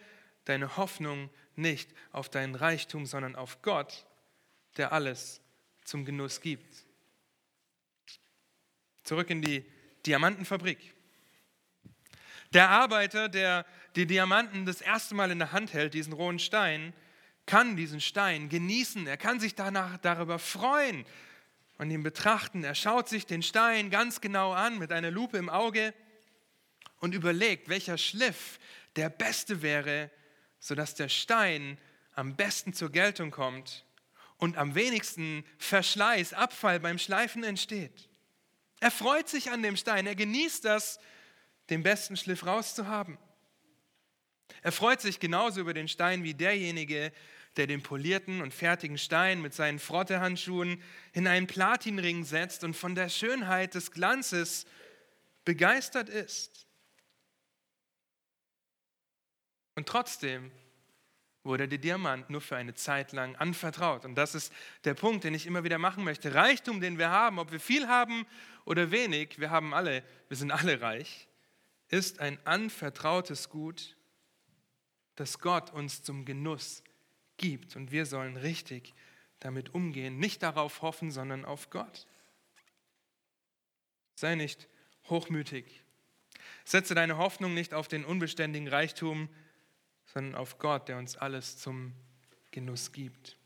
deine 0.48 0.76
Hoffnung 0.76 1.30
nicht 1.56 1.90
auf 2.12 2.28
deinen 2.28 2.54
Reichtum, 2.54 3.06
sondern 3.06 3.36
auf 3.36 3.62
Gott, 3.62 4.06
der 4.76 4.92
alles 4.92 5.40
zum 5.84 6.04
Genuss 6.04 6.40
gibt. 6.40 6.84
Zurück 9.04 9.30
in 9.30 9.42
die 9.42 9.64
Diamantenfabrik. 10.06 10.94
Der 12.52 12.70
Arbeiter, 12.70 13.28
der 13.28 13.66
die 13.96 14.06
Diamanten 14.06 14.64
das 14.64 14.80
erste 14.80 15.14
Mal 15.14 15.30
in 15.30 15.38
der 15.38 15.52
Hand 15.52 15.72
hält, 15.72 15.94
diesen 15.94 16.12
rohen 16.12 16.38
Stein, 16.38 16.94
kann 17.46 17.76
diesen 17.76 18.00
Stein 18.00 18.48
genießen. 18.48 19.06
Er 19.06 19.16
kann 19.16 19.40
sich 19.40 19.54
danach 19.54 19.98
darüber 19.98 20.38
freuen 20.38 21.04
und 21.78 21.90
ihn 21.90 22.02
betrachten. 22.02 22.64
Er 22.64 22.74
schaut 22.74 23.08
sich 23.08 23.26
den 23.26 23.42
Stein 23.42 23.90
ganz 23.90 24.20
genau 24.20 24.52
an 24.52 24.78
mit 24.78 24.92
einer 24.92 25.10
Lupe 25.10 25.38
im 25.38 25.48
Auge 25.48 25.94
und 27.00 27.14
überlegt, 27.14 27.68
welcher 27.68 27.98
Schliff 27.98 28.58
der 28.96 29.08
beste 29.08 29.62
wäre, 29.62 30.10
sodass 30.60 30.94
der 30.94 31.08
Stein 31.08 31.78
am 32.14 32.36
besten 32.36 32.72
zur 32.72 32.90
Geltung 32.90 33.30
kommt 33.30 33.84
und 34.36 34.56
am 34.56 34.74
wenigsten 34.74 35.44
Verschleiß, 35.58 36.32
Abfall 36.32 36.80
beim 36.80 36.98
Schleifen 36.98 37.44
entsteht. 37.44 38.08
Er 38.80 38.90
freut 38.90 39.28
sich 39.28 39.50
an 39.50 39.62
dem 39.62 39.76
Stein, 39.76 40.06
er 40.06 40.14
genießt 40.14 40.64
das, 40.64 41.00
den 41.70 41.82
besten 41.82 42.16
Schliff 42.16 42.46
rauszuhaben. 42.46 43.18
Er 44.62 44.72
freut 44.72 45.00
sich 45.00 45.20
genauso 45.20 45.60
über 45.60 45.74
den 45.74 45.88
Stein 45.88 46.22
wie 46.22 46.34
derjenige, 46.34 47.12
der 47.56 47.66
den 47.66 47.82
polierten 47.82 48.40
und 48.40 48.54
fertigen 48.54 48.98
Stein 48.98 49.42
mit 49.42 49.52
seinen 49.52 49.78
Frottehandschuhen 49.78 50.82
in 51.12 51.26
einen 51.26 51.46
Platinring 51.46 52.24
setzt 52.24 52.62
und 52.64 52.74
von 52.74 52.94
der 52.94 53.08
Schönheit 53.08 53.74
des 53.74 53.90
Glanzes 53.90 54.66
begeistert 55.44 56.08
ist. 56.08 56.67
Und 59.78 59.86
trotzdem 59.86 60.50
wurde 61.44 61.68
der 61.68 61.78
Diamant 61.78 62.30
nur 62.30 62.40
für 62.40 62.56
eine 62.56 62.74
Zeit 62.74 63.12
lang 63.12 63.36
anvertraut. 63.36 64.04
Und 64.04 64.16
das 64.16 64.34
ist 64.34 64.52
der 64.82 64.94
Punkt, 64.94 65.22
den 65.22 65.34
ich 65.34 65.46
immer 65.46 65.62
wieder 65.62 65.78
machen 65.78 66.02
möchte. 66.02 66.34
Reichtum, 66.34 66.80
den 66.80 66.98
wir 66.98 67.10
haben, 67.10 67.38
ob 67.38 67.52
wir 67.52 67.60
viel 67.60 67.86
haben 67.86 68.26
oder 68.64 68.90
wenig, 68.90 69.38
wir 69.38 69.50
haben 69.50 69.72
alle, 69.74 70.02
wir 70.26 70.36
sind 70.36 70.50
alle 70.50 70.80
reich, 70.80 71.28
ist 71.90 72.18
ein 72.18 72.44
anvertrautes 72.44 73.50
Gut, 73.50 73.96
das 75.14 75.38
Gott 75.38 75.72
uns 75.72 76.02
zum 76.02 76.24
Genuss 76.24 76.82
gibt. 77.36 77.76
Und 77.76 77.92
wir 77.92 78.04
sollen 78.04 78.36
richtig 78.36 78.94
damit 79.38 79.76
umgehen, 79.76 80.18
nicht 80.18 80.42
darauf 80.42 80.82
hoffen, 80.82 81.12
sondern 81.12 81.44
auf 81.44 81.70
Gott. 81.70 82.08
Sei 84.16 84.34
nicht 84.34 84.66
hochmütig. 85.08 85.84
Setze 86.64 86.94
deine 86.94 87.16
Hoffnung 87.16 87.54
nicht 87.54 87.72
auf 87.72 87.88
den 87.88 88.04
unbeständigen 88.04 88.68
Reichtum, 88.68 89.28
sondern 90.12 90.34
auf 90.34 90.58
Gott, 90.58 90.88
der 90.88 90.98
uns 90.98 91.16
alles 91.16 91.58
zum 91.58 91.94
Genuss 92.50 92.92
gibt. 92.92 93.36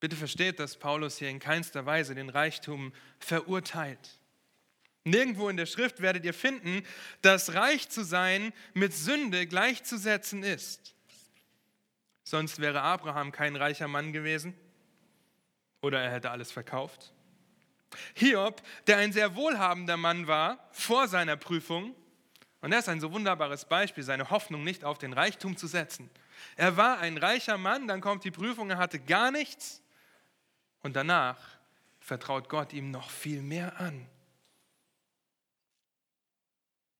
Bitte 0.00 0.16
versteht, 0.16 0.58
dass 0.58 0.78
Paulus 0.78 1.18
hier 1.18 1.28
in 1.28 1.38
keinster 1.38 1.84
Weise 1.84 2.14
den 2.14 2.30
Reichtum 2.30 2.92
verurteilt. 3.18 4.18
Nirgendwo 5.04 5.48
in 5.48 5.56
der 5.56 5.66
Schrift 5.66 6.00
werdet 6.00 6.24
ihr 6.24 6.34
finden, 6.34 6.82
dass 7.22 7.54
reich 7.54 7.88
zu 7.88 8.02
sein 8.02 8.52
mit 8.74 8.94
Sünde 8.94 9.46
gleichzusetzen 9.46 10.42
ist. 10.42 10.94
Sonst 12.24 12.60
wäre 12.60 12.82
Abraham 12.82 13.32
kein 13.32 13.56
reicher 13.56 13.88
Mann 13.88 14.12
gewesen 14.12 14.54
oder 15.82 16.00
er 16.00 16.12
hätte 16.12 16.30
alles 16.30 16.52
verkauft. 16.52 17.12
Hiob, 18.14 18.62
der 18.86 18.98
ein 18.98 19.12
sehr 19.12 19.34
wohlhabender 19.34 19.96
Mann 19.96 20.26
war 20.26 20.68
vor 20.70 21.08
seiner 21.08 21.36
Prüfung, 21.36 21.94
und 22.60 22.72
er 22.72 22.80
ist 22.80 22.88
ein 22.88 23.00
so 23.00 23.12
wunderbares 23.12 23.64
Beispiel, 23.64 24.04
seine 24.04 24.30
Hoffnung 24.30 24.64
nicht 24.64 24.84
auf 24.84 24.98
den 24.98 25.12
Reichtum 25.12 25.56
zu 25.56 25.66
setzen. 25.66 26.10
Er 26.56 26.76
war 26.76 26.98
ein 26.98 27.16
reicher 27.16 27.56
Mann, 27.56 27.88
dann 27.88 28.00
kommt 28.00 28.24
die 28.24 28.30
Prüfung, 28.30 28.70
er 28.70 28.78
hatte 28.78 28.98
gar 28.98 29.30
nichts 29.30 29.82
und 30.82 30.96
danach 30.96 31.38
vertraut 32.00 32.48
Gott 32.48 32.72
ihm 32.72 32.90
noch 32.90 33.10
viel 33.10 33.42
mehr 33.42 33.80
an. 33.80 34.06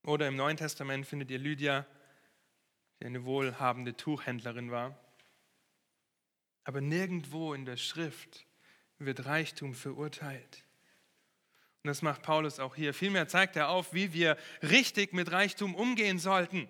Oder 0.05 0.29
im 0.29 0.37
Neuen 0.37 0.57
Testament 0.57 1.07
findet 1.07 1.31
ihr 1.31 1.39
Lydia, 1.39 1.87
die 3.01 3.07
eine 3.07 3.25
wohlhabende 3.25 3.97
Tuchhändlerin 3.97 4.71
war. 4.71 4.99
Aber 6.65 6.81
nirgendwo 6.81 7.53
in 7.53 7.65
der 7.65 7.77
Schrift 7.77 8.47
wird 8.99 9.27
Reichtum 9.27 9.75
verurteilt. 9.75 10.65
Und 11.83 11.89
das 11.89 12.03
macht 12.03 12.23
Paulus 12.23 12.61
auch 12.61 12.75
hier. 12.75 12.93
Vielmehr 12.93 13.27
zeigt 13.27 13.57
er 13.57 13.71
auf, 13.71 13.95
wie 13.95 14.13
wir 14.13 14.37
richtig 14.63 15.13
mit 15.13 15.33
Reichtum 15.33 15.75
umgehen 15.75 16.19
sollten. 16.19 16.69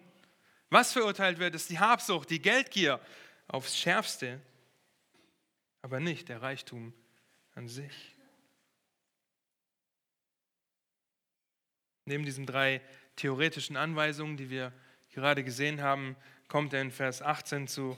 Was 0.69 0.93
verurteilt 0.93 1.41
wird, 1.41 1.55
ist 1.57 1.69
die 1.69 1.81
Habsucht, 1.81 2.31
die 2.31 2.41
Geldgier 2.41 3.01
aufs 3.49 3.77
Schärfste, 3.77 4.41
aber 5.83 5.99
nicht 5.99 6.29
der 6.29 6.43
Reichtum 6.43 6.93
an 7.55 7.67
sich. 7.67 8.15
Neben 12.05 12.25
diesen 12.25 12.47
drei 12.47 12.81
theoretischen 13.17 13.77
Anweisungen, 13.77 14.37
die 14.37 14.49
wir 14.49 14.73
gerade 15.13 15.43
gesehen 15.43 15.83
haben, 15.83 16.15
kommt 16.47 16.73
er 16.73 16.83
in 16.83 16.93
Vers 16.93 17.21
18 17.21 17.67
zu 17.67 17.97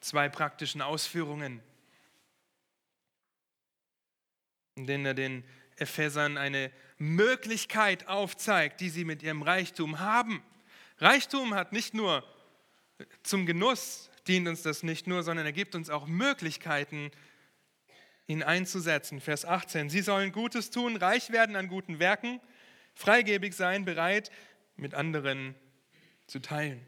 zwei 0.00 0.28
praktischen 0.28 0.82
Ausführungen 0.82 1.62
in 4.74 4.86
denen 4.86 5.06
er 5.06 5.14
den 5.14 5.44
Ephesern 5.76 6.36
eine 6.36 6.70
Möglichkeit 6.98 8.08
aufzeigt, 8.08 8.80
die 8.80 8.90
sie 8.90 9.04
mit 9.04 9.22
ihrem 9.22 9.42
Reichtum 9.42 9.98
haben. 9.98 10.42
Reichtum 10.98 11.54
hat 11.54 11.72
nicht 11.72 11.94
nur 11.94 12.24
zum 13.22 13.46
Genuss, 13.46 14.10
dient 14.28 14.48
uns 14.48 14.62
das 14.62 14.82
nicht 14.82 15.06
nur, 15.06 15.22
sondern 15.22 15.46
er 15.46 15.52
gibt 15.52 15.74
uns 15.74 15.90
auch 15.90 16.06
Möglichkeiten, 16.06 17.10
ihn 18.26 18.42
einzusetzen. 18.42 19.20
Vers 19.20 19.44
18, 19.44 19.90
sie 19.90 20.00
sollen 20.00 20.32
Gutes 20.32 20.70
tun, 20.70 20.96
reich 20.96 21.30
werden 21.30 21.56
an 21.56 21.68
guten 21.68 21.98
Werken, 21.98 22.40
freigebig 22.94 23.54
sein, 23.54 23.84
bereit, 23.84 24.30
mit 24.76 24.94
anderen 24.94 25.54
zu 26.26 26.40
teilen. 26.40 26.86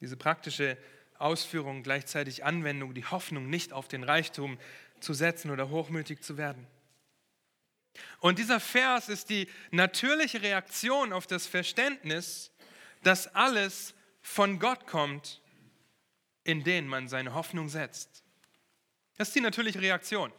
Diese 0.00 0.16
praktische 0.16 0.78
Ausführung, 1.18 1.82
gleichzeitig 1.82 2.44
Anwendung, 2.44 2.94
die 2.94 3.04
Hoffnung 3.04 3.48
nicht 3.48 3.72
auf 3.72 3.88
den 3.88 4.04
Reichtum, 4.04 4.58
zu 5.06 5.14
setzen 5.14 5.52
oder 5.52 5.70
hochmütig 5.70 6.20
zu 6.20 6.36
werden. 6.36 6.66
Und 8.18 8.38
dieser 8.38 8.58
Vers 8.60 9.08
ist 9.08 9.30
die 9.30 9.48
natürliche 9.70 10.42
Reaktion 10.42 11.12
auf 11.12 11.26
das 11.26 11.46
Verständnis, 11.46 12.50
dass 13.02 13.32
alles 13.34 13.94
von 14.20 14.58
Gott 14.58 14.86
kommt, 14.86 15.40
in 16.42 16.64
den 16.64 16.88
man 16.88 17.08
seine 17.08 17.34
Hoffnung 17.34 17.68
setzt. 17.68 18.24
Das 19.16 19.28
ist 19.28 19.36
die 19.36 19.40
natürliche 19.40 19.80
Reaktion. 19.80 20.32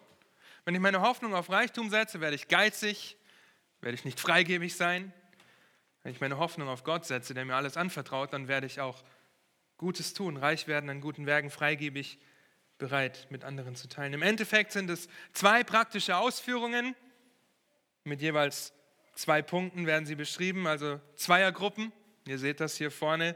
Wenn 0.66 0.76
ich 0.76 0.82
meine 0.82 1.00
Hoffnung 1.00 1.34
auf 1.34 1.50
Reichtum 1.50 1.90
setze, 1.90 2.20
werde 2.20 2.36
ich 2.36 2.50
geizig, 2.50 3.18
werde 3.80 3.96
ich 3.96 4.04
nicht 4.04 4.20
freigebig 4.20 4.76
sein. 4.76 5.14
Wenn 6.04 6.12
ich 6.12 6.20
meine 6.20 6.38
Hoffnung 6.38 6.68
auf 6.68 6.84
Gott 6.84 7.06
setze, 7.06 7.34
der 7.34 7.46
mir 7.46 7.56
alles 7.56 7.78
anvertraut, 7.78 8.34
dann 8.34 8.50
werde 8.50 8.68
ich 8.68 8.82
auch 8.82 9.04
Gutes 9.78 10.14
tun, 10.14 10.36
reich 10.36 10.68
werden 10.68 10.90
an 10.90 11.00
guten 11.00 11.26
Werken, 11.26 11.50
freigebig 11.50 12.20
bereit, 12.78 13.28
mit 13.30 13.44
anderen 13.44 13.76
zu 13.76 13.88
teilen. 13.88 14.14
Im 14.14 14.22
Endeffekt 14.22 14.72
sind 14.72 14.90
es 14.90 15.08
zwei 15.34 15.64
praktische 15.64 16.18
Ausführungen. 16.18 16.96
Mit 18.04 18.22
jeweils 18.22 18.74
zwei 19.16 19.42
Punkten 19.42 19.86
werden 19.86 20.06
sie 20.06 20.16
beschrieben, 20.16 20.68
also 20.68 21.00
Zweiergruppen. 21.16 21.92
Ihr 22.26 22.40
seht 22.40 22.60
das 22.60 22.78
hier 22.78 22.92
vorne. 22.92 23.36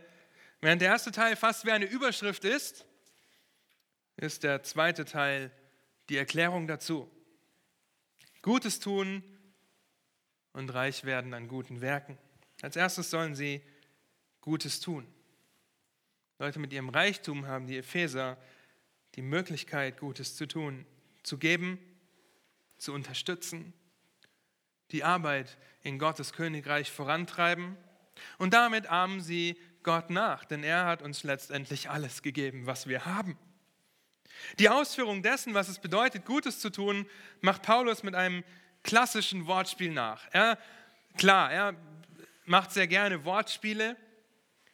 Während 0.61 0.81
der 0.81 0.89
erste 0.89 1.11
Teil 1.11 1.35
fast 1.35 1.65
wie 1.65 1.71
eine 1.71 1.85
Überschrift 1.85 2.45
ist, 2.45 2.85
ist 4.17 4.43
der 4.43 4.63
zweite 4.63 5.05
Teil 5.05 5.51
die 6.09 6.17
Erklärung 6.17 6.67
dazu. 6.67 7.09
Gutes 8.41 8.79
tun 8.79 9.23
und 10.53 10.73
reich 10.73 11.03
werden 11.03 11.33
an 11.33 11.47
guten 11.47 11.81
Werken. 11.81 12.17
Als 12.61 12.75
erstes 12.75 13.09
sollen 13.09 13.35
sie 13.35 13.61
Gutes 14.41 14.79
tun. 14.79 15.07
Leute 16.39 16.59
mit 16.59 16.73
ihrem 16.73 16.89
Reichtum 16.89 17.47
haben 17.47 17.67
die 17.67 17.77
Epheser 17.77 18.37
die 19.15 19.21
Möglichkeit, 19.21 19.99
Gutes 19.99 20.35
zu 20.35 20.47
tun, 20.47 20.85
zu 21.23 21.37
geben, 21.37 21.79
zu 22.77 22.93
unterstützen, 22.93 23.73
die 24.91 25.03
Arbeit 25.03 25.57
in 25.83 25.99
Gottes 25.99 26.33
Königreich 26.33 26.91
vorantreiben 26.91 27.77
und 28.37 28.53
damit 28.53 28.87
ahmen 28.87 29.21
sie 29.21 29.57
Gott 29.83 30.09
nach, 30.09 30.45
denn 30.45 30.63
er 30.63 30.85
hat 30.85 31.01
uns 31.01 31.23
letztendlich 31.23 31.89
alles 31.89 32.21
gegeben, 32.21 32.65
was 32.65 32.87
wir 32.87 33.05
haben. 33.05 33.37
Die 34.59 34.69
Ausführung 34.69 35.23
dessen, 35.23 35.53
was 35.53 35.67
es 35.67 35.79
bedeutet, 35.79 36.25
Gutes 36.25 36.59
zu 36.59 36.69
tun, 36.69 37.07
macht 37.41 37.63
Paulus 37.63 38.03
mit 38.03 38.15
einem 38.15 38.43
klassischen 38.83 39.47
Wortspiel 39.47 39.91
nach. 39.91 40.27
Er, 40.31 40.57
klar, 41.17 41.51
er 41.51 41.75
macht 42.45 42.71
sehr 42.71 42.87
gerne 42.87 43.23
Wortspiele 43.25 43.95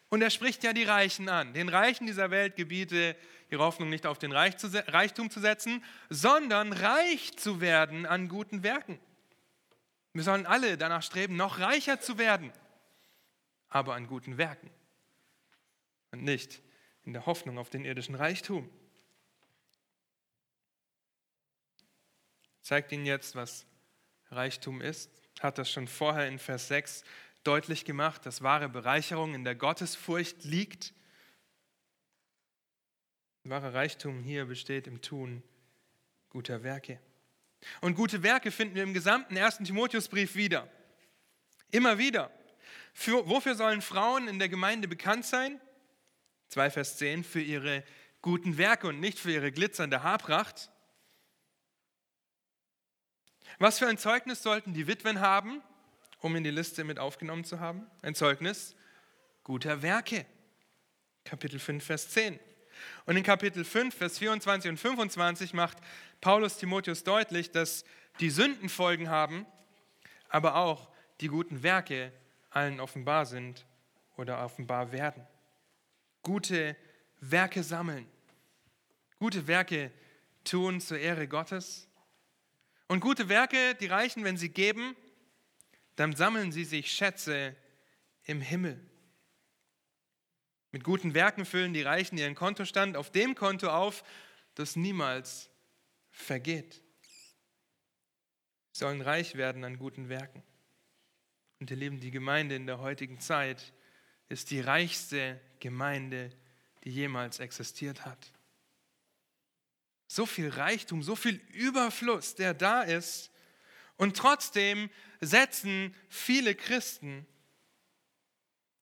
und 0.09 0.21
er 0.21 0.29
spricht 0.29 0.63
ja 0.63 0.73
die 0.73 0.83
Reichen 0.83 1.29
an. 1.29 1.53
Den 1.53 1.69
Reichen 1.69 2.07
dieser 2.07 2.31
Welt 2.31 2.55
gebiete 2.55 3.15
ihre 3.49 3.63
Hoffnung 3.63 3.89
nicht 3.89 4.05
auf 4.05 4.19
den 4.19 4.31
Reichtum 4.31 5.29
zu 5.29 5.39
setzen, 5.39 5.83
sondern 6.09 6.73
reich 6.73 7.37
zu 7.37 7.61
werden 7.61 8.05
an 8.05 8.27
guten 8.27 8.63
Werken. 8.63 8.99
Wir 10.13 10.23
sollen 10.23 10.45
alle 10.45 10.77
danach 10.77 11.03
streben, 11.03 11.35
noch 11.35 11.59
reicher 11.59 11.99
zu 11.99 12.17
werden, 12.17 12.51
aber 13.69 13.95
an 13.95 14.07
guten 14.07 14.37
Werken 14.37 14.69
und 16.11 16.23
nicht 16.23 16.61
in 17.03 17.13
der 17.13 17.25
Hoffnung 17.25 17.57
auf 17.57 17.69
den 17.69 17.85
irdischen 17.85 18.15
Reichtum. 18.15 18.69
Zeigt 22.61 22.91
Ihnen 22.91 23.05
jetzt, 23.05 23.35
was 23.35 23.65
Reichtum 24.29 24.81
ist. 24.81 25.09
hat 25.39 25.57
das 25.57 25.71
schon 25.71 25.87
vorher 25.87 26.27
in 26.27 26.39
Vers 26.39 26.67
6 26.67 27.03
deutlich 27.43 27.85
gemacht, 27.85 28.25
dass 28.25 28.41
wahre 28.41 28.67
Bereicherung 28.67 29.35
in 29.35 29.45
der 29.45 29.55
Gottesfurcht 29.55 30.43
liegt. 30.43 30.93
Wahrer 33.49 33.73
Reichtum 33.73 34.23
hier 34.23 34.45
besteht 34.45 34.87
im 34.87 35.01
Tun 35.01 35.43
guter 36.29 36.63
Werke. 36.63 36.99
Und 37.81 37.95
gute 37.95 38.23
Werke 38.23 38.51
finden 38.51 38.75
wir 38.75 38.83
im 38.83 38.93
gesamten 38.93 39.35
ersten 39.35 39.65
Timotheusbrief 39.65 40.35
wieder. 40.35 40.69
Immer 41.71 41.97
wieder. 41.97 42.31
Für, 42.93 43.27
wofür 43.27 43.55
sollen 43.55 43.81
Frauen 43.81 44.27
in 44.27 44.39
der 44.39 44.49
Gemeinde 44.49 44.87
bekannt 44.87 45.25
sein? 45.25 45.59
2 46.49 46.71
Vers 46.71 46.97
10, 46.97 47.23
für 47.23 47.41
ihre 47.41 47.83
guten 48.21 48.57
Werke 48.57 48.87
und 48.87 48.99
nicht 48.99 49.19
für 49.19 49.31
ihre 49.31 49.51
glitzernde 49.51 50.03
Haarpracht. 50.03 50.71
Was 53.59 53.79
für 53.79 53.87
ein 53.87 53.97
Zeugnis 53.97 54.43
sollten 54.43 54.73
die 54.73 54.87
Witwen 54.87 55.19
haben, 55.19 55.61
um 56.19 56.35
in 56.35 56.43
die 56.43 56.51
Liste 56.51 56.83
mit 56.83 56.99
aufgenommen 56.99 57.43
zu 57.43 57.59
haben? 57.59 57.85
Ein 58.01 58.15
Zeugnis 58.15 58.75
guter 59.43 59.81
Werke. 59.81 60.25
Kapitel 61.23 61.59
5, 61.59 61.83
Vers 61.83 62.09
10. 62.09 62.39
Und 63.05 63.17
in 63.17 63.23
Kapitel 63.23 63.63
5, 63.63 63.95
Vers 63.95 64.17
24 64.17 64.69
und 64.71 64.77
25 64.77 65.53
macht 65.53 65.77
Paulus 66.21 66.57
Timotheus 66.57 67.03
deutlich, 67.03 67.51
dass 67.51 67.85
die 68.19 68.29
Sünden 68.29 68.69
Folgen 68.69 69.09
haben, 69.09 69.45
aber 70.29 70.55
auch 70.55 70.89
die 71.21 71.27
guten 71.27 71.63
Werke 71.63 72.11
allen 72.49 72.79
offenbar 72.79 73.25
sind 73.25 73.65
oder 74.17 74.43
offenbar 74.43 74.91
werden. 74.91 75.25
Gute 76.23 76.75
Werke 77.19 77.63
sammeln. 77.63 78.07
Gute 79.19 79.47
Werke 79.47 79.91
tun 80.43 80.81
zur 80.81 80.99
Ehre 80.99 81.27
Gottes. 81.27 81.87
Und 82.87 82.99
gute 82.99 83.29
Werke, 83.29 83.75
die 83.75 83.87
reichen, 83.87 84.23
wenn 84.23 84.37
sie 84.37 84.49
geben, 84.49 84.95
dann 85.95 86.15
sammeln 86.15 86.51
sie 86.51 86.63
sich 86.63 86.91
Schätze 86.91 87.55
im 88.23 88.41
Himmel. 88.41 88.79
Mit 90.77 90.83
guten 90.83 91.15
Werken 91.15 91.43
füllen 91.43 91.73
die 91.73 91.81
Reichen 91.81 92.19
ihren 92.19 92.35
Kontostand 92.35 92.97
auf 92.97 93.11
dem 93.11 93.33
Konto 93.33 93.67
auf, 93.67 94.03
das 94.53 94.75
niemals 94.75 95.49
vergeht. 96.11 96.83
Sie 98.73 98.81
sollen 98.81 99.01
reich 99.01 99.33
werden 99.33 99.63
an 99.63 99.79
guten 99.79 100.07
Werken. 100.07 100.43
Und 101.59 101.71
ihr 101.71 101.77
Lieben, 101.77 101.99
die 101.99 102.11
Gemeinde 102.11 102.53
in 102.53 102.67
der 102.67 102.77
heutigen 102.77 103.19
Zeit 103.19 103.73
ist 104.29 104.51
die 104.51 104.61
reichste 104.61 105.41
Gemeinde, 105.59 106.29
die 106.83 106.91
jemals 106.91 107.39
existiert 107.39 108.05
hat. 108.05 108.31
So 110.05 110.27
viel 110.27 110.49
Reichtum, 110.49 111.01
so 111.01 111.15
viel 111.15 111.41
Überfluss, 111.53 112.35
der 112.35 112.53
da 112.53 112.83
ist. 112.83 113.31
Und 113.95 114.15
trotzdem 114.15 114.91
setzen 115.21 115.95
viele 116.07 116.53
Christen 116.53 117.25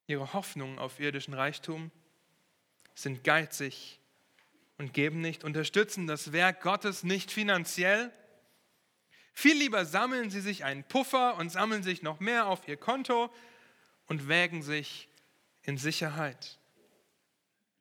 ihre 0.07 0.33
Hoffnung 0.33 0.79
auf 0.79 0.99
irdischen 0.99 1.33
Reichtum, 1.33 1.91
sind 2.93 3.23
geizig 3.23 3.99
und 4.77 4.93
geben 4.93 5.21
nicht, 5.21 5.43
unterstützen 5.43 6.07
das 6.07 6.31
Werk 6.31 6.61
Gottes 6.61 7.03
nicht 7.03 7.31
finanziell. 7.31 8.11
Viel 9.33 9.57
lieber 9.57 9.85
sammeln 9.85 10.29
sie 10.29 10.41
sich 10.41 10.63
einen 10.63 10.83
Puffer 10.83 11.35
und 11.37 11.49
sammeln 11.49 11.83
sich 11.83 12.01
noch 12.01 12.19
mehr 12.19 12.47
auf 12.47 12.67
ihr 12.67 12.77
Konto 12.77 13.33
und 14.07 14.27
wägen 14.27 14.61
sich 14.61 15.09
in 15.63 15.77
Sicherheit, 15.77 16.59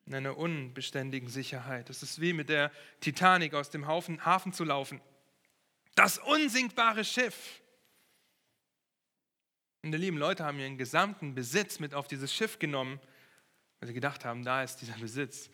in 0.06 0.14
einer 0.14 0.36
unbeständigen 0.36 1.28
Sicherheit. 1.28 1.90
Es 1.90 2.02
ist 2.02 2.20
wie 2.20 2.32
mit 2.32 2.48
der 2.48 2.72
Titanic 3.00 3.54
aus 3.54 3.70
dem 3.70 3.86
Hafen 3.86 4.52
zu 4.52 4.64
laufen. 4.64 5.00
Das 5.94 6.18
unsinkbare 6.18 7.04
Schiff 7.04 7.60
und 9.84 9.92
die 9.92 9.98
lieben 9.98 10.16
Leute 10.16 10.44
haben 10.44 10.58
ihren 10.58 10.78
gesamten 10.78 11.34
Besitz 11.34 11.78
mit 11.78 11.92
auf 11.92 12.08
dieses 12.08 12.32
Schiff 12.32 12.58
genommen, 12.58 12.98
weil 13.78 13.88
sie 13.88 13.94
gedacht 13.94 14.24
haben, 14.24 14.42
da 14.42 14.62
ist 14.62 14.76
dieser 14.76 14.96
Besitz 14.96 15.50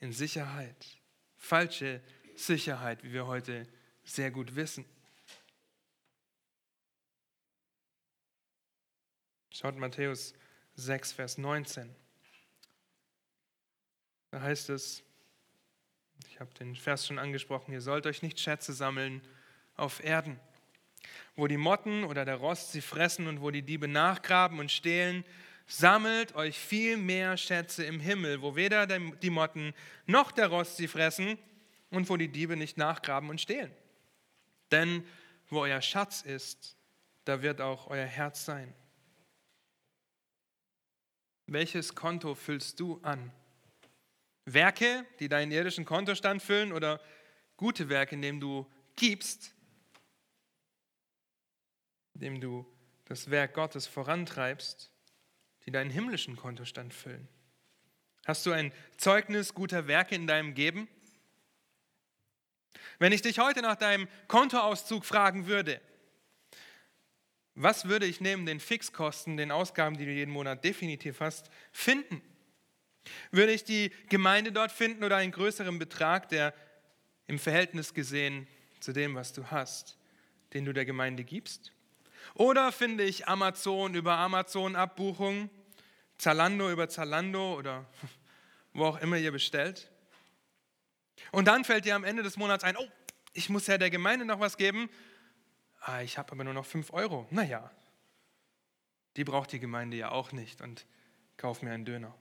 in 0.00 0.12
Sicherheit. 0.12 0.98
Falsche 1.36 2.02
Sicherheit, 2.34 3.04
wie 3.04 3.12
wir 3.12 3.28
heute 3.28 3.68
sehr 4.02 4.32
gut 4.32 4.56
wissen. 4.56 4.84
Schaut 9.50 9.76
Matthäus 9.76 10.34
6, 10.74 11.12
Vers 11.12 11.38
19. 11.38 11.94
Da 14.32 14.40
heißt 14.40 14.70
es, 14.70 15.04
ich 16.26 16.40
habe 16.40 16.52
den 16.54 16.74
Vers 16.74 17.06
schon 17.06 17.20
angesprochen, 17.20 17.72
ihr 17.72 17.80
sollt 17.80 18.06
euch 18.06 18.22
nicht 18.22 18.40
Schätze 18.40 18.72
sammeln 18.72 19.22
auf 19.76 20.02
Erden 20.02 20.40
wo 21.36 21.46
die 21.46 21.56
Motten 21.56 22.04
oder 22.04 22.24
der 22.24 22.36
Rost 22.36 22.72
sie 22.72 22.80
fressen 22.80 23.26
und 23.26 23.40
wo 23.40 23.50
die 23.50 23.62
Diebe 23.62 23.88
nachgraben 23.88 24.58
und 24.58 24.70
stehlen, 24.70 25.24
sammelt 25.66 26.34
euch 26.34 26.58
viel 26.58 26.96
mehr 26.96 27.36
Schätze 27.36 27.84
im 27.84 28.00
Himmel, 28.00 28.42
wo 28.42 28.56
weder 28.56 28.86
die 28.86 29.30
Motten 29.30 29.74
noch 30.06 30.32
der 30.32 30.48
Rost 30.48 30.76
sie 30.76 30.88
fressen 30.88 31.38
und 31.90 32.08
wo 32.08 32.16
die 32.16 32.28
Diebe 32.28 32.56
nicht 32.56 32.76
nachgraben 32.76 33.30
und 33.30 33.40
stehlen. 33.40 33.72
Denn 34.70 35.04
wo 35.48 35.60
euer 35.60 35.82
Schatz 35.82 36.22
ist, 36.22 36.76
da 37.24 37.42
wird 37.42 37.60
auch 37.60 37.88
euer 37.88 38.06
Herz 38.06 38.44
sein. 38.44 38.74
Welches 41.46 41.94
Konto 41.94 42.34
füllst 42.34 42.80
du 42.80 42.98
an? 43.02 43.30
Werke, 44.44 45.06
die 45.20 45.28
deinen 45.28 45.52
irdischen 45.52 45.84
Kontostand 45.84 46.42
füllen 46.42 46.72
oder 46.72 47.00
gute 47.56 47.88
Werke, 47.88 48.14
indem 48.14 48.40
du 48.40 48.66
gibst 48.96 49.54
indem 52.22 52.40
du 52.40 52.64
das 53.06 53.30
Werk 53.30 53.54
Gottes 53.54 53.88
vorantreibst, 53.88 54.92
die 55.66 55.72
deinen 55.72 55.90
himmlischen 55.90 56.36
Kontostand 56.36 56.94
füllen? 56.94 57.26
Hast 58.24 58.46
du 58.46 58.52
ein 58.52 58.72
Zeugnis 58.96 59.54
guter 59.54 59.88
Werke 59.88 60.14
in 60.14 60.28
deinem 60.28 60.54
Geben? 60.54 60.86
Wenn 63.00 63.10
ich 63.10 63.22
dich 63.22 63.40
heute 63.40 63.60
nach 63.60 63.74
deinem 63.74 64.06
Kontoauszug 64.28 65.04
fragen 65.04 65.48
würde, 65.48 65.80
was 67.56 67.88
würde 67.88 68.06
ich 68.06 68.20
neben 68.20 68.46
den 68.46 68.60
Fixkosten, 68.60 69.36
den 69.36 69.50
Ausgaben, 69.50 69.98
die 69.98 70.04
du 70.04 70.12
jeden 70.12 70.30
Monat 70.30 70.64
definitiv 70.64 71.18
hast, 71.18 71.50
finden? 71.72 72.22
Würde 73.32 73.52
ich 73.52 73.64
die 73.64 73.90
Gemeinde 74.08 74.52
dort 74.52 74.70
finden 74.70 75.02
oder 75.02 75.16
einen 75.16 75.32
größeren 75.32 75.76
Betrag, 75.76 76.28
der 76.28 76.54
im 77.26 77.40
Verhältnis 77.40 77.94
gesehen 77.94 78.46
zu 78.78 78.92
dem, 78.92 79.16
was 79.16 79.32
du 79.32 79.50
hast, 79.50 79.98
den 80.52 80.64
du 80.64 80.72
der 80.72 80.84
Gemeinde 80.84 81.24
gibst? 81.24 81.72
Oder 82.34 82.72
finde 82.72 83.04
ich 83.04 83.28
Amazon 83.28 83.94
über 83.94 84.16
Amazon 84.16 84.76
Abbuchung, 84.76 85.50
Zalando 86.18 86.70
über 86.70 86.88
Zalando 86.88 87.54
oder 87.54 87.86
wo 88.72 88.86
auch 88.86 89.00
immer 89.00 89.18
ihr 89.18 89.32
bestellt. 89.32 89.90
Und 91.30 91.46
dann 91.46 91.64
fällt 91.64 91.84
dir 91.84 91.94
am 91.94 92.04
Ende 92.04 92.22
des 92.22 92.36
Monats 92.36 92.64
ein, 92.64 92.76
oh, 92.76 92.88
ich 93.32 93.48
muss 93.48 93.66
ja 93.66 93.78
der 93.78 93.90
Gemeinde 93.90 94.24
noch 94.24 94.40
was 94.40 94.56
geben. 94.56 94.90
Ah, 95.80 96.02
ich 96.02 96.18
habe 96.18 96.32
aber 96.32 96.44
nur 96.44 96.54
noch 96.54 96.66
5 96.66 96.92
Euro. 96.92 97.26
Naja, 97.30 97.70
die 99.16 99.24
braucht 99.24 99.52
die 99.52 99.60
Gemeinde 99.60 99.96
ja 99.96 100.10
auch 100.10 100.32
nicht 100.32 100.60
und 100.60 100.86
kauf 101.36 101.62
mir 101.62 101.72
einen 101.72 101.84
Döner. 101.84 102.14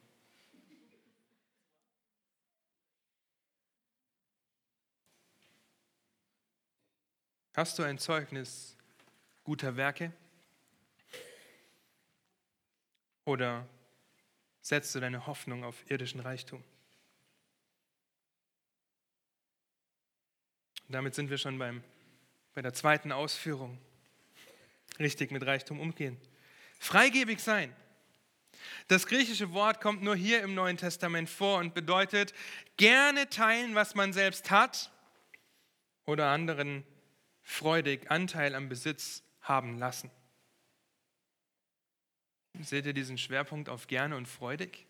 Hast 7.53 7.77
du 7.77 7.83
ein 7.83 7.99
Zeugnis 7.99 8.77
guter 9.51 9.75
Werke? 9.75 10.13
Oder 13.25 13.67
setzt 14.61 14.95
du 14.95 15.01
deine 15.01 15.27
Hoffnung 15.27 15.65
auf 15.65 15.75
irdischen 15.91 16.21
Reichtum? 16.21 16.63
damit 20.87 21.15
sind 21.15 21.29
wir 21.29 21.37
schon 21.37 21.57
beim, 21.57 21.83
bei 22.53 22.61
der 22.61 22.73
zweiten 22.73 23.11
Ausführung. 23.11 23.77
Richtig 24.99 25.31
mit 25.31 25.45
Reichtum 25.45 25.81
umgehen. 25.81 26.17
Freigebig 26.79 27.41
sein. 27.41 27.75
Das 28.87 29.05
griechische 29.05 29.51
Wort 29.51 29.81
kommt 29.81 30.01
nur 30.01 30.15
hier 30.15 30.43
im 30.43 30.53
Neuen 30.53 30.77
Testament 30.77 31.29
vor 31.29 31.59
und 31.59 31.73
bedeutet 31.73 32.33
gerne 32.77 33.29
teilen, 33.29 33.75
was 33.75 33.95
man 33.95 34.13
selbst 34.13 34.49
hat 34.49 34.91
oder 36.05 36.29
anderen 36.29 36.85
freudig 37.43 38.09
Anteil 38.09 38.55
am 38.55 38.69
Besitz 38.69 39.23
haben 39.41 39.77
lassen. 39.77 40.11
Seht 42.59 42.85
ihr 42.85 42.93
diesen 42.93 43.17
Schwerpunkt 43.17 43.69
auf 43.69 43.87
gerne 43.87 44.15
und 44.17 44.27
freudig? 44.27 44.85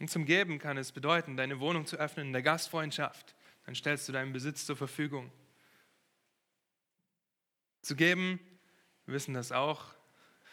Und 0.00 0.10
zum 0.10 0.24
Geben 0.24 0.58
kann 0.58 0.78
es 0.78 0.92
bedeuten, 0.92 1.36
deine 1.36 1.60
Wohnung 1.60 1.86
zu 1.86 1.96
öffnen 1.96 2.28
in 2.28 2.32
der 2.32 2.42
Gastfreundschaft. 2.42 3.34
Dann 3.66 3.74
stellst 3.74 4.08
du 4.08 4.12
deinen 4.12 4.32
Besitz 4.32 4.64
zur 4.64 4.76
Verfügung. 4.76 5.30
Zu 7.82 7.96
geben, 7.96 8.40
wir 9.06 9.14
wissen 9.14 9.34
das 9.34 9.52
auch, 9.52 9.92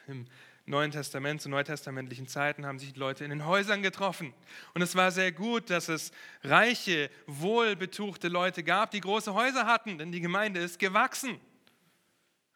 im 0.07 0.27
Neuen 0.67 0.89
Testament, 0.89 1.41
zu 1.41 1.49
neutestamentlichen 1.49 2.27
Zeiten 2.27 2.65
haben 2.65 2.79
sich 2.79 2.93
die 2.93 2.99
Leute 2.99 3.23
in 3.23 3.29
den 3.29 3.45
Häusern 3.45 3.83
getroffen. 3.83 4.33
Und 4.73 4.81
es 4.81 4.95
war 4.95 5.11
sehr 5.11 5.31
gut, 5.31 5.69
dass 5.69 5.89
es 5.89 6.11
reiche, 6.43 7.11
wohlbetuchte 7.27 8.29
Leute 8.29 8.63
gab, 8.63 8.89
die 8.89 9.01
große 9.01 9.35
Häuser 9.35 9.67
hatten, 9.67 9.99
denn 9.99 10.11
die 10.11 10.21
Gemeinde 10.21 10.59
ist 10.59 10.79
gewachsen. 10.79 11.39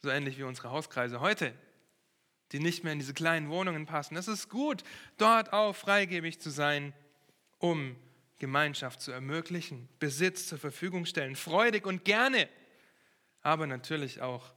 So 0.01 0.09
ähnlich 0.09 0.39
wie 0.39 0.43
unsere 0.43 0.71
Hauskreise 0.71 1.19
heute, 1.19 1.53
die 2.51 2.59
nicht 2.59 2.83
mehr 2.83 2.93
in 2.93 2.99
diese 2.99 3.13
kleinen 3.13 3.49
Wohnungen 3.49 3.85
passen. 3.85 4.17
Es 4.17 4.27
ist 4.27 4.49
gut, 4.49 4.83
dort 5.17 5.53
auch 5.53 5.75
freigebig 5.75 6.39
zu 6.39 6.49
sein, 6.49 6.93
um 7.59 7.95
Gemeinschaft 8.39 9.01
zu 9.01 9.11
ermöglichen, 9.11 9.87
Besitz 9.99 10.47
zur 10.47 10.57
Verfügung 10.57 11.05
stellen, 11.05 11.35
freudig 11.35 11.85
und 11.85 12.05
gerne, 12.05 12.49
aber 13.41 13.67
natürlich 13.67 14.21
auch 14.21 14.51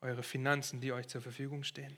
eure 0.00 0.22
Finanzen, 0.22 0.80
die 0.80 0.92
euch 0.92 1.08
zur 1.08 1.22
Verfügung 1.22 1.64
stehen. 1.64 1.96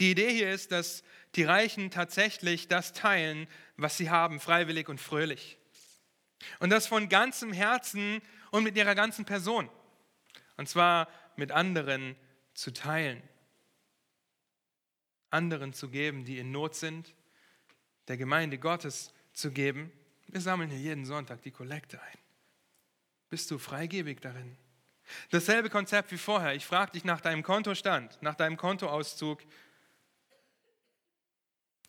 Die 0.00 0.10
Idee 0.10 0.30
hier 0.30 0.50
ist, 0.50 0.72
dass 0.72 1.02
die 1.34 1.44
Reichen 1.44 1.90
tatsächlich 1.90 2.68
das 2.68 2.92
teilen, 2.92 3.48
was 3.76 3.96
sie 3.96 4.10
haben, 4.10 4.40
freiwillig 4.40 4.88
und 4.88 5.00
fröhlich. 5.00 5.58
Und 6.60 6.70
das 6.70 6.86
von 6.86 7.08
ganzem 7.08 7.52
Herzen 7.52 8.20
und 8.50 8.64
mit 8.64 8.76
ihrer 8.76 8.94
ganzen 8.94 9.24
Person. 9.24 9.68
Und 10.56 10.68
zwar 10.68 11.08
mit 11.36 11.50
anderen 11.50 12.16
zu 12.54 12.72
teilen. 12.72 13.22
Anderen 15.30 15.72
zu 15.72 15.88
geben, 15.88 16.24
die 16.24 16.38
in 16.38 16.52
Not 16.52 16.76
sind. 16.76 17.14
Der 18.06 18.16
Gemeinde 18.16 18.58
Gottes 18.58 19.12
zu 19.32 19.50
geben. 19.50 19.90
Wir 20.28 20.40
sammeln 20.40 20.70
hier 20.70 20.78
jeden 20.78 21.04
Sonntag 21.04 21.42
die 21.42 21.50
Kollekte 21.50 22.00
ein. 22.00 22.18
Bist 23.30 23.50
du 23.50 23.58
freigebig 23.58 24.20
darin? 24.20 24.56
Dasselbe 25.30 25.70
Konzept 25.70 26.12
wie 26.12 26.18
vorher. 26.18 26.54
Ich 26.54 26.64
frage 26.64 26.92
dich 26.92 27.04
nach 27.04 27.20
deinem 27.20 27.42
Kontostand, 27.42 28.18
nach 28.22 28.34
deinem 28.34 28.56
Kontoauszug. 28.56 29.42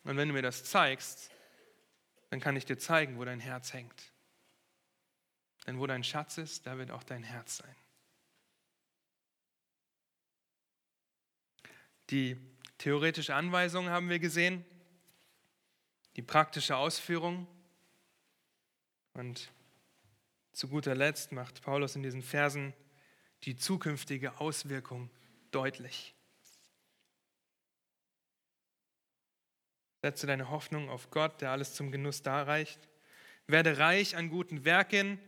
Und 0.06 0.16
wenn 0.16 0.28
du 0.28 0.34
mir 0.34 0.42
das 0.42 0.62
zeigst, 0.62 1.32
dann 2.30 2.38
kann 2.38 2.54
ich 2.54 2.64
dir 2.64 2.78
zeigen, 2.78 3.18
wo 3.18 3.24
dein 3.24 3.40
Herz 3.40 3.72
hängt. 3.72 4.12
Denn 5.66 5.80
wo 5.80 5.86
dein 5.88 6.04
Schatz 6.04 6.38
ist, 6.38 6.64
da 6.64 6.78
wird 6.78 6.92
auch 6.92 7.02
dein 7.02 7.24
Herz 7.24 7.56
sein. 7.56 7.74
Die 12.10 12.36
theoretische 12.78 13.34
Anweisung 13.34 13.88
haben 13.88 14.08
wir 14.08 14.20
gesehen, 14.20 14.64
die 16.14 16.22
praktische 16.22 16.76
Ausführung. 16.76 17.48
Und 19.12 19.50
zu 20.52 20.68
guter 20.68 20.94
Letzt 20.94 21.32
macht 21.32 21.62
Paulus 21.62 21.96
in 21.96 22.04
diesen 22.04 22.22
Versen 22.22 22.74
die 23.42 23.56
zukünftige 23.56 24.38
Auswirkung 24.40 25.10
deutlich. 25.50 26.15
Setze 30.06 30.28
deine 30.28 30.50
Hoffnung 30.50 30.88
auf 30.88 31.10
Gott, 31.10 31.40
der 31.40 31.50
alles 31.50 31.74
zum 31.74 31.90
Genuss 31.90 32.22
darreicht. 32.22 32.78
Werde 33.48 33.78
reich 33.78 34.16
an 34.16 34.30
guten 34.30 34.64
Werken. 34.64 35.18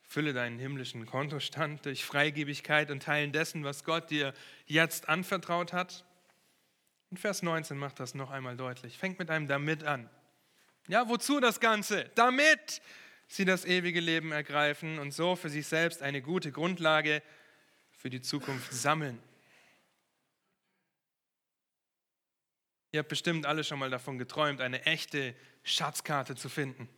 Fülle 0.00 0.32
deinen 0.32 0.58
himmlischen 0.58 1.04
Kontostand 1.04 1.84
durch 1.84 2.06
Freigebigkeit 2.06 2.90
und 2.90 3.02
Teilen 3.02 3.32
dessen, 3.32 3.64
was 3.64 3.84
Gott 3.84 4.08
dir 4.08 4.32
jetzt 4.64 5.10
anvertraut 5.10 5.74
hat. 5.74 6.06
Und 7.10 7.20
Vers 7.20 7.42
19 7.42 7.76
macht 7.76 8.00
das 8.00 8.14
noch 8.14 8.30
einmal 8.30 8.56
deutlich. 8.56 8.96
Fängt 8.96 9.18
mit 9.18 9.28
einem 9.28 9.46
damit 9.46 9.84
an. 9.84 10.08
Ja, 10.86 11.06
wozu 11.10 11.38
das 11.38 11.60
Ganze? 11.60 12.10
Damit 12.14 12.80
sie 13.26 13.44
das 13.44 13.66
ewige 13.66 14.00
Leben 14.00 14.32
ergreifen 14.32 14.98
und 14.98 15.12
so 15.12 15.36
für 15.36 15.50
sich 15.50 15.66
selbst 15.66 16.00
eine 16.00 16.22
gute 16.22 16.50
Grundlage 16.50 17.22
für 17.90 18.08
die 18.08 18.22
Zukunft 18.22 18.72
sammeln. 18.72 19.18
Ihr 22.90 23.00
habt 23.00 23.08
bestimmt 23.08 23.44
alle 23.44 23.64
schon 23.64 23.78
mal 23.78 23.90
davon 23.90 24.18
geträumt, 24.18 24.60
eine 24.60 24.84
echte 24.86 25.34
Schatzkarte 25.62 26.36
zu 26.36 26.48
finden. 26.48 26.88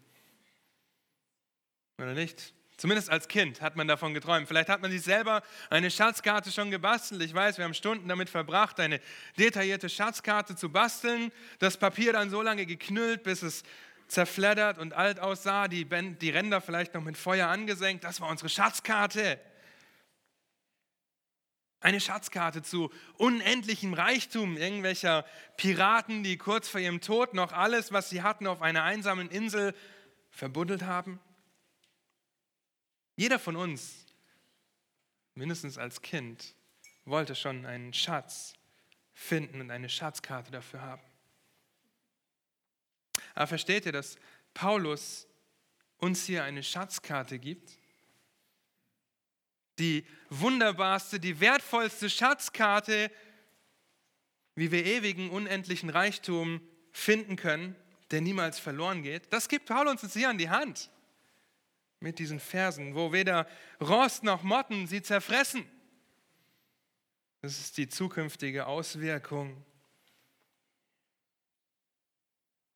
Oder 1.99 2.15
nicht? 2.15 2.55
Zumindest 2.77 3.11
als 3.11 3.29
Kind 3.29 3.61
hat 3.61 3.77
man 3.77 3.89
davon 3.89 4.15
geträumt. 4.15 4.49
Vielleicht 4.49 4.71
hat 4.71 4.81
man 4.81 4.91
sich 4.91 5.03
selber 5.03 5.43
eine 5.69 5.91
Schatzkarte 5.91 6.51
schon 6.51 6.71
gebastelt. 6.71 7.21
Ich 7.23 7.35
weiß, 7.35 7.59
wir 7.59 7.67
haben 7.67 7.75
Stunden 7.75 8.09
damit 8.09 8.31
verbracht, 8.31 8.81
eine 8.81 9.01
detaillierte 9.39 9.91
Schatzkarte 9.91 10.57
zu 10.57 10.71
basteln. 10.71 11.31
Das 11.59 11.77
Papier 11.77 12.15
dann 12.15 12.31
so 12.31 12.41
lange 12.41 12.65
geknüllt, 12.65 13.23
bis 13.23 13.43
es 13.43 13.65
zerfleddert 14.09 14.79
und 14.79 14.95
alt 14.95 15.21
aussah, 15.21 15.69
die, 15.69 15.85
die 15.85 16.31
Ränder 16.31 16.63
vielleicht 16.63 16.95
noch 16.95 17.03
mit 17.03 17.19
Feuer 17.19 17.49
angesenkt. 17.49 18.03
Das 18.05 18.21
war 18.23 18.31
unsere 18.31 18.49
Schatzkarte. 18.49 19.39
Eine 21.81 22.01
Schatzkarte 22.01 22.63
zu 22.63 22.91
unendlichem 23.17 23.95
Reichtum 23.95 24.59
irgendwelcher 24.59 25.25
Piraten, 25.57 26.23
die 26.23 26.37
kurz 26.37 26.69
vor 26.69 26.81
ihrem 26.81 27.01
Tod 27.01 27.33
noch 27.33 27.53
alles, 27.53 27.91
was 27.91 28.11
sie 28.11 28.23
hatten, 28.23 28.47
auf 28.47 28.61
einer 28.61 28.85
einsamen 28.85 29.31
Insel 29.31 29.75
verbuddelt 30.29 30.83
haben. 30.83 31.19
Jeder 33.17 33.39
von 33.39 33.57
uns, 33.57 34.07
mindestens 35.35 35.79
als 35.79 36.03
Kind, 36.03 36.55
wollte 37.07 37.35
schon 37.35 37.65
einen 37.65 37.95
Schatz 37.95 38.55
finden 39.13 39.61
und 39.63 39.71
eine 39.71 39.89
Schatzkarte 39.89 40.51
dafür 40.51 40.83
haben. 40.83 41.03
Aber 43.35 43.47
versteht 43.47 43.87
ihr, 43.87 43.93
dass 43.93 44.17
Paulus 44.53 45.27
uns 45.99 46.25
hier 46.25 46.45
eine 46.45 46.63
Schatzkarte 46.63 47.39
gibt? 47.39 47.80
Die 49.81 50.07
wunderbarste, 50.29 51.19
die 51.19 51.41
wertvollste 51.41 52.09
Schatzkarte, 52.09 53.11
wie 54.55 54.71
wir 54.71 54.87
ewigen, 54.87 55.31
unendlichen 55.31 55.91
Reichtum 55.91 56.61
finden 56.93 57.35
können, 57.35 57.75
der 58.13 58.21
niemals 58.21 58.61
verloren 58.61 59.03
geht. 59.03 59.33
Das 59.33 59.49
gibt 59.49 59.67
Paulus 59.67 60.03
uns 60.03 60.13
hier 60.13 60.29
an 60.29 60.39
die 60.39 60.51
Hand 60.51 60.91
mit 61.99 62.19
diesen 62.19 62.39
Versen, 62.39 62.95
wo 62.95 63.13
weder 63.13 63.47
Rost 63.81 64.23
noch 64.23 64.43
Motten 64.43 64.87
sie 64.87 65.03
zerfressen. 65.03 65.65
Das 67.43 67.59
ist 67.59 67.77
die 67.77 67.89
zukünftige 67.89 68.67
Auswirkung 68.67 69.65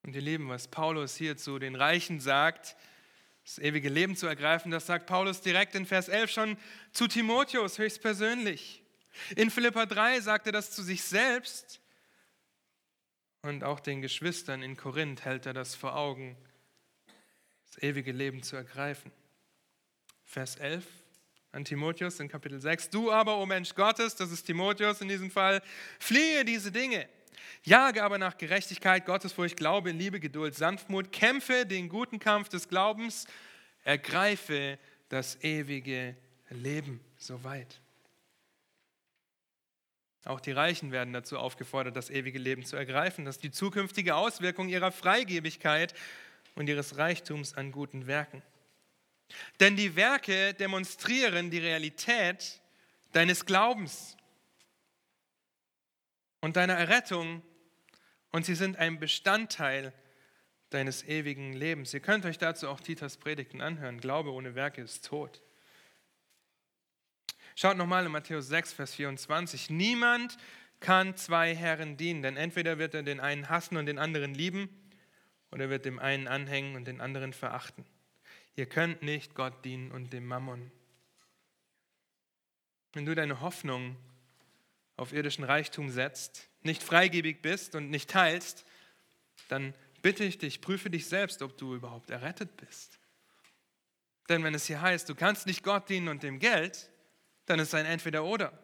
Und 0.05 0.15
ihr 0.15 0.21
Lieben, 0.21 0.51
was 0.51 0.69
Paulus 0.69 1.17
hier 1.17 1.39
zu 1.39 1.59
den 1.59 1.75
Reichen 1.75 2.21
sagt, 2.21 2.77
das 3.45 3.59
ewige 3.59 3.89
Leben 3.89 4.17
zu 4.17 4.27
ergreifen, 4.27 4.71
das 4.71 4.87
sagt 4.87 5.07
Paulus 5.07 5.41
direkt 5.43 5.75
in 5.75 5.87
Vers 5.87 6.09
11 6.09 6.31
schon 6.31 6.57
zu 6.93 7.07
Timotheus 7.07 7.79
höchstpersönlich. 7.79 8.83
In 9.37 9.51
Philippa 9.51 9.87
3 9.87 10.21
sagt 10.21 10.47
er 10.47 10.53
das 10.53 10.71
zu 10.71 10.83
sich 10.83 11.03
selbst 11.05 11.81
und 13.43 13.63
auch 13.63 13.81
den 13.81 14.01
Geschwistern 14.01 14.63
in 14.63 14.77
Korinth 14.77 15.25
hält 15.25 15.45
er 15.45 15.53
das 15.53 15.75
vor 15.75 15.95
Augen, 15.95 16.37
das 17.67 17.83
ewige 17.83 18.11
Leben 18.11 18.43
zu 18.43 18.57
ergreifen. 18.57 19.13
Vers 20.25 20.57
11 20.57 20.85
an 21.53 21.65
Timotheus 21.65 22.19
in 22.19 22.29
Kapitel 22.29 22.61
6. 22.61 22.91
Du 22.91 23.13
aber, 23.13 23.37
o 23.37 23.43
oh 23.43 23.47
Mensch 23.47 23.75
Gottes, 23.75 24.17
das 24.17 24.33
ist 24.33 24.45
Timotheus 24.45 25.03
in 25.03 25.09
diesem 25.09 25.31
Fall, 25.31 25.63
fliehe 26.01 26.45
diese 26.45 26.73
Dinge 26.73 27.07
Jage 27.63 28.03
aber 28.03 28.19
nach 28.19 28.39
Gerechtigkeit, 28.39 29.07
Gottesfurcht, 29.07 29.57
Glaube, 29.57 29.91
Liebe, 29.91 30.21
Geduld, 30.21 30.55
Sanftmut, 30.55 31.13
kämpfe 31.13 31.67
den 31.67 31.89
guten 31.89 32.19
Kampf 32.19 32.49
des 32.49 32.69
Glaubens, 32.69 33.27
ergreife 33.85 34.79
das 35.09 35.43
ewige 35.43 36.17
Leben 36.51 37.01
soweit. 37.17 37.81
Auch 40.25 40.41
die 40.41 40.53
Reichen 40.53 40.91
werden 40.91 41.13
dazu 41.13 41.39
aufgefordert, 41.39 41.97
das 41.97 42.09
ewige 42.09 42.39
Leben 42.39 42.65
zu 42.65 42.77
ergreifen. 42.77 43.27
Das 43.27 43.37
ist 43.37 43.45
die 43.45 43.51
zukünftige 43.51 44.15
Auswirkung 44.15 44.69
ihrer 44.69 44.91
Freigebigkeit 44.91 45.95
und 46.55 46.69
ihres 46.69 46.97
Reichtums 46.97 47.55
an 47.55 47.73
guten 47.73 48.07
Werken. 48.07 48.43
Denn 49.61 49.77
die 49.77 49.97
Werke 49.97 50.55
demonstrieren 50.55 51.51
die 51.51 51.59
Realität 51.59 52.61
deines 53.13 53.45
Glaubens 53.45 54.17
und 56.45 56.57
deiner 56.57 56.75
Errettung 56.75 57.41
und 58.31 58.45
sie 58.45 58.55
sind 58.55 58.77
ein 58.77 59.01
Bestandteil 59.01 59.95
deines 60.69 61.03
ewigen 61.03 61.55
Lebens. 61.55 61.95
Ihr 61.95 62.01
könnt 62.01 62.27
euch 62.27 62.37
dazu 62.37 62.69
auch 62.69 62.81
Titas 62.81 63.17
Predigten 63.17 63.63
anhören. 63.63 63.99
Glaube 63.99 64.31
ohne 64.31 64.55
Werke 64.55 64.83
ist 64.83 65.07
tot. 65.07 65.41
Schaut 67.55 67.79
nochmal 67.79 68.05
in 68.05 68.13
Matthäus 68.13 68.49
6, 68.49 68.75
Vers 68.75 68.95
24. 68.95 69.71
Niemand 69.71 70.37
kann 70.81 71.17
zwei 71.17 71.57
Herren 71.57 71.97
dienen, 71.97 72.21
denn 72.21 72.37
entweder 72.37 72.77
wird 72.77 72.93
er 72.93 73.05
den 73.05 73.21
einen 73.21 73.49
hassen 73.49 73.79
und 73.79 73.87
den 73.87 73.99
anderen 73.99 74.35
lieben, 74.35 74.69
oder 75.51 75.71
wird 75.71 75.87
dem 75.87 75.99
einen 75.99 76.29
anhängen 76.29 76.77
und 76.77 76.85
den 76.85 77.01
anderen 77.01 77.33
verachten. 77.33 77.87
Ihr 78.55 78.67
könnt 78.67 79.01
nicht 79.01 79.35
Gott 79.35 79.65
dienen 79.65 79.91
und 79.93 80.13
dem 80.13 80.27
Mammon. 80.27 80.71
Wenn 82.93 83.07
du 83.07 83.15
deine 83.15 83.41
Hoffnung 83.41 83.97
auf 84.97 85.13
irdischen 85.13 85.45
Reichtum 85.45 85.91
setzt, 85.91 86.49
nicht 86.63 86.83
freigebig 86.83 87.43
bist 87.43 87.75
und 87.75 87.91
nicht 87.91 88.11
teilst, 88.11 88.65
dann 89.49 89.75
bitte 90.03 90.25
ich 90.25 90.39
dich, 90.39 90.61
prüfe 90.61 90.91
dich 90.91 91.07
selbst, 91.07 91.43
ob 91.43 91.57
du 91.59 91.75
überhaupt 91.75 92.11
errettet 92.11 92.57
bist. 92.57 92.99
Denn 94.29 94.43
wenn 94.45 94.55
es 94.55 94.67
hier 94.67 94.81
heißt, 94.81 95.09
du 95.09 95.15
kannst 95.15 95.47
nicht 95.47 95.63
Gott 95.63 95.89
dienen 95.89 96.09
und 96.09 96.23
dem 96.23 96.39
Geld, 96.39 96.91
dann 97.47 97.59
ist 97.59 97.69
es 97.69 97.75
ein 97.75 97.87
Entweder-Oder. 97.87 98.59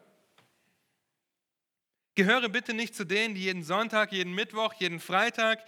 Gehöre 2.15 2.49
bitte 2.49 2.73
nicht 2.73 2.95
zu 2.95 3.05
denen, 3.05 3.35
die 3.35 3.43
jeden 3.43 3.63
Sonntag, 3.63 4.11
jeden 4.11 4.33
Mittwoch, 4.33 4.73
jeden 4.73 4.99
Freitag 4.99 5.63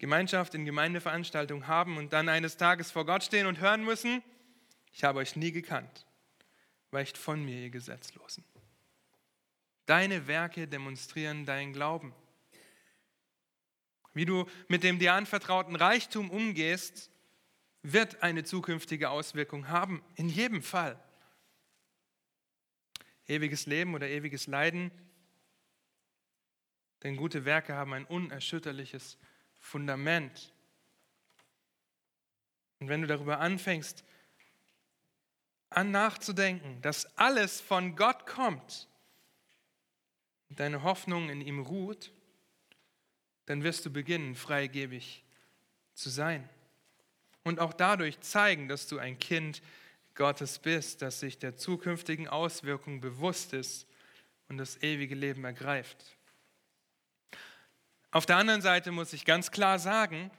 Gemeinschaft 0.00 0.54
in 0.54 0.64
Gemeindeveranstaltungen 0.64 1.66
haben 1.68 1.98
und 1.98 2.14
dann 2.14 2.30
eines 2.30 2.56
Tages 2.56 2.90
vor 2.90 3.04
Gott 3.04 3.22
stehen 3.22 3.46
und 3.46 3.60
hören 3.60 3.84
müssen, 3.84 4.22
ich 4.92 5.04
habe 5.04 5.18
euch 5.18 5.36
nie 5.36 5.52
gekannt. 5.52 6.06
weicht 6.90 7.16
von 7.16 7.44
mir, 7.44 7.56
ihr 7.60 7.70
Gesetzlosen. 7.70 8.44
Deine 9.90 10.28
Werke 10.28 10.68
demonstrieren 10.68 11.46
deinen 11.46 11.72
Glauben. 11.72 12.14
Wie 14.14 14.24
du 14.24 14.48
mit 14.68 14.84
dem 14.84 15.00
dir 15.00 15.14
anvertrauten 15.14 15.74
Reichtum 15.74 16.30
umgehst, 16.30 17.10
wird 17.82 18.22
eine 18.22 18.44
zukünftige 18.44 19.10
Auswirkung 19.10 19.66
haben, 19.66 20.00
in 20.14 20.28
jedem 20.28 20.62
Fall. 20.62 20.96
Ewiges 23.26 23.66
Leben 23.66 23.96
oder 23.96 24.08
ewiges 24.08 24.46
Leiden, 24.46 24.92
denn 27.02 27.16
gute 27.16 27.44
Werke 27.44 27.74
haben 27.74 27.92
ein 27.92 28.04
unerschütterliches 28.04 29.18
Fundament. 29.58 30.54
Und 32.78 32.88
wenn 32.88 33.00
du 33.00 33.08
darüber 33.08 33.40
anfängst, 33.40 34.04
an 35.68 35.90
nachzudenken, 35.90 36.80
dass 36.80 37.18
alles 37.18 37.60
von 37.60 37.96
Gott 37.96 38.24
kommt 38.24 38.88
deine 40.50 40.82
Hoffnung 40.82 41.30
in 41.30 41.40
ihm 41.40 41.60
ruht, 41.60 42.12
dann 43.46 43.62
wirst 43.62 43.86
du 43.86 43.90
beginnen, 43.90 44.34
freigebig 44.34 45.24
zu 45.94 46.10
sein. 46.10 46.48
Und 47.42 47.58
auch 47.58 47.72
dadurch 47.72 48.20
zeigen, 48.20 48.68
dass 48.68 48.86
du 48.86 48.98
ein 48.98 49.18
Kind 49.18 49.62
Gottes 50.14 50.58
bist, 50.58 51.02
das 51.02 51.20
sich 51.20 51.38
der 51.38 51.56
zukünftigen 51.56 52.28
Auswirkungen 52.28 53.00
bewusst 53.00 53.52
ist 53.52 53.86
und 54.48 54.58
das 54.58 54.82
ewige 54.82 55.14
Leben 55.14 55.44
ergreift. 55.44 56.16
Auf 58.10 58.26
der 58.26 58.36
anderen 58.36 58.60
Seite 58.60 58.90
muss 58.90 59.12
ich 59.12 59.24
ganz 59.24 59.50
klar 59.50 59.78
sagen, 59.78 60.30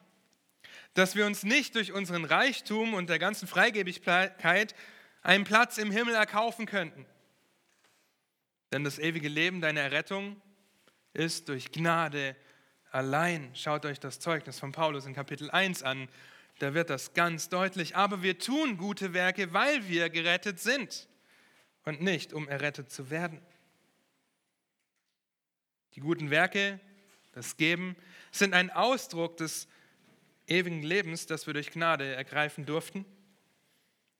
dass 0.93 1.15
wir 1.15 1.25
uns 1.25 1.43
nicht 1.43 1.75
durch 1.75 1.93
unseren 1.93 2.25
Reichtum 2.25 2.93
und 2.93 3.09
der 3.09 3.17
ganzen 3.17 3.47
Freigebigkeit 3.47 4.75
einen 5.21 5.45
Platz 5.45 5.77
im 5.77 5.89
Himmel 5.89 6.15
erkaufen 6.15 6.65
könnten. 6.65 7.05
Denn 8.71 8.83
das 8.83 8.99
ewige 8.99 9.27
Leben, 9.27 9.61
deine 9.61 9.81
Errettung, 9.81 10.41
ist 11.13 11.49
durch 11.49 11.71
Gnade 11.71 12.35
allein. 12.91 13.53
Schaut 13.53 13.85
euch 13.85 13.99
das 13.99 14.19
Zeugnis 14.19 14.59
von 14.59 14.71
Paulus 14.71 15.05
in 15.05 15.13
Kapitel 15.13 15.51
1 15.51 15.83
an. 15.83 16.07
Da 16.59 16.73
wird 16.73 16.89
das 16.89 17.13
ganz 17.13 17.49
deutlich. 17.49 17.95
Aber 17.95 18.23
wir 18.23 18.39
tun 18.39 18.77
gute 18.77 19.13
Werke, 19.13 19.53
weil 19.53 19.87
wir 19.87 20.09
gerettet 20.09 20.59
sind 20.59 21.07
und 21.83 22.01
nicht, 22.01 22.33
um 22.33 22.47
errettet 22.47 22.91
zu 22.91 23.09
werden. 23.09 23.41
Die 25.95 25.99
guten 25.99 26.29
Werke, 26.29 26.79
das 27.33 27.57
Geben, 27.57 27.95
sind 28.31 28.53
ein 28.53 28.69
Ausdruck 28.69 29.37
des 29.37 29.67
ewigen 30.47 30.81
Lebens, 30.81 31.25
das 31.25 31.47
wir 31.47 31.53
durch 31.53 31.71
Gnade 31.71 32.15
ergreifen 32.15 32.65
durften 32.65 33.05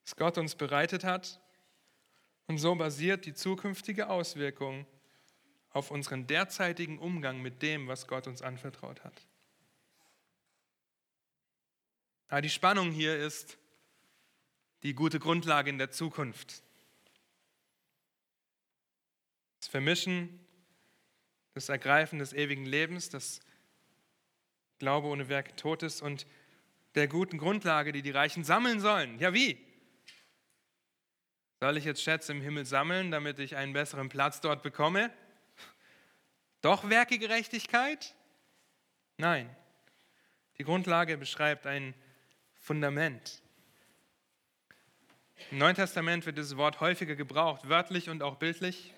das 0.04 0.16
Gott 0.16 0.38
uns 0.38 0.56
bereitet 0.56 1.04
hat. 1.04 1.40
Und 2.52 2.58
so 2.58 2.76
basiert 2.76 3.26
die 3.26 3.34
zukünftige 3.34 4.10
Auswirkung 4.10 4.86
auf 5.70 5.90
unseren 5.90 6.28
derzeitigen 6.28 7.00
Umgang 7.00 7.42
mit 7.42 7.62
dem, 7.62 7.88
was 7.88 8.08
Gott 8.08 8.28
uns 8.28 8.42
anvertraut 8.42 9.06
hat. 9.06 9.26
Aber 12.28 12.42
die 12.42 12.50
Spannung 12.50 12.92
hier 12.92 13.16
ist 13.18 13.58
die 14.84 14.94
gute 14.94 15.18
Grundlage 15.18 15.70
in 15.70 15.78
der 15.78 15.92
Zukunft. 15.92 16.62
Das 19.62 19.70
Vermischen, 19.70 20.46
das 21.54 21.70
Ergreifen 21.70 22.20
des 22.20 22.34
ewigen 22.34 22.66
Lebens, 22.66 23.08
das 23.08 23.40
Glaube 24.78 25.08
ohne 25.08 25.30
Werke 25.30 25.56
tot 25.56 25.84
ist 25.84 26.02
und 26.02 26.28
der 26.96 27.08
guten 27.08 27.38
Grundlage, 27.38 27.94
die 27.94 28.02
die 28.02 28.12
Reichen 28.12 28.44
sammeln 28.44 28.82
sollen. 28.82 29.20
Ja, 29.20 29.34
wie? 29.34 29.71
Soll 31.62 31.78
ich 31.78 31.86
jetzt 31.86 32.02
Schätze 32.02 32.32
im 32.32 32.42
Himmel 32.42 32.66
sammeln, 32.66 33.12
damit 33.12 33.38
ich 33.38 33.56
einen 33.56 33.72
besseren 33.72 34.10
Platz 34.10 34.42
dort 34.42 34.64
bekomme? 34.64 35.12
Doch 36.62 36.90
Werke 36.90 37.20
Gerechtigkeit? 37.20 38.16
Nein. 39.18 39.48
Die 40.58 40.64
Grundlage 40.64 41.20
beschreibt 41.20 41.68
ein 41.68 41.94
Fundament. 42.56 43.44
Im 45.52 45.60
Neuen 45.60 45.76
Testament 45.76 46.26
wird 46.26 46.40
dieses 46.40 46.58
Wort 46.58 46.80
häufiger 46.80 47.16
gebraucht, 47.16 47.70
wörtlich 47.70 48.10
und 48.10 48.24
auch 48.24 48.38
bildlich. 48.38 48.92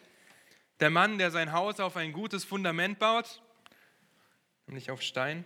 Der 0.80 0.89
Mann, 0.89 1.18
der 1.18 1.32
sein 1.32 1.51
Haus 1.51 1.82
auf 1.82 1.97
ein 1.97 2.14
gutes 2.14 2.45
Fundament 2.45 2.97
baut, 2.97 3.41
nämlich 4.68 4.89
auf 4.89 5.01
Stein. 5.01 5.43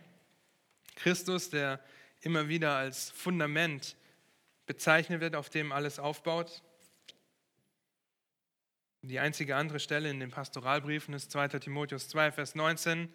Christus, 0.93 1.49
der 1.49 1.79
immer 2.21 2.47
wieder 2.47 2.75
als 2.75 3.09
Fundament 3.09 3.95
bezeichnet 4.67 5.19
wird, 5.19 5.35
auf 5.35 5.49
dem 5.49 5.71
alles 5.71 5.97
aufbaut. 5.97 6.61
Die 9.07 9.19
einzige 9.19 9.55
andere 9.55 9.79
Stelle 9.79 10.09
in 10.09 10.19
den 10.19 10.31
Pastoralbriefen 10.31 11.13
ist 11.13 11.31
2 11.31 11.47
Timotheus 11.59 12.09
2, 12.09 12.33
Vers 12.33 12.55
19, 12.55 13.07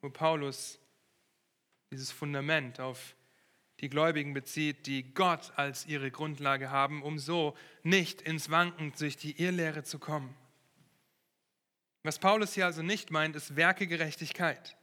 wo 0.00 0.08
Paulus 0.08 0.78
dieses 1.90 2.12
Fundament 2.12 2.78
auf 2.78 3.16
die 3.80 3.88
Gläubigen 3.88 4.34
bezieht, 4.34 4.86
die 4.86 5.12
Gott 5.12 5.52
als 5.56 5.84
ihre 5.86 6.12
Grundlage 6.12 6.70
haben, 6.70 7.02
um 7.02 7.18
so 7.18 7.56
nicht 7.82 8.22
ins 8.22 8.50
Wanken 8.50 8.92
durch 8.96 9.16
die 9.16 9.42
Irrlehre 9.42 9.82
zu 9.82 9.98
kommen. 9.98 10.32
Was 12.04 12.20
Paulus 12.20 12.54
hier 12.54 12.66
also 12.66 12.82
nicht 12.82 13.10
meint, 13.10 13.34
ist 13.34 13.56
Werkegerechtigkeit. 13.56 14.76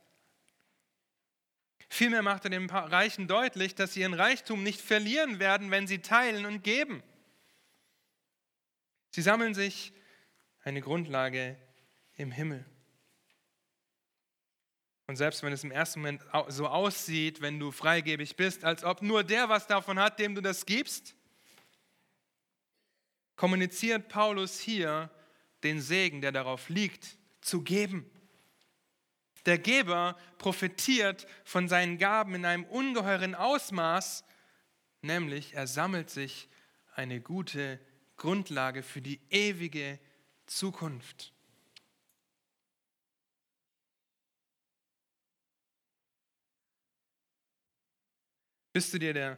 Vielmehr 1.88 2.22
macht 2.22 2.44
er 2.44 2.50
den 2.50 2.70
Reichen 2.70 3.30
deutlich, 3.30 3.76
dass 3.76 3.94
sie 3.94 4.02
ihren 4.02 4.14
Reichtum 4.14 4.62
nicht 4.62 4.82
verlieren 4.82 5.40
werden, 5.40 5.72
wenn 5.72 5.88
sie 5.88 6.00
teilen 6.00 6.46
und 6.46 6.66
geben. 6.66 7.02
Sie 9.12 9.22
sammeln 9.22 9.54
sich 9.54 9.94
eine 10.64 10.82
Grundlage 10.82 11.58
im 12.16 12.32
Himmel. 12.32 12.66
Und 15.08 15.18
selbst 15.18 15.44
wenn 15.44 15.52
es 15.52 15.64
im 15.64 15.72
ersten 15.72 16.00
Moment 16.00 16.22
so 16.48 16.68
aussieht, 16.68 17.42
wenn 17.42 17.60
du 17.60 17.72
freigebig 17.72 18.36
bist, 18.36 18.64
als 18.64 18.84
ob 18.84 19.02
nur 19.02 19.24
der 19.24 19.50
was 19.50 19.68
davon 19.68 20.00
hat, 20.00 20.20
dem 20.20 20.36
du 20.36 20.42
das 20.42 20.66
gibst, 20.66 21.16
kommuniziert 23.36 24.08
Paulus 24.08 24.60
hier 24.60 25.10
den 25.64 25.82
Segen, 25.82 26.22
der 26.22 26.32
darauf 26.32 26.70
liegt, 26.70 27.18
zu 27.42 27.62
geben. 27.62 28.10
Der 29.46 29.58
Geber 29.58 30.16
profitiert 30.38 31.26
von 31.44 31.68
seinen 31.68 31.98
Gaben 31.98 32.36
in 32.36 32.46
einem 32.46 32.64
ungeheuren 32.66 33.34
Ausmaß, 33.36 34.24
nämlich 35.02 35.56
er 35.56 35.66
sammelt 35.66 36.10
sich 36.10 36.48
eine 36.94 37.20
gute 37.20 37.80
Grundlage 38.18 38.84
für 38.84 39.02
die 39.02 39.20
ewige 39.30 40.00
Zukunft. 40.52 41.32
Bist 48.74 48.94
du 48.94 49.00
dir 49.00 49.14
der 49.14 49.38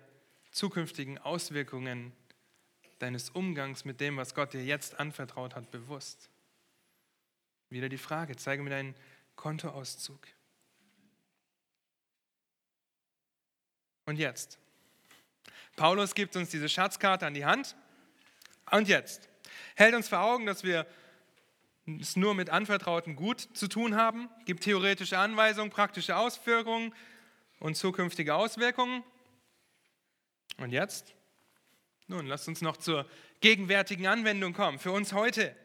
zukünftigen 0.51 1.19
Auswirkungen 1.19 2.13
deines 2.97 3.29
Umgangs 3.29 3.85
mit 3.85 4.01
dem, 4.01 4.17
was 4.17 4.33
Gott 4.33 4.53
dir 4.53 4.65
jetzt 4.65 4.99
anvertraut 4.99 5.55
hat, 5.55 5.69
bewusst? 5.69 6.31
Wieder 7.69 7.89
die 7.89 7.99
Frage, 7.99 8.35
zeige 8.35 8.63
mir 8.63 8.71
deinen 8.71 8.95
Kontoauszug. 9.35 10.27
Und 14.05 14.17
jetzt? 14.17 14.57
Paulus 15.75 16.15
gibt 16.15 16.35
uns 16.35 16.49
diese 16.49 16.69
Schatzkarte 16.69 17.27
an 17.27 17.35
die 17.35 17.45
Hand. 17.45 17.75
Und 18.71 18.87
jetzt? 18.87 19.29
Hält 19.75 19.93
uns 19.93 20.07
vor 20.07 20.19
Augen, 20.19 20.47
dass 20.47 20.63
wir 20.63 20.87
es 21.85 22.15
nur 22.15 22.33
mit 22.33 22.49
anvertrauten 22.49 23.15
Gut 23.15 23.41
zu 23.53 23.67
tun 23.67 23.95
haben, 23.95 24.29
gibt 24.45 24.63
theoretische 24.63 25.17
Anweisungen, 25.17 25.69
praktische 25.69 26.15
Ausführungen 26.15 26.93
und 27.59 27.75
zukünftige 27.75 28.35
Auswirkungen. 28.35 29.03
Und 30.57 30.71
jetzt? 30.71 31.13
Nun, 32.07 32.27
lasst 32.27 32.47
uns 32.47 32.61
noch 32.61 32.77
zur 32.77 33.07
gegenwärtigen 33.41 34.07
Anwendung 34.07 34.53
kommen, 34.53 34.79
für 34.79 34.91
uns 34.91 35.13
heute. 35.13 35.55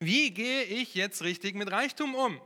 Wie 0.00 0.32
gehe 0.32 0.64
ich 0.64 0.94
jetzt 0.94 1.22
richtig 1.22 1.54
mit 1.54 1.70
Reichtum 1.70 2.14
um? 2.14 2.40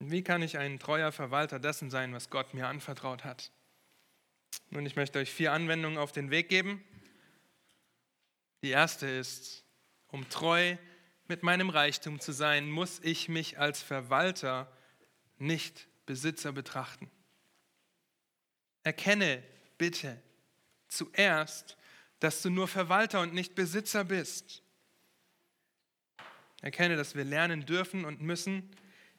Wie 0.00 0.24
kann 0.24 0.42
ich 0.42 0.58
ein 0.58 0.80
treuer 0.80 1.12
Verwalter 1.12 1.60
dessen 1.60 1.88
sein, 1.90 2.12
was 2.12 2.28
Gott 2.28 2.54
mir 2.54 2.66
anvertraut 2.66 3.22
hat? 3.22 3.52
Nun, 4.70 4.84
ich 4.84 4.96
möchte 4.96 5.20
euch 5.20 5.30
vier 5.30 5.52
Anwendungen 5.52 5.98
auf 5.98 6.10
den 6.10 6.30
Weg 6.30 6.48
geben. 6.48 6.82
Die 8.62 8.70
erste 8.70 9.06
ist, 9.06 9.64
um 10.08 10.28
treu 10.28 10.76
mit 11.28 11.42
meinem 11.42 11.70
Reichtum 11.70 12.20
zu 12.20 12.32
sein, 12.32 12.70
muss 12.70 13.00
ich 13.00 13.28
mich 13.28 13.58
als 13.58 13.82
Verwalter, 13.82 14.70
nicht 15.38 15.88
Besitzer 16.06 16.52
betrachten. 16.52 17.10
Erkenne 18.84 19.42
bitte 19.78 20.20
zuerst, 20.88 21.76
dass 22.20 22.42
du 22.42 22.50
nur 22.50 22.68
Verwalter 22.68 23.20
und 23.20 23.34
nicht 23.34 23.54
Besitzer 23.54 24.04
bist. 24.04 24.62
Erkenne, 26.60 26.96
dass 26.96 27.16
wir 27.16 27.24
lernen 27.24 27.66
dürfen 27.66 28.04
und 28.04 28.20
müssen, 28.20 28.70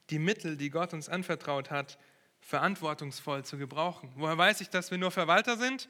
die 0.10 0.20
Mittel, 0.20 0.56
die 0.56 0.70
Gott 0.70 0.94
uns 0.94 1.10
anvertraut 1.10 1.72
hat, 1.72 1.98
verantwortungsvoll 2.40 3.44
zu 3.44 3.58
gebrauchen. 3.58 4.12
Woher 4.16 4.38
weiß 4.38 4.62
ich, 4.62 4.70
dass 4.70 4.92
wir 4.92 4.98
nur 4.98 5.12
Verwalter 5.12 5.58
sind? 5.58 5.90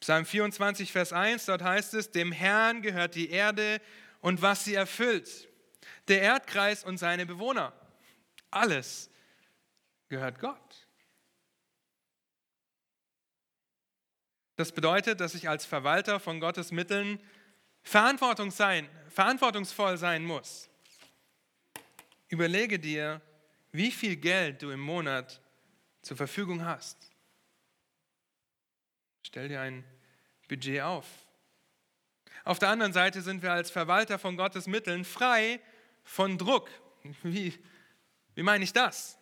Psalm 0.00 0.24
24, 0.24 0.92
Vers 0.92 1.12
1, 1.12 1.44
dort 1.44 1.62
heißt 1.62 1.94
es, 1.94 2.10
dem 2.10 2.32
Herrn 2.32 2.80
gehört 2.82 3.14
die 3.14 3.30
Erde 3.30 3.80
und 4.20 4.40
was 4.40 4.64
sie 4.64 4.74
erfüllt, 4.74 5.48
der 6.08 6.22
Erdkreis 6.22 6.84
und 6.84 6.96
seine 6.98 7.26
Bewohner. 7.26 7.72
Alles 8.50 9.10
gehört 10.08 10.38
Gott. 10.38 10.88
Das 14.56 14.72
bedeutet, 14.72 15.20
dass 15.20 15.34
ich 15.34 15.48
als 15.48 15.64
Verwalter 15.64 16.20
von 16.20 16.40
Gottes 16.40 16.70
Mitteln 16.70 17.20
Verantwortung 17.82 18.50
sein, 18.50 18.88
verantwortungsvoll 19.08 19.96
sein 19.96 20.24
muss. 20.24 20.68
Überlege 22.28 22.78
dir, 22.78 23.20
wie 23.72 23.90
viel 23.90 24.16
Geld 24.16 24.62
du 24.62 24.70
im 24.70 24.80
Monat 24.80 25.40
zur 26.02 26.16
Verfügung 26.16 26.64
hast. 26.64 27.09
Stell 29.22 29.48
dir 29.48 29.60
ein 29.60 29.84
Budget 30.48 30.80
auf. 30.82 31.06
Auf 32.44 32.58
der 32.58 32.70
anderen 32.70 32.92
Seite 32.92 33.22
sind 33.22 33.42
wir 33.42 33.52
als 33.52 33.70
Verwalter 33.70 34.18
von 34.18 34.36
Gottes 34.36 34.66
Mitteln 34.66 35.04
frei 35.04 35.60
von 36.04 36.38
Druck. 36.38 36.70
Wie, 37.22 37.58
wie 38.34 38.42
meine 38.42 38.64
ich 38.64 38.72
das? 38.72 39.18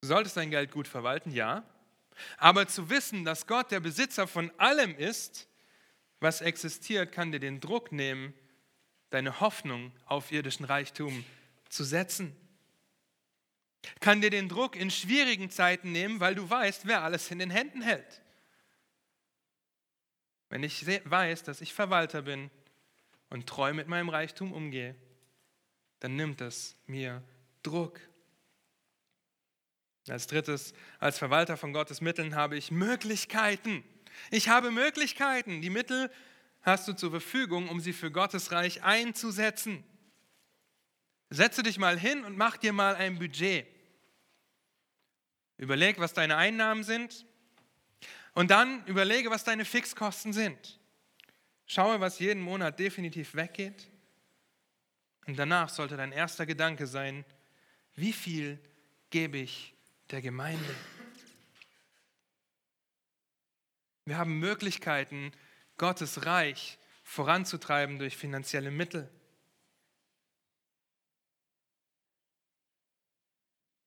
Du 0.00 0.08
solltest 0.08 0.36
dein 0.36 0.50
Geld 0.50 0.70
gut 0.70 0.86
verwalten, 0.86 1.32
ja. 1.32 1.64
Aber 2.38 2.68
zu 2.68 2.88
wissen, 2.88 3.24
dass 3.24 3.46
Gott 3.46 3.70
der 3.70 3.80
Besitzer 3.80 4.26
von 4.26 4.52
allem 4.58 4.96
ist, 4.96 5.48
was 6.20 6.40
existiert, 6.40 7.12
kann 7.12 7.32
dir 7.32 7.40
den 7.40 7.60
Druck 7.60 7.92
nehmen, 7.92 8.32
deine 9.10 9.40
Hoffnung 9.40 9.92
auf 10.06 10.32
irdischen 10.32 10.64
Reichtum 10.64 11.24
zu 11.68 11.84
setzen 11.84 12.36
kann 14.00 14.20
dir 14.20 14.30
den 14.30 14.48
Druck 14.48 14.76
in 14.76 14.90
schwierigen 14.90 15.50
Zeiten 15.50 15.92
nehmen, 15.92 16.20
weil 16.20 16.34
du 16.34 16.48
weißt, 16.48 16.86
wer 16.86 17.02
alles 17.02 17.30
in 17.30 17.38
den 17.38 17.50
Händen 17.50 17.82
hält. 17.82 18.22
Wenn 20.48 20.62
ich 20.62 20.86
weiß, 20.86 21.42
dass 21.42 21.60
ich 21.60 21.74
Verwalter 21.74 22.22
bin 22.22 22.50
und 23.30 23.46
treu 23.46 23.72
mit 23.72 23.88
meinem 23.88 24.08
Reichtum 24.08 24.52
umgehe, 24.52 24.94
dann 26.00 26.16
nimmt 26.16 26.40
es 26.40 26.76
mir 26.86 27.22
Druck. 27.62 28.00
Als 30.08 30.28
drittes, 30.28 30.72
als 31.00 31.18
Verwalter 31.18 31.56
von 31.56 31.72
Gottes 31.72 32.00
Mitteln 32.00 32.36
habe 32.36 32.56
ich 32.56 32.70
Möglichkeiten. 32.70 33.82
Ich 34.30 34.48
habe 34.48 34.70
Möglichkeiten. 34.70 35.60
Die 35.62 35.70
Mittel 35.70 36.10
hast 36.62 36.86
du 36.86 36.92
zur 36.92 37.10
Verfügung, 37.10 37.68
um 37.68 37.80
sie 37.80 37.92
für 37.92 38.12
Gottes 38.12 38.52
Reich 38.52 38.84
einzusetzen. 38.84 39.82
Setze 41.30 41.64
dich 41.64 41.78
mal 41.78 41.98
hin 41.98 42.24
und 42.24 42.36
mach 42.36 42.56
dir 42.56 42.72
mal 42.72 42.94
ein 42.94 43.18
Budget. 43.18 43.66
Überleg, 45.58 45.98
was 45.98 46.12
deine 46.12 46.36
Einnahmen 46.36 46.84
sind 46.84 47.24
und 48.34 48.50
dann 48.50 48.84
überlege, 48.86 49.30
was 49.30 49.44
deine 49.44 49.64
Fixkosten 49.64 50.32
sind. 50.32 50.78
Schaue, 51.66 52.00
was 52.00 52.18
jeden 52.18 52.42
Monat 52.42 52.78
definitiv 52.78 53.34
weggeht. 53.34 53.88
Und 55.26 55.38
danach 55.38 55.68
sollte 55.68 55.96
dein 55.96 56.12
erster 56.12 56.46
Gedanke 56.46 56.86
sein, 56.86 57.24
wie 57.94 58.12
viel 58.12 58.60
gebe 59.10 59.38
ich 59.38 59.74
der 60.10 60.20
Gemeinde? 60.20 60.74
Wir 64.04 64.18
haben 64.18 64.38
Möglichkeiten, 64.38 65.32
Gottes 65.78 66.26
Reich 66.26 66.78
voranzutreiben 67.02 67.98
durch 67.98 68.16
finanzielle 68.16 68.70
Mittel. 68.70 69.10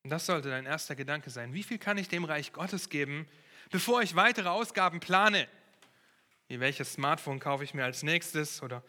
Das 0.09 0.25
sollte 0.25 0.49
dein 0.49 0.65
erster 0.65 0.95
Gedanke 0.95 1.29
sein. 1.29 1.53
Wie 1.53 1.63
viel 1.63 1.77
kann 1.77 1.97
ich 1.97 2.07
dem 2.07 2.23
Reich 2.23 2.53
Gottes 2.53 2.89
geben, 2.89 3.27
bevor 3.71 4.01
ich 4.01 4.15
weitere 4.15 4.49
Ausgaben 4.49 4.99
plane? 4.99 5.47
Wie 6.47 6.59
welches 6.59 6.93
Smartphone 6.93 7.39
kaufe 7.39 7.63
ich 7.63 7.73
mir 7.73 7.85
als 7.85 8.03
nächstes 8.03 8.63
oder 8.63 8.83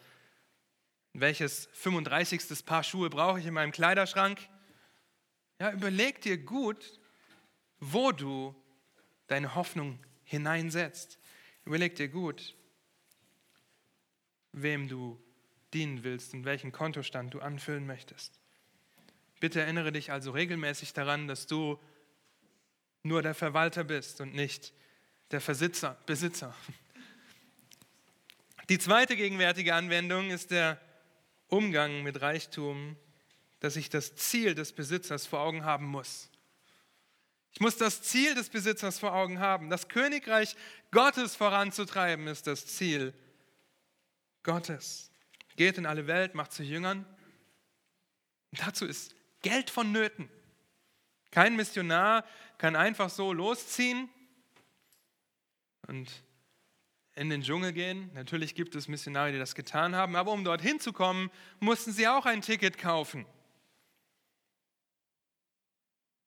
welches 1.13 1.69
35. 1.73 2.65
Paar 2.65 2.83
Schuhe 2.83 3.09
brauche 3.09 3.39
ich 3.39 3.45
in 3.45 3.53
meinem 3.53 3.71
Kleiderschrank? 3.71 4.39
Ja, 5.59 5.71
überleg 5.71 6.21
dir 6.21 6.37
gut, 6.37 6.99
wo 7.79 8.11
du 8.11 8.55
deine 9.27 9.53
Hoffnung 9.55 9.99
hineinsetzt. 10.23 11.19
Überleg 11.65 11.95
dir 11.95 12.07
gut, 12.07 12.55
wem 14.51 14.87
du 14.87 15.21
dienen 15.73 16.03
willst 16.03 16.33
und 16.33 16.45
welchen 16.45 16.71
Kontostand 16.71 17.33
du 17.33 17.39
anfüllen 17.39 17.85
möchtest. 17.85 18.40
Bitte 19.41 19.59
erinnere 19.59 19.91
dich 19.91 20.11
also 20.11 20.31
regelmäßig 20.31 20.93
daran, 20.93 21.27
dass 21.27 21.47
du 21.47 21.79
nur 23.01 23.23
der 23.23 23.33
Verwalter 23.33 23.83
bist 23.83 24.21
und 24.21 24.35
nicht 24.35 24.71
der 25.31 25.41
Versitzer, 25.41 25.97
Besitzer. 26.05 26.55
Die 28.69 28.77
zweite 28.77 29.15
gegenwärtige 29.15 29.73
Anwendung 29.73 30.29
ist 30.29 30.51
der 30.51 30.79
Umgang 31.47 32.03
mit 32.03 32.21
Reichtum, 32.21 32.95
dass 33.61 33.77
ich 33.77 33.89
das 33.89 34.15
Ziel 34.15 34.53
des 34.53 34.73
Besitzers 34.73 35.25
vor 35.25 35.39
Augen 35.39 35.65
haben 35.65 35.87
muss. 35.87 36.29
Ich 37.51 37.59
muss 37.59 37.77
das 37.77 38.03
Ziel 38.03 38.35
des 38.35 38.49
Besitzers 38.49 38.99
vor 38.99 39.15
Augen 39.15 39.39
haben. 39.39 39.71
Das 39.71 39.87
Königreich 39.87 40.55
Gottes 40.91 41.35
voranzutreiben 41.35 42.27
ist 42.27 42.45
das 42.45 42.67
Ziel 42.67 43.11
Gottes. 44.43 45.09
Geht 45.55 45.79
in 45.79 45.87
alle 45.87 46.05
Welt, 46.05 46.35
macht 46.35 46.53
zu 46.53 46.61
Jüngern. 46.61 47.07
Dazu 48.51 48.85
ist 48.85 49.15
Geld 49.41 49.69
vonnöten. 49.69 50.29
Kein 51.31 51.55
Missionar 51.55 52.25
kann 52.57 52.75
einfach 52.75 53.09
so 53.09 53.33
losziehen 53.33 54.09
und 55.87 56.23
in 57.15 57.29
den 57.29 57.41
Dschungel 57.41 57.73
gehen. 57.73 58.09
Natürlich 58.13 58.55
gibt 58.55 58.75
es 58.75 58.87
Missionare, 58.87 59.31
die 59.31 59.39
das 59.39 59.55
getan 59.55 59.95
haben, 59.95 60.15
aber 60.15 60.31
um 60.31 60.43
dorthin 60.43 60.79
zu 60.79 60.93
kommen, 60.93 61.29
mussten 61.59 61.91
sie 61.91 62.07
auch 62.07 62.25
ein 62.25 62.41
Ticket 62.41 62.77
kaufen. 62.77 63.25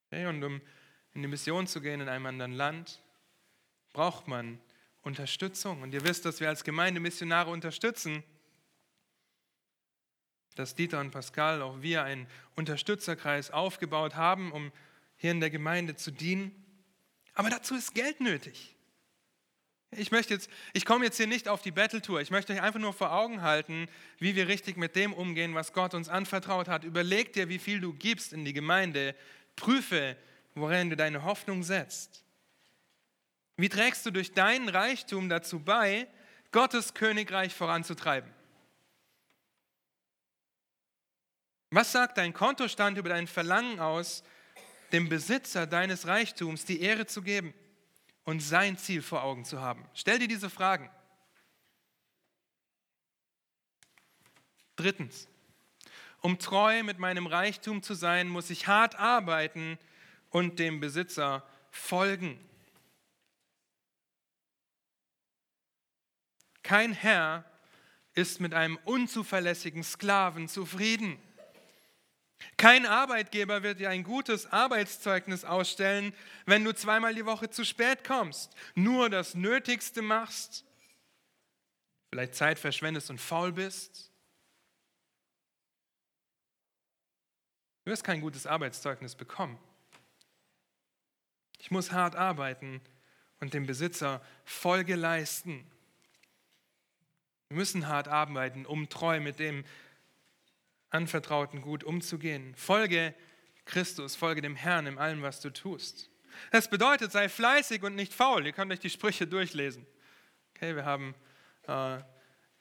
Okay, 0.07 0.27
und 0.27 0.43
um 0.45 0.61
in 1.13 1.23
die 1.23 1.29
Mission 1.29 1.67
zu 1.67 1.81
gehen 1.81 2.01
in 2.01 2.09
einem 2.09 2.27
anderen 2.27 2.53
Land, 2.53 3.03
braucht 3.93 4.29
man 4.29 4.61
Unterstützung. 5.03 5.83
Und 5.83 5.95
ihr 5.95 6.05
wisst, 6.05 6.25
dass 6.25 6.41
wir 6.41 6.49
als 6.49 6.65
Gemeinde 6.65 7.01
Missionare 7.01 7.51
unterstützen 7.51 8.25
dass 10.55 10.75
Dieter 10.75 11.01
und 11.01 11.11
Pascal, 11.11 11.63
auch 11.63 11.83
wir, 11.83 12.05
einen 12.05 12.27
Unterstützerkreis 12.55 13.51
aufgebaut 13.51 14.15
haben, 14.15 14.53
um 14.53 14.73
hier 15.17 15.31
in 15.31 15.41
der 15.41 15.51
Gemeinde 15.51 15.97
zu 15.97 16.11
dienen. 16.11 16.53
Aber 17.35 17.51
dazu 17.51 17.75
ist 17.75 17.95
Geld 17.95 18.21
nötig. 18.21 18.75
Ich, 19.97 20.11
möchte 20.11 20.35
jetzt, 20.35 20.51
ich 20.73 20.85
komme 20.85 21.05
jetzt 21.05 21.17
hier 21.17 21.27
nicht 21.27 21.49
auf 21.49 21.63
die 21.63 21.71
Battle-Tour. 21.71 22.21
Ich 22.21 22.31
möchte 22.31 22.53
euch 22.53 22.63
einfach 22.63 22.81
nur 22.81 22.93
vor 22.93 23.13
Augen 23.13 23.43
halten, 23.43 23.89
wie 24.19 24.35
wir 24.35 24.49
richtig 24.49 24.77
mit 24.77 24.97
dem 24.97 25.13
umgehen, 25.13 25.55
was 25.55 25.73
Gott 25.73 25.95
uns 25.95 26.09
anvertraut 26.09 26.69
hat. 26.69 26.85
Überleg 26.85 27.33
dir, 27.33 27.49
wie 27.49 27.59
viel 27.59 27.81
du 27.81 27.93
gibst 27.93 28.33
in 28.33 28.45
die 28.45 28.53
Gemeinde. 28.53 29.15
Prüfe, 29.57 30.17
worin 30.55 30.91
du 30.91 30.97
deine 30.97 31.23
Hoffnung 31.23 31.63
setzt. 31.63 32.25
Wie 33.57 33.69
trägst 33.69 34.05
du 34.05 34.11
durch 34.11 34.33
deinen 34.33 34.69
Reichtum 34.69 35.29
dazu 35.29 35.61
bei, 35.61 36.09
Gottes 36.51 36.95
Königreich 36.95 37.55
voranzutreiben? 37.55 38.31
Was 41.75 41.91
sagt 41.91 42.19
dein 42.19 42.33
Kontostand 42.33 42.99
über 42.99 43.09
dein 43.09 43.27
Verlangen 43.27 43.81
aus, 43.81 44.23
dem 44.93 45.09
Besitzer 45.09 45.67
deines 45.67 46.07
Reichtums 46.07 46.65
die 46.65 46.81
Ehre 46.81 47.05
zu 47.07 47.21
geben 47.21 47.53
und 48.23 48.39
sein 48.39 48.79
Ziel 48.79 49.03
vor 49.03 49.25
Augen 49.25 49.45
zu 49.45 49.61
haben? 49.61 49.85
Stell 49.93 50.21
dir 50.21 50.29
diese 50.29 50.49
Fragen. 50.49 50.89
Drittens, 54.77 55.27
um 56.21 56.39
treu 56.39 56.85
mit 56.85 57.01
meinem 57.01 57.27
Reichtum 57.27 57.83
zu 57.83 57.95
sein, 57.95 58.29
muss 58.29 58.51
ich 58.51 58.69
hart 58.69 58.95
arbeiten 58.95 59.77
und 60.31 60.61
dem 60.61 60.79
Besitzer 60.79 61.45
folgen. 61.73 62.39
Kein 66.63 66.93
Herr 66.93 67.45
ist 68.13 68.41
mit 68.41 68.55
einem 68.55 68.79
unzuverlässigen 68.85 69.83
Sklaven 69.83 70.47
zufrieden. 70.47 71.19
Kein 72.57 72.87
Arbeitgeber 72.87 73.63
wird 73.63 73.81
dir 73.81 73.91
ein 73.91 74.05
gutes 74.05 74.47
Arbeitszeugnis 74.53 75.45
ausstellen, 75.45 76.15
wenn 76.47 76.65
du 76.65 76.75
zweimal 76.75 77.15
die 77.15 77.27
Woche 77.27 77.51
zu 77.51 77.65
spät 77.65 78.05
kommst, 78.05 78.55
nur 78.75 79.11
das 79.11 79.35
Nötigste 79.35 80.03
machst, 80.03 80.65
vielleicht 82.11 82.35
Zeit 82.35 82.59
verschwendest 82.59 83.11
und 83.11 83.21
faul 83.21 83.53
bist. 83.53 84.11
Du 87.85 87.91
wirst 87.91 88.05
kein 88.05 88.21
gutes 88.21 88.47
Arbeitszeugnis 88.47 89.15
bekommen. 89.15 89.59
Ich 91.59 91.71
muss 91.71 91.93
hart 91.93 92.17
arbeiten 92.17 92.81
und 93.41 93.53
dem 93.53 93.67
Besitzer 93.67 94.23
Folge 94.45 94.97
leisten. 94.97 95.71
Wir 97.49 97.59
müssen 97.59 97.89
hart 97.89 98.09
arbeiten, 98.09 98.65
um 98.65 98.89
treu 98.89 99.21
mit 99.21 99.39
dem 99.39 99.65
Anvertrauten 100.95 101.61
gut 101.61 101.85
umzugehen. 101.85 102.55
Folge 102.55 103.15
Christus, 103.65 104.17
folge 104.17 104.41
dem 104.41 104.57
Herrn 104.57 104.87
in 104.87 104.99
allem, 104.99 105.23
was 105.23 105.41
du 105.41 105.51
tust. 105.51 106.11
Das 106.51 106.69
bedeutet, 106.69 107.13
sei 107.13 107.29
fleißig 107.29 107.83
und 107.83 107.95
nicht 107.95 108.13
faul. 108.13 108.47
Ihr 108.47 108.53
könnt 108.53 108.73
euch 108.73 108.81
die 108.81 108.91
Sprüche 108.91 109.27
durchlesen. 109.27 109.87
Okay, 110.55 110.77
wir 110.77 110.85
haben 110.85 111.15
äh, 111.67 111.99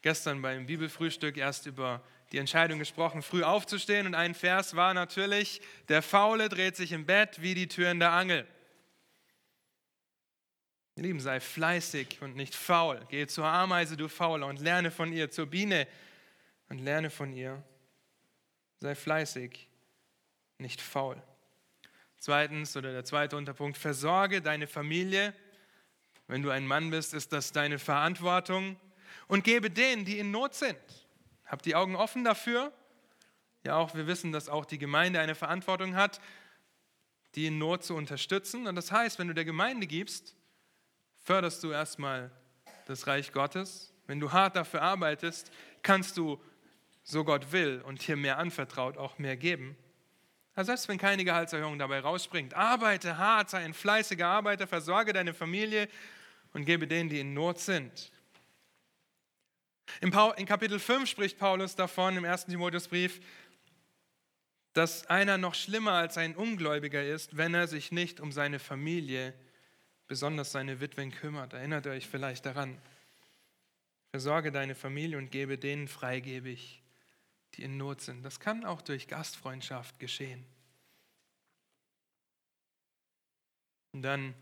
gestern 0.02 0.42
beim 0.42 0.66
Bibelfrühstück 0.66 1.38
erst 1.38 1.66
über 1.66 2.04
die 2.32 2.38
Entscheidung 2.40 2.80
gesprochen, 2.80 3.22
früh 3.22 3.44
aufzustehen. 3.44 4.08
Und 4.08 4.16
ein 4.16 4.34
Vers 4.34 4.76
war 4.76 4.94
natürlich, 4.94 5.62
der 5.88 6.02
Faule 6.02 6.50
dreht 6.50 6.76
sich 6.76 6.92
im 6.92 7.06
Bett 7.06 7.42
wie 7.42 7.54
die 7.54 7.68
Tür 7.68 7.92
in 7.92 8.00
der 8.00 8.12
Angel. 8.12 8.48
Ihr 10.96 11.04
Lieben, 11.04 11.20
sei 11.20 11.40
fleißig 11.40 12.22
und 12.22 12.36
nicht 12.36 12.54
faul. 12.56 13.00
Gehe 13.10 13.28
zur 13.28 13.46
Ameise, 13.46 13.98
du 13.98 14.08
Fauler, 14.08 14.48
und 14.48 14.60
lerne 14.60 14.92
von 14.92 15.12
ihr, 15.12 15.32
zur 15.32 15.48
Biene 15.48 15.88
und 16.70 16.80
lerne 16.80 17.10
von 17.10 17.34
ihr. 17.34 17.64
Sei 18.84 18.96
fleißig, 18.96 19.70
nicht 20.58 20.82
faul. 20.82 21.16
Zweitens, 22.18 22.76
oder 22.76 22.92
der 22.92 23.06
zweite 23.06 23.38
Unterpunkt, 23.38 23.78
versorge 23.78 24.42
deine 24.42 24.68
Familie. 24.68 25.34
Wenn 26.28 26.42
du 26.42 26.50
ein 26.50 26.68
Mann 26.68 26.90
bist, 26.90 27.14
ist 27.14 27.32
das 27.32 27.54
deine 27.54 27.80
Verantwortung. 27.80 28.78
Und 29.30 29.46
gebe 29.46 29.70
denen, 29.72 30.04
die 30.04 30.20
in 30.20 30.32
Not 30.32 30.54
sind. 30.54 30.78
Habt 31.46 31.66
die 31.66 31.76
Augen 31.76 31.96
offen 31.96 32.26
dafür? 32.26 32.74
Ja, 33.64 33.78
auch 33.78 33.96
wir 33.96 34.06
wissen, 34.06 34.34
dass 34.34 34.50
auch 34.50 34.66
die 34.66 34.80
Gemeinde 34.80 35.22
eine 35.22 35.36
Verantwortung 35.36 35.96
hat, 35.96 36.20
die 37.36 37.46
in 37.46 37.60
Not 37.60 37.86
zu 37.86 37.96
unterstützen. 37.96 38.68
Und 38.68 38.76
das 38.76 38.92
heißt, 38.92 39.18
wenn 39.18 39.30
du 39.30 39.34
der 39.34 39.46
Gemeinde 39.46 39.88
gibst, 39.88 40.36
förderst 41.22 41.64
du 41.64 41.72
erstmal 41.72 42.32
das 42.88 43.08
Reich 43.08 43.32
Gottes. 43.32 43.94
Wenn 44.08 44.20
du 44.20 44.34
hart 44.34 44.58
dafür 44.58 44.82
arbeitest, 44.82 45.54
kannst 45.84 46.18
du, 46.18 46.44
so 47.04 47.24
Gott 47.24 47.52
will 47.52 47.82
und 47.86 48.02
hier 48.02 48.16
mehr 48.16 48.38
anvertraut, 48.38 48.98
auch 48.98 49.18
mehr 49.20 49.38
geben. 49.38 49.78
Also 50.56 50.68
selbst 50.68 50.88
wenn 50.88 50.98
keine 50.98 51.26
Gehaltserhöhung 51.26 51.80
dabei 51.80 52.00
rausspringt, 52.00 52.54
arbeite 52.54 53.18
hart, 53.18 53.50
sei 53.50 53.66
ein 53.66 53.74
fleißiger 53.74 54.28
Arbeiter, 54.28 54.68
versorge 54.68 55.12
deine 55.12 55.34
Familie 55.34 55.90
und 56.54 56.66
gebe 56.66 56.88
denen, 56.88 57.10
die 57.10 57.20
in 57.20 57.34
Not 57.34 57.60
sind. 57.60 58.12
In 60.00 60.12
Kapitel 60.12 60.80
5 60.80 61.10
spricht 61.10 61.38
Paulus 61.38 61.76
davon, 61.76 62.18
im 62.18 62.24
ersten 62.24 62.52
Timotheusbrief, 62.52 63.20
dass 64.74 65.08
einer 65.08 65.38
noch 65.38 65.56
schlimmer 65.56 65.94
als 65.94 66.18
ein 66.18 66.36
Ungläubiger 66.36 67.04
ist, 67.04 67.36
wenn 67.36 67.54
er 67.54 67.68
sich 67.68 67.92
nicht 67.92 68.20
um 68.20 68.32
seine 68.32 68.60
Familie 68.60 69.34
besonders 70.08 70.52
seine 70.52 70.80
Witwen 70.80 71.12
kümmert. 71.12 71.54
Erinnert 71.54 71.88
euch 71.88 72.08
vielleicht 72.08 72.46
daran. 72.46 72.80
Versorge 74.12 74.52
deine 74.52 74.76
Familie 74.76 75.18
und 75.18 75.32
gebe 75.32 75.58
denen 75.58 75.88
freigebig, 75.88 76.83
die 77.56 77.64
in 77.64 77.78
Not 77.78 78.02
sind. 78.02 78.24
Das 78.24 78.40
kann 78.40 78.66
auch 78.66 78.82
durch 78.82 79.08
Gastfreundschaft 79.08 80.00
geschehen. 80.00 80.46
Und 83.92 84.02
dann 84.02 84.34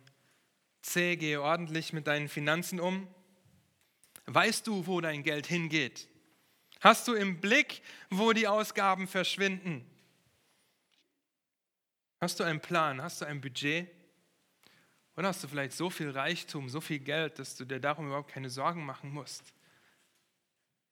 C, 0.81 1.17
gehe 1.17 1.41
ordentlich 1.41 1.93
mit 1.93 2.07
deinen 2.07 2.29
Finanzen 2.29 2.79
um. 2.79 3.07
Weißt 4.25 4.65
du, 4.65 4.87
wo 4.87 5.01
dein 5.01 5.23
Geld 5.23 5.47
hingeht? 5.47 6.07
Hast 6.79 7.07
du 7.07 7.13
im 7.13 7.39
Blick, 7.39 7.81
wo 8.09 8.33
die 8.33 8.47
Ausgaben 8.47 9.07
verschwinden? 9.07 9.85
Hast 12.19 12.39
du 12.39 12.43
einen 12.43 12.61
Plan? 12.61 13.01
Hast 13.01 13.21
du 13.21 13.25
ein 13.25 13.41
Budget? 13.41 13.89
Oder 15.17 15.27
hast 15.27 15.43
du 15.43 15.47
vielleicht 15.47 15.73
so 15.73 15.89
viel 15.89 16.09
Reichtum, 16.09 16.69
so 16.69 16.79
viel 16.79 16.99
Geld, 16.99 17.37
dass 17.37 17.55
du 17.55 17.65
dir 17.65 17.79
darum 17.79 18.07
überhaupt 18.07 18.31
keine 18.31 18.49
Sorgen 18.49 18.85
machen 18.85 19.11
musst? 19.11 19.53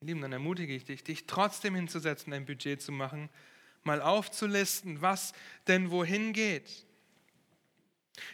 Lieben, 0.01 0.21
dann 0.21 0.31
ermutige 0.31 0.73
ich 0.73 0.85
dich, 0.85 1.03
dich 1.03 1.27
trotzdem 1.27 1.75
hinzusetzen, 1.75 2.31
ein 2.33 2.45
Budget 2.45 2.81
zu 2.81 2.91
machen, 2.91 3.29
mal 3.83 4.01
aufzulisten, 4.01 5.01
was 5.01 5.33
denn 5.67 5.91
wohin 5.91 6.33
geht. 6.33 6.85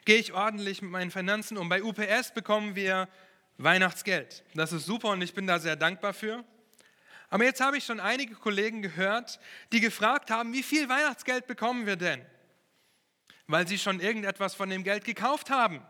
Gehe 0.05 0.17
ich 0.17 0.33
ordentlich 0.33 0.81
mit 0.81 0.91
meinen 0.91 1.11
Finanzen 1.11 1.57
um? 1.57 1.69
Bei 1.69 1.83
UPS 1.83 2.33
bekommen 2.33 2.75
wir 2.75 3.07
Weihnachtsgeld. 3.57 4.43
Das 4.53 4.71
ist 4.71 4.85
super 4.85 5.09
und 5.09 5.21
ich 5.21 5.33
bin 5.33 5.47
da 5.47 5.59
sehr 5.59 5.75
dankbar 5.75 6.13
für. 6.13 6.43
Aber 7.29 7.43
jetzt 7.43 7.61
habe 7.61 7.77
ich 7.77 7.85
schon 7.85 7.99
einige 7.99 8.35
Kollegen 8.35 8.81
gehört, 8.81 9.39
die 9.71 9.79
gefragt 9.79 10.29
haben, 10.29 10.53
wie 10.53 10.63
viel 10.63 10.87
Weihnachtsgeld 10.89 11.47
bekommen 11.47 11.85
wir 11.85 11.95
denn? 11.95 12.21
weil 13.47 13.67
sie 13.67 13.77
schon 13.77 13.99
irgendetwas 13.99 14.55
von 14.55 14.69
dem 14.69 14.83
Geld 14.83 15.03
gekauft 15.03 15.49
haben. 15.49 15.81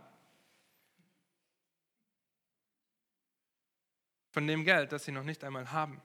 Von 4.35 4.47
dem 4.47 4.65
Geld, 4.65 4.91
das 4.91 5.05
sie 5.05 5.13
noch 5.13 5.23
nicht 5.23 5.45
einmal 5.45 5.71
haben. 5.71 6.01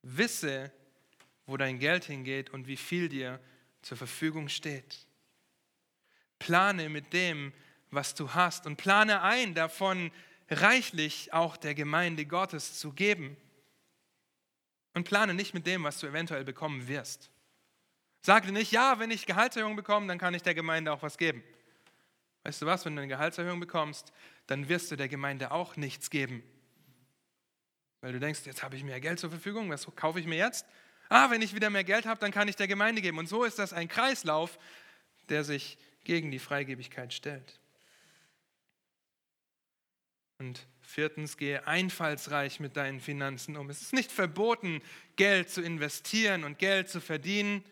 Wisse, 0.00 0.72
wo 1.44 1.58
dein 1.58 1.78
Geld 1.78 2.06
hingeht 2.06 2.48
und 2.48 2.66
wie 2.68 2.78
viel 2.78 3.10
dir 3.10 3.38
zur 3.82 3.98
Verfügung 3.98 4.48
steht. 4.48 5.06
Plane 6.38 6.88
mit 6.88 7.12
dem, 7.12 7.52
was 7.90 8.14
du 8.14 8.32
hast 8.32 8.64
und 8.64 8.76
plane 8.76 9.20
ein, 9.20 9.54
davon 9.54 10.10
reichlich 10.48 11.34
auch 11.34 11.58
der 11.58 11.74
Gemeinde 11.74 12.24
Gottes 12.24 12.78
zu 12.78 12.94
geben. 12.94 13.36
Und 14.94 15.04
plane 15.04 15.34
nicht 15.34 15.52
mit 15.52 15.66
dem, 15.66 15.84
was 15.84 15.98
du 15.98 16.06
eventuell 16.06 16.44
bekommen 16.44 16.88
wirst. 16.88 17.30
Sagte 18.22 18.52
nicht, 18.52 18.72
ja, 18.72 18.98
wenn 18.98 19.10
ich 19.10 19.26
Gehaltserhöhung 19.26 19.76
bekomme, 19.76 20.06
dann 20.06 20.16
kann 20.16 20.32
ich 20.32 20.42
der 20.42 20.54
Gemeinde 20.54 20.94
auch 20.94 21.02
was 21.02 21.18
geben. 21.18 21.44
Weißt 22.44 22.62
du 22.62 22.64
was, 22.64 22.86
wenn 22.86 22.96
du 22.96 23.02
eine 23.02 23.08
Gehaltserhöhung 23.10 23.60
bekommst, 23.60 24.14
dann 24.46 24.70
wirst 24.70 24.90
du 24.90 24.96
der 24.96 25.08
Gemeinde 25.08 25.50
auch 25.50 25.76
nichts 25.76 26.08
geben. 26.08 26.42
Weil 28.00 28.12
du 28.12 28.20
denkst, 28.20 28.40
jetzt 28.44 28.62
habe 28.62 28.76
ich 28.76 28.84
mehr 28.84 29.00
Geld 29.00 29.18
zur 29.18 29.30
Verfügung, 29.30 29.70
was 29.70 29.86
kaufe 29.94 30.20
ich 30.20 30.26
mir 30.26 30.38
jetzt? 30.38 30.66
Ah, 31.08 31.30
wenn 31.30 31.42
ich 31.42 31.54
wieder 31.54 31.70
mehr 31.70 31.84
Geld 31.84 32.06
habe, 32.06 32.20
dann 32.20 32.30
kann 32.30 32.48
ich 32.48 32.56
der 32.56 32.68
Gemeinde 32.68 33.02
geben. 33.02 33.18
Und 33.18 33.28
so 33.28 33.44
ist 33.44 33.58
das 33.58 33.72
ein 33.72 33.88
Kreislauf, 33.88 34.58
der 35.28 35.44
sich 35.44 35.76
gegen 36.04 36.30
die 36.30 36.38
Freigebigkeit 36.38 37.12
stellt. 37.12 37.60
Und 40.38 40.66
viertens, 40.80 41.36
gehe 41.36 41.66
einfallsreich 41.66 42.60
mit 42.60 42.76
deinen 42.76 43.00
Finanzen 43.00 43.56
um. 43.56 43.68
Es 43.68 43.82
ist 43.82 43.92
nicht 43.92 44.10
verboten, 44.10 44.80
Geld 45.16 45.50
zu 45.50 45.60
investieren 45.60 46.44
und 46.44 46.58
Geld 46.58 46.88
zu 46.88 47.00
verdienen. 47.00 47.62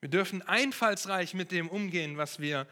Wir 0.00 0.08
dürfen 0.08 0.42
einfallsreich 0.42 1.34
mit 1.34 1.50
dem 1.50 1.68
umgehen, 1.68 2.16
was 2.16 2.38
wir 2.38 2.68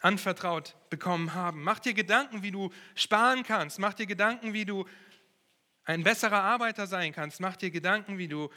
anvertraut 0.00 0.76
bekommen 0.90 1.32
haben. 1.32 1.62
Mach 1.62 1.78
dir 1.78 1.94
Gedanken, 1.94 2.42
wie 2.42 2.50
du 2.50 2.70
sparen 2.94 3.42
kannst. 3.44 3.78
Mach 3.78 3.94
dir 3.94 4.06
Gedanken, 4.06 4.52
wie 4.52 4.66
du 4.66 4.86
ein 5.86 6.02
besserer 6.02 6.42
Arbeiter 6.42 6.86
sein 6.86 7.12
kannst. 7.12 7.40
Mach 7.40 7.56
dir 7.56 7.70
Gedanken, 7.70 8.18
wie 8.18 8.28
du 8.28 8.50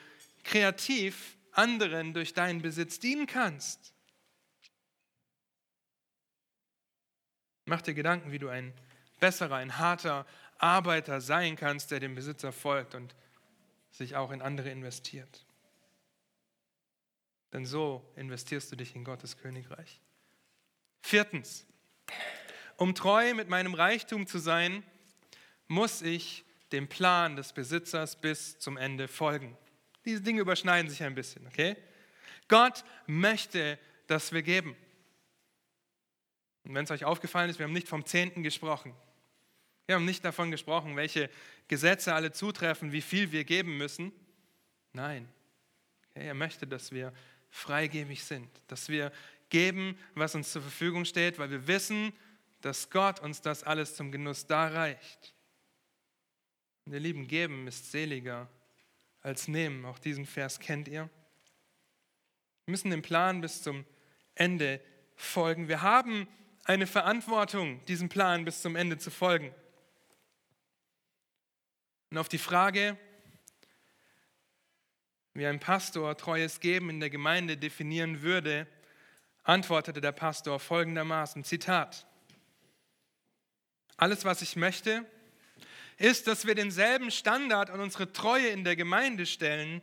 kreativ 0.44 1.38
anderen 1.52 2.14
durch 2.14 2.34
deinen 2.34 2.62
Besitz 2.62 3.00
dienen 3.00 3.28
kannst. 3.28 3.94
Mach 7.66 7.82
dir 7.82 7.94
Gedanken, 7.94 8.32
wie 8.32 8.40
du 8.40 8.50
ein 8.50 8.74
besserer, 9.20 9.56
ein 9.56 9.78
harter 9.78 10.26
Arbeiter 10.58 11.22
sein 11.22 11.56
kannst, 11.56 11.92
der 11.92 12.00
dem 12.00 12.16
Besitzer 12.16 12.52
folgt 12.52 12.96
und 12.96 13.16
sich 13.92 14.16
auch 14.16 14.32
in 14.32 14.42
andere 14.42 14.70
investiert. 14.70 15.46
Denn 17.54 17.66
so 17.66 18.04
investierst 18.16 18.72
du 18.72 18.76
dich 18.76 18.96
in 18.96 19.04
Gottes 19.04 19.38
Königreich. 19.38 20.02
Viertens, 21.02 21.66
um 22.78 22.96
treu 22.96 23.34
mit 23.34 23.50
meinem 23.50 23.74
Reichtum 23.74 24.26
zu 24.26 24.40
sein, 24.40 24.84
muss 25.68 26.02
ich 26.02 26.44
dem 26.72 26.88
Plan 26.88 27.36
des 27.36 27.54
Besitzers 27.54 28.20
bis 28.20 28.60
zum 28.60 28.78
Ende 28.78 29.08
folgen. 29.08 29.58
Diese 30.06 30.22
Dinge 30.22 30.42
überschneiden 30.42 30.90
sich 30.90 31.04
ein 31.04 31.16
bisschen, 31.16 31.46
okay? 31.48 31.76
Gott 32.48 32.84
möchte, 33.08 33.78
dass 34.08 34.32
wir 34.32 34.42
geben. 34.42 34.76
Und 36.64 36.76
wenn 36.76 36.86
es 36.86 36.92
euch 36.92 37.06
aufgefallen 37.06 37.50
ist, 37.50 37.60
wir 37.60 37.66
haben 37.66 37.74
nicht 37.74 37.88
vom 37.88 38.06
Zehnten 38.06 38.44
gesprochen. 38.44 38.94
Wir 39.86 39.96
haben 39.96 40.06
nicht 40.06 40.24
davon 40.24 40.52
gesprochen, 40.52 40.96
welche 40.96 41.30
Gesetze 41.68 42.14
alle 42.14 42.32
zutreffen, 42.32 42.92
wie 42.92 43.02
viel 43.02 43.32
wir 43.32 43.44
geben 43.44 43.78
müssen. 43.78 44.12
Nein, 44.94 45.28
okay, 46.10 46.28
er 46.28 46.34
möchte, 46.34 46.68
dass 46.68 46.92
wir 46.92 47.14
freigebig 47.50 48.24
sind, 48.24 48.50
dass 48.68 48.90
wir 48.90 49.12
geben, 49.50 49.98
was 50.14 50.36
uns 50.36 50.52
zur 50.52 50.62
Verfügung 50.62 51.06
steht, 51.06 51.40
weil 51.40 51.50
wir 51.50 51.68
wissen, 51.68 52.14
dass 52.62 52.90
Gott 52.90 53.20
uns 53.20 53.42
das 53.42 53.64
alles 53.64 53.96
zum 53.96 54.12
Genuss 54.12 54.46
darreicht. 54.46 55.34
Und 56.90 56.96
ihr 56.96 57.02
Lieben, 57.02 57.28
geben 57.28 57.68
ist 57.68 57.92
seliger 57.92 58.50
als 59.22 59.48
nehmen. 59.48 59.86
Auch 59.86 60.00
diesen 60.00 60.26
Vers 60.26 60.60
kennt 60.60 60.88
ihr. 60.88 61.08
Wir 62.66 62.72
müssen 62.72 62.90
dem 62.90 63.04
Plan 63.04 63.42
bis 63.42 63.62
zum 63.62 63.86
Ende 64.34 64.82
folgen. 65.16 65.68
Wir 65.68 65.84
haben 65.84 66.28
eine 66.64 66.88
Verantwortung, 66.88 67.86
diesem 67.86 68.10
Plan 68.10 68.44
bis 68.44 68.64
zum 68.64 68.76
Ende 68.76 68.98
zu 68.98 69.12
folgen. 69.12 69.54
Und 72.10 72.18
auf 72.18 72.28
die 72.28 72.40
Frage, 72.40 72.98
wie 75.36 75.46
ein 75.46 75.60
Pastor 75.60 76.18
treues 76.18 76.60
Geben 76.60 76.90
in 76.90 77.00
der 77.00 77.12
Gemeinde 77.12 77.56
definieren 77.56 78.24
würde, 78.24 78.66
antwortete 79.44 80.02
der 80.02 80.12
Pastor 80.12 80.60
folgendermaßen, 80.60 81.44
Zitat, 81.44 82.08
alles, 83.96 84.26
was 84.26 84.42
ich 84.42 84.56
möchte, 84.56 85.06
ist, 86.00 86.28
dass 86.28 86.48
wir 86.48 86.56
denselben 86.56 87.12
Standard 87.12 87.70
an 87.70 87.82
unsere 87.82 88.12
Treue 88.12 88.48
in 88.48 88.64
der 88.64 88.76
Gemeinde 88.76 89.26
stellen, 89.26 89.82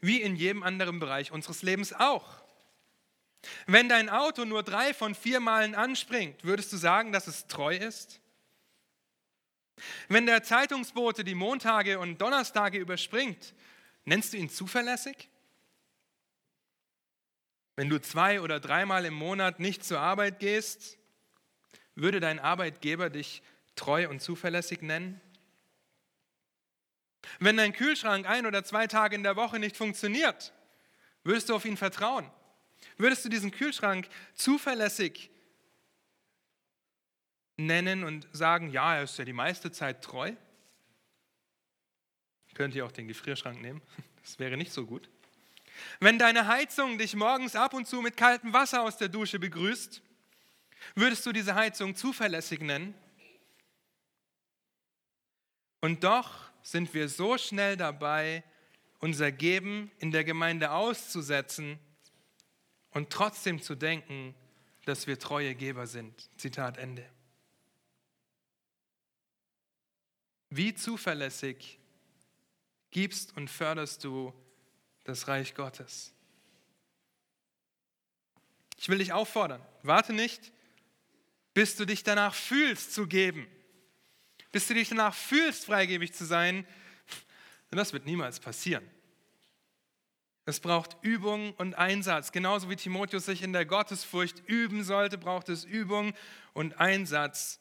wie 0.00 0.22
in 0.22 0.36
jedem 0.36 0.62
anderen 0.62 0.98
Bereich 1.00 1.32
unseres 1.32 1.62
Lebens 1.62 1.92
auch. 1.92 2.42
Wenn 3.66 3.88
dein 3.88 4.08
Auto 4.08 4.44
nur 4.44 4.62
drei 4.62 4.94
von 4.94 5.14
vier 5.14 5.40
Malen 5.40 5.74
anspringt, 5.74 6.44
würdest 6.44 6.72
du 6.72 6.76
sagen, 6.76 7.12
dass 7.12 7.26
es 7.26 7.48
treu 7.48 7.76
ist? 7.76 8.20
Wenn 10.08 10.26
der 10.26 10.44
Zeitungsbote 10.44 11.24
die 11.24 11.34
Montage 11.34 11.98
und 11.98 12.20
Donnerstage 12.20 12.78
überspringt, 12.78 13.54
nennst 14.04 14.32
du 14.32 14.36
ihn 14.36 14.48
zuverlässig? 14.48 15.28
Wenn 17.74 17.88
du 17.88 18.00
zwei 18.00 18.40
oder 18.40 18.60
dreimal 18.60 19.04
im 19.06 19.14
Monat 19.14 19.58
nicht 19.58 19.84
zur 19.84 19.98
Arbeit 19.98 20.38
gehst, 20.38 20.98
würde 21.96 22.20
dein 22.20 22.38
Arbeitgeber 22.38 23.10
dich 23.10 23.42
treu 23.74 24.08
und 24.08 24.20
zuverlässig 24.20 24.82
nennen? 24.82 25.20
Wenn 27.38 27.56
dein 27.56 27.72
Kühlschrank 27.72 28.26
ein 28.26 28.46
oder 28.46 28.64
zwei 28.64 28.86
Tage 28.86 29.14
in 29.14 29.22
der 29.22 29.36
Woche 29.36 29.58
nicht 29.58 29.76
funktioniert, 29.76 30.52
würdest 31.24 31.48
du 31.48 31.54
auf 31.54 31.64
ihn 31.64 31.76
vertrauen? 31.76 32.30
Würdest 32.96 33.24
du 33.24 33.28
diesen 33.28 33.50
Kühlschrank 33.50 34.08
zuverlässig 34.34 35.30
nennen 37.56 38.04
und 38.04 38.26
sagen, 38.32 38.70
ja, 38.70 38.96
er 38.96 39.02
ist 39.04 39.18
ja 39.18 39.24
die 39.24 39.32
meiste 39.32 39.70
Zeit 39.70 40.02
treu? 40.02 40.32
Könnt 42.54 42.74
ihr 42.74 42.84
auch 42.84 42.92
den 42.92 43.08
Gefrierschrank 43.08 43.60
nehmen? 43.60 43.82
Das 44.22 44.38
wäre 44.38 44.56
nicht 44.56 44.72
so 44.72 44.86
gut. 44.86 45.10
Wenn 45.98 46.16
deine 46.16 46.46
Heizung 46.46 46.96
dich 46.96 47.16
morgens 47.16 47.56
ab 47.56 47.74
und 47.74 47.88
zu 47.88 48.00
mit 48.00 48.16
kaltem 48.16 48.52
Wasser 48.52 48.82
aus 48.82 48.98
der 48.98 49.08
Dusche 49.08 49.40
begrüßt, 49.40 50.00
würdest 50.94 51.26
du 51.26 51.32
diese 51.32 51.56
Heizung 51.56 51.96
zuverlässig 51.96 52.60
nennen? 52.60 52.94
Und 55.80 56.04
doch 56.04 56.51
sind 56.62 56.94
wir 56.94 57.08
so 57.08 57.38
schnell 57.38 57.76
dabei, 57.76 58.44
unser 58.98 59.32
Geben 59.32 59.90
in 59.98 60.10
der 60.12 60.24
Gemeinde 60.24 60.70
auszusetzen 60.70 61.78
und 62.90 63.10
trotzdem 63.10 63.60
zu 63.60 63.74
denken, 63.74 64.34
dass 64.84 65.06
wir 65.06 65.18
treue 65.18 65.54
Geber 65.54 65.86
sind. 65.86 66.30
Zitat 66.38 66.78
Ende. 66.78 67.08
Wie 70.50 70.74
zuverlässig 70.74 71.78
gibst 72.90 73.36
und 73.36 73.48
förderst 73.48 74.04
du 74.04 74.32
das 75.04 75.26
Reich 75.26 75.54
Gottes? 75.54 76.12
Ich 78.76 78.88
will 78.88 78.98
dich 78.98 79.12
auffordern, 79.12 79.64
warte 79.82 80.12
nicht, 80.12 80.52
bis 81.54 81.76
du 81.76 81.84
dich 81.84 82.02
danach 82.02 82.34
fühlst 82.34 82.92
zu 82.92 83.06
geben, 83.06 83.46
bis 84.52 84.68
du 84.68 84.74
dich 84.74 84.90
danach 84.90 85.14
fühlst, 85.14 85.64
freigebig 85.64 86.12
zu 86.12 86.24
sein, 86.24 86.66
denn 87.70 87.78
das 87.78 87.92
wird 87.92 88.04
niemals 88.04 88.38
passieren. 88.38 88.88
Es 90.44 90.60
braucht 90.60 90.96
Übung 91.02 91.54
und 91.54 91.74
Einsatz. 91.74 92.32
Genauso 92.32 92.68
wie 92.68 92.76
Timotheus 92.76 93.26
sich 93.26 93.42
in 93.42 93.52
der 93.52 93.64
Gottesfurcht 93.64 94.42
üben 94.46 94.82
sollte, 94.82 95.16
braucht 95.16 95.48
es 95.48 95.64
Übung 95.64 96.14
und 96.52 96.78
Einsatz 96.78 97.60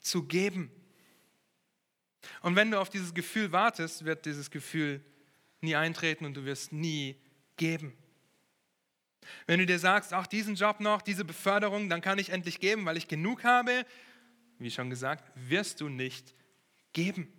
zu 0.00 0.24
geben. 0.24 0.70
Und 2.42 2.56
wenn 2.56 2.70
du 2.70 2.80
auf 2.80 2.90
dieses 2.90 3.14
Gefühl 3.14 3.52
wartest, 3.52 4.04
wird 4.04 4.26
dieses 4.26 4.50
Gefühl 4.50 5.04
nie 5.60 5.76
eintreten 5.76 6.24
und 6.24 6.34
du 6.34 6.44
wirst 6.44 6.72
nie 6.72 7.16
geben. 7.56 7.96
Wenn 9.46 9.60
du 9.60 9.66
dir 9.66 9.78
sagst, 9.78 10.12
ach, 10.12 10.26
diesen 10.26 10.56
Job 10.56 10.80
noch, 10.80 11.02
diese 11.02 11.24
Beförderung, 11.24 11.88
dann 11.88 12.00
kann 12.00 12.18
ich 12.18 12.30
endlich 12.30 12.60
geben, 12.60 12.84
weil 12.84 12.96
ich 12.96 13.08
genug 13.08 13.44
habe, 13.44 13.86
wie 14.58 14.70
schon 14.70 14.90
gesagt, 14.90 15.30
wirst 15.34 15.80
du 15.80 15.88
nicht 15.88 16.34
geben. 16.92 17.32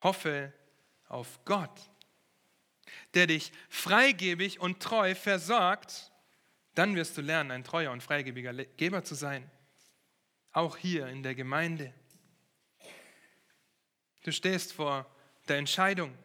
Hoffe 0.00 0.52
auf 1.08 1.40
Gott 1.44 1.80
der 3.14 3.26
dich 3.26 3.52
freigebig 3.68 4.60
und 4.60 4.80
treu 4.80 5.14
versorgt, 5.14 6.12
dann 6.74 6.94
wirst 6.94 7.16
du 7.16 7.22
lernen, 7.22 7.50
ein 7.50 7.64
treuer 7.64 7.92
und 7.92 8.02
freigebiger 8.02 8.52
Geber 8.52 9.04
zu 9.04 9.14
sein. 9.14 9.50
Auch 10.52 10.76
hier 10.76 11.08
in 11.08 11.22
der 11.22 11.34
Gemeinde. 11.34 11.92
Du 14.22 14.32
stehst 14.32 14.72
vor 14.72 15.06
der 15.48 15.58
Entscheidung. 15.58 16.16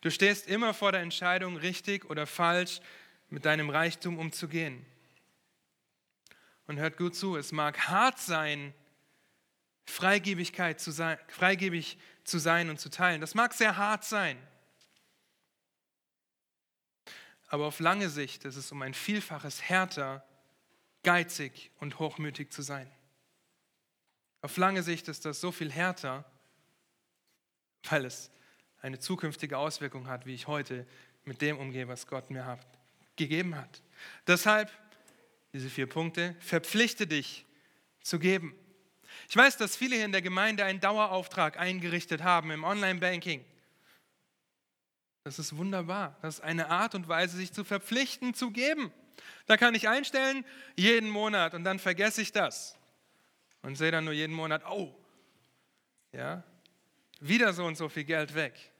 Du 0.00 0.10
stehst 0.10 0.46
immer 0.46 0.74
vor 0.74 0.92
der 0.92 1.00
Entscheidung, 1.00 1.56
richtig 1.56 2.08
oder 2.08 2.26
falsch 2.26 2.80
mit 3.28 3.44
deinem 3.44 3.70
Reichtum 3.70 4.18
umzugehen. 4.18 4.84
Und 6.72 6.78
hört 6.78 6.96
gut 6.96 7.14
zu, 7.14 7.36
es 7.36 7.52
mag 7.52 7.78
hart 7.88 8.18
sein, 8.18 8.72
Freigebigkeit 9.84 10.80
zu 10.80 10.90
sein, 10.90 11.18
freigebig 11.28 11.98
zu 12.24 12.38
sein 12.38 12.70
und 12.70 12.80
zu 12.80 12.88
teilen. 12.88 13.20
Das 13.20 13.34
mag 13.34 13.52
sehr 13.52 13.76
hart 13.76 14.04
sein. 14.06 14.38
Aber 17.48 17.66
auf 17.66 17.78
lange 17.78 18.08
Sicht 18.08 18.46
ist 18.46 18.56
es 18.56 18.72
um 18.72 18.80
ein 18.80 18.94
Vielfaches 18.94 19.60
härter, 19.60 20.24
geizig 21.02 21.70
und 21.78 21.98
hochmütig 21.98 22.50
zu 22.50 22.62
sein. 22.62 22.90
Auf 24.40 24.56
lange 24.56 24.82
Sicht 24.82 25.08
ist 25.08 25.26
das 25.26 25.42
so 25.42 25.52
viel 25.52 25.70
härter, 25.70 26.24
weil 27.90 28.06
es 28.06 28.30
eine 28.80 28.98
zukünftige 28.98 29.58
Auswirkung 29.58 30.08
hat, 30.08 30.24
wie 30.24 30.32
ich 30.32 30.46
heute 30.46 30.86
mit 31.26 31.42
dem 31.42 31.58
umgehe, 31.58 31.86
was 31.86 32.06
Gott 32.06 32.30
mir 32.30 32.46
hat, 32.46 32.66
gegeben 33.16 33.56
hat. 33.56 33.82
Deshalb 34.26 34.72
diese 35.52 35.68
vier 35.68 35.86
Punkte, 35.86 36.34
verpflichte 36.40 37.06
dich 37.06 37.46
zu 38.02 38.18
geben. 38.18 38.54
Ich 39.28 39.36
weiß, 39.36 39.56
dass 39.56 39.76
viele 39.76 39.96
hier 39.96 40.04
in 40.04 40.12
der 40.12 40.22
Gemeinde 40.22 40.64
einen 40.64 40.80
Dauerauftrag 40.80 41.58
eingerichtet 41.58 42.22
haben 42.22 42.50
im 42.50 42.64
Online-Banking. 42.64 43.44
Das 45.24 45.38
ist 45.38 45.56
wunderbar. 45.56 46.18
Das 46.22 46.36
ist 46.36 46.40
eine 46.40 46.68
Art 46.68 46.94
und 46.94 47.08
Weise, 47.08 47.36
sich 47.36 47.52
zu 47.52 47.64
verpflichten, 47.64 48.34
zu 48.34 48.50
geben. 48.50 48.92
Da 49.46 49.56
kann 49.56 49.74
ich 49.74 49.88
einstellen, 49.88 50.44
jeden 50.76 51.10
Monat 51.10 51.54
und 51.54 51.64
dann 51.64 51.78
vergesse 51.78 52.22
ich 52.22 52.32
das. 52.32 52.76
Und 53.62 53.76
sehe 53.76 53.92
dann 53.92 54.04
nur 54.04 54.14
jeden 54.14 54.34
Monat, 54.34 54.64
oh, 54.68 54.92
ja, 56.12 56.42
wieder 57.20 57.52
so 57.52 57.64
und 57.64 57.76
so 57.76 57.88
viel 57.88 58.04
Geld 58.04 58.34
weg. 58.34 58.72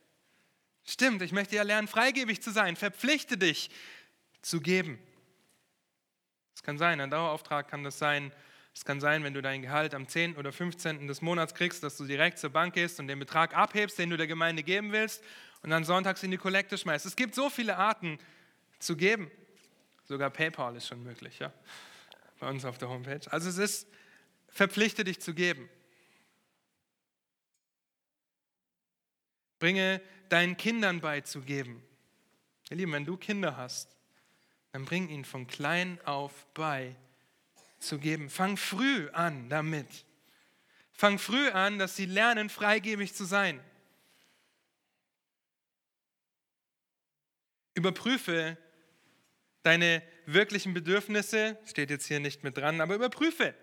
Stimmt, 0.85 1.21
ich 1.21 1.31
möchte 1.31 1.55
ja 1.55 1.63
lernen, 1.63 1.87
freigebig 1.87 2.41
zu 2.41 2.51
sein. 2.51 2.75
Verpflichte 2.75 3.37
dich 3.37 3.69
zu 4.41 4.59
geben. 4.59 4.99
Es 6.63 6.65
kann 6.65 6.77
sein, 6.77 7.01
ein 7.01 7.11
Dauerauftrag 7.11 7.67
kann 7.67 7.83
das 7.83 7.99
sein. 7.99 8.31
Es 8.73 8.85
kann 8.85 9.01
sein, 9.01 9.25
wenn 9.25 9.33
du 9.33 9.41
dein 9.41 9.63
Gehalt 9.63 9.93
am 9.93 10.07
10. 10.07 10.37
oder 10.37 10.53
15. 10.53 11.09
des 11.09 11.21
Monats 11.21 11.53
kriegst, 11.53 11.83
dass 11.83 11.97
du 11.97 12.05
direkt 12.05 12.39
zur 12.39 12.51
Bank 12.51 12.73
gehst 12.73 13.01
und 13.01 13.09
den 13.09 13.19
Betrag 13.19 13.53
abhebst, 13.53 13.99
den 13.99 14.09
du 14.09 14.15
der 14.15 14.27
Gemeinde 14.27 14.63
geben 14.63 14.93
willst 14.93 15.21
und 15.61 15.71
dann 15.71 15.83
sonntags 15.83 16.23
in 16.23 16.31
die 16.31 16.37
Kollekte 16.37 16.77
schmeißt. 16.77 17.05
Es 17.05 17.17
gibt 17.17 17.35
so 17.35 17.49
viele 17.49 17.75
Arten 17.75 18.17
zu 18.79 18.95
geben. 18.95 19.29
Sogar 20.05 20.29
PayPal 20.29 20.77
ist 20.77 20.87
schon 20.87 21.03
möglich, 21.03 21.37
ja, 21.39 21.51
bei 22.39 22.47
uns 22.47 22.63
auf 22.63 22.77
der 22.77 22.87
Homepage. 22.87 23.29
Also 23.29 23.49
es 23.49 23.57
ist, 23.57 23.87
verpflichte 24.47 25.03
dich 25.03 25.19
zu 25.19 25.33
geben. 25.33 25.69
Bringe 29.59 29.99
deinen 30.29 30.55
Kindern 30.55 31.01
beizugeben. 31.01 31.83
Ihr 32.69 32.77
Lieben, 32.77 32.93
wenn 32.93 33.03
du 33.03 33.17
Kinder 33.17 33.57
hast, 33.57 33.97
dann 34.73 34.85
bring 34.85 35.07
ihnen 35.07 35.23
von 35.23 35.45
klein 35.45 35.99
auf 36.03 36.47
bei 36.55 36.95
zu 37.79 37.99
geben. 37.99 38.29
Fang 38.29 38.57
früh 38.57 39.07
an 39.11 39.47
damit. 39.47 39.87
Fang 40.91 41.19
früh 41.19 41.49
an, 41.49 41.77
dass 41.77 41.95
sie 41.95 42.05
lernen, 42.05 42.49
freigebig 42.49 43.13
zu 43.13 43.23
sein. 43.23 43.63
Überprüfe 47.75 48.57
deine 49.61 50.01
wirklichen 50.25 50.73
Bedürfnisse, 50.73 51.57
steht 51.65 51.91
jetzt 51.91 52.07
hier 52.07 52.19
nicht 52.19 52.43
mit 52.43 52.57
dran, 52.57 52.81
aber 52.81 52.95
überprüfe. 52.95 53.53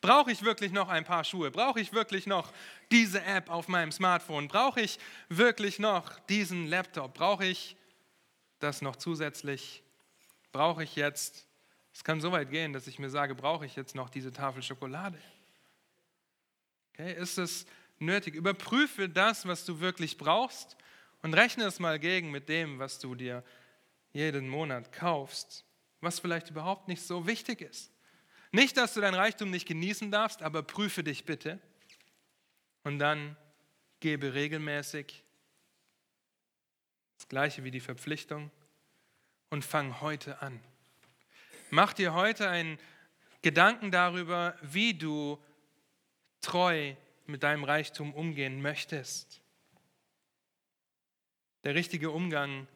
Brauche 0.00 0.32
ich 0.32 0.42
wirklich 0.42 0.72
noch 0.72 0.88
ein 0.88 1.04
paar 1.04 1.24
Schuhe? 1.24 1.52
Brauche 1.52 1.80
ich 1.80 1.92
wirklich 1.92 2.26
noch 2.26 2.52
diese 2.90 3.22
App 3.22 3.50
auf 3.50 3.68
meinem 3.68 3.92
Smartphone? 3.92 4.48
Brauche 4.48 4.80
ich 4.80 4.98
wirklich 5.28 5.78
noch 5.78 6.18
diesen 6.20 6.66
Laptop? 6.66 7.14
Brauche 7.14 7.46
ich 7.46 7.76
das 8.58 8.82
noch 8.82 8.96
zusätzlich? 8.96 9.84
Brauche 10.52 10.82
ich 10.82 10.96
jetzt, 10.96 11.46
es 11.92 12.04
kann 12.04 12.20
so 12.20 12.32
weit 12.32 12.50
gehen, 12.50 12.72
dass 12.72 12.86
ich 12.86 12.98
mir 12.98 13.10
sage, 13.10 13.34
brauche 13.34 13.66
ich 13.66 13.76
jetzt 13.76 13.94
noch 13.94 14.10
diese 14.10 14.32
Tafel 14.32 14.62
Schokolade? 14.62 15.18
Okay, 16.92 17.14
ist 17.14 17.38
es 17.38 17.66
nötig? 17.98 18.34
Überprüfe 18.34 19.08
das, 19.08 19.46
was 19.46 19.64
du 19.64 19.80
wirklich 19.80 20.18
brauchst 20.18 20.76
und 21.22 21.34
rechne 21.34 21.64
es 21.64 21.78
mal 21.78 21.98
gegen 21.98 22.30
mit 22.30 22.48
dem, 22.48 22.78
was 22.78 22.98
du 22.98 23.14
dir 23.14 23.44
jeden 24.12 24.48
Monat 24.48 24.92
kaufst, 24.92 25.64
was 26.00 26.18
vielleicht 26.18 26.50
überhaupt 26.50 26.88
nicht 26.88 27.02
so 27.02 27.26
wichtig 27.26 27.60
ist. 27.60 27.92
Nicht, 28.52 28.76
dass 28.76 28.94
du 28.94 29.00
dein 29.00 29.14
Reichtum 29.14 29.50
nicht 29.50 29.68
genießen 29.68 30.10
darfst, 30.10 30.42
aber 30.42 30.62
prüfe 30.62 31.04
dich 31.04 31.24
bitte 31.24 31.60
und 32.82 32.98
dann 32.98 33.36
gebe 34.00 34.34
regelmäßig 34.34 35.22
das 37.18 37.28
gleiche 37.28 37.62
wie 37.62 37.70
die 37.70 37.80
Verpflichtung 37.80 38.50
und 39.50 39.64
fang 39.64 40.00
heute 40.00 40.40
an. 40.42 40.60
Mach 41.70 41.92
dir 41.92 42.14
heute 42.14 42.48
einen 42.48 42.78
Gedanken 43.42 43.90
darüber, 43.90 44.56
wie 44.62 44.94
du 44.94 45.38
treu 46.40 46.94
mit 47.26 47.42
deinem 47.42 47.64
Reichtum 47.64 48.14
umgehen 48.14 48.62
möchtest 48.62 49.40
der 51.64 51.74
richtige 51.74 52.10
Umgang 52.10 52.66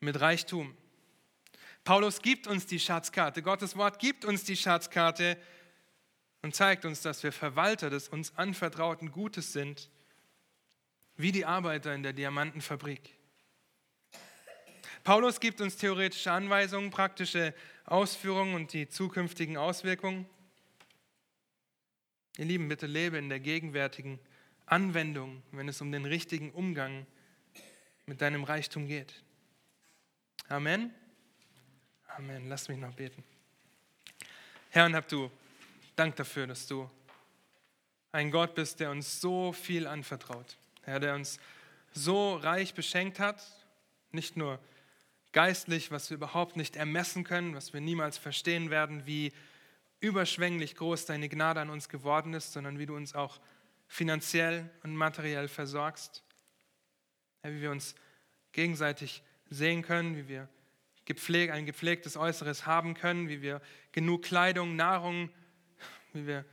mit 0.00 0.20
Reichtum. 0.20 0.76
Paulus 1.84 2.22
gibt 2.22 2.46
uns 2.46 2.66
die 2.66 2.80
Schatzkarte, 2.80 3.42
Gottes 3.42 3.76
Wort 3.76 3.98
gibt 3.98 4.24
uns 4.24 4.44
die 4.44 4.56
Schatzkarte 4.56 5.36
und 6.42 6.54
zeigt 6.54 6.84
uns, 6.84 7.02
dass 7.02 7.22
wir 7.22 7.32
Verwalter 7.32 7.90
des 7.90 8.08
uns 8.08 8.36
anvertrauten 8.36 9.12
Gutes 9.12 9.52
sind, 9.52 9.90
wie 11.16 11.32
die 11.32 11.44
Arbeiter 11.44 11.94
in 11.94 12.02
der 12.02 12.12
Diamantenfabrik. 12.12 13.14
Paulus 15.04 15.40
gibt 15.40 15.60
uns 15.60 15.76
theoretische 15.76 16.30
Anweisungen, 16.30 16.90
praktische 16.90 17.54
Ausführungen 17.86 18.54
und 18.54 18.72
die 18.72 18.88
zukünftigen 18.88 19.56
Auswirkungen. 19.56 20.26
Ihr 22.36 22.44
Lieben, 22.44 22.68
bitte 22.68 22.86
lebe 22.86 23.16
in 23.16 23.28
der 23.28 23.40
gegenwärtigen 23.40 24.18
Anwendung, 24.66 25.42
wenn 25.52 25.68
es 25.68 25.80
um 25.80 25.90
den 25.90 26.04
richtigen 26.04 26.50
Umgang 26.52 27.06
mit 28.06 28.20
deinem 28.20 28.44
Reichtum 28.44 28.86
geht. 28.86 29.22
Amen. 30.48 30.94
Amen. 32.16 32.48
Lass 32.48 32.68
mich 32.68 32.78
noch 32.78 32.94
beten. 32.94 33.24
Herr, 34.70 34.86
und 34.86 34.94
hab 34.94 35.08
du 35.08 35.30
Dank 35.96 36.16
dafür, 36.16 36.46
dass 36.46 36.66
du 36.66 36.90
ein 38.12 38.30
Gott 38.30 38.54
bist, 38.54 38.80
der 38.80 38.90
uns 38.90 39.20
so 39.20 39.52
viel 39.52 39.86
anvertraut. 39.86 40.56
Herr, 40.82 41.00
der 41.00 41.14
uns 41.14 41.38
so 41.92 42.36
reich 42.36 42.74
beschenkt 42.74 43.18
hat, 43.18 43.42
nicht 44.12 44.36
nur 44.36 44.58
geistlich, 45.32 45.90
was 45.90 46.10
wir 46.10 46.16
überhaupt 46.16 46.56
nicht 46.56 46.76
ermessen 46.76 47.24
können, 47.24 47.54
was 47.54 47.72
wir 47.72 47.80
niemals 47.80 48.18
verstehen 48.18 48.70
werden, 48.70 49.06
wie 49.06 49.32
überschwänglich 50.00 50.76
groß 50.76 51.06
deine 51.06 51.28
Gnade 51.28 51.60
an 51.60 51.70
uns 51.70 51.88
geworden 51.88 52.34
ist, 52.34 52.52
sondern 52.52 52.78
wie 52.78 52.86
du 52.86 52.96
uns 52.96 53.14
auch 53.14 53.40
finanziell 53.86 54.70
und 54.82 54.96
materiell 54.96 55.48
versorgst. 55.48 56.22
Herr, 57.42 57.52
wie 57.52 57.60
wir 57.60 57.70
uns 57.70 57.94
gegenseitig 58.52 59.22
sehen 59.48 59.82
können, 59.82 60.16
wie 60.16 60.28
wir 60.28 60.48
gepfleg, 61.04 61.50
ein 61.50 61.66
gepflegtes 61.66 62.16
Äußeres 62.16 62.66
haben 62.66 62.94
können, 62.94 63.28
wie 63.28 63.42
wir 63.42 63.60
genug 63.92 64.22
Kleidung, 64.22 64.76
Nahrung, 64.76 65.30
wie 66.12 66.26
wir 66.26 66.44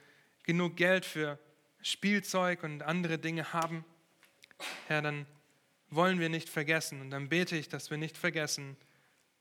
genug 0.44 0.76
Geld 0.76 1.06
für 1.06 1.40
Spielzeug 1.82 2.64
und 2.64 2.84
andere 2.84 3.18
Dinge 3.18 3.54
haben. 3.54 3.86
Herr, 4.88 5.02
dann 5.02 5.26
wollen 5.90 6.20
wir 6.20 6.30
nicht 6.30 6.50
vergessen. 6.50 7.02
Und 7.02 7.10
dann 7.12 7.30
bete 7.30 7.56
ich, 7.56 7.70
dass 7.70 7.90
wir 7.90 7.98
nicht 7.98 8.18
vergessen, 8.18 8.78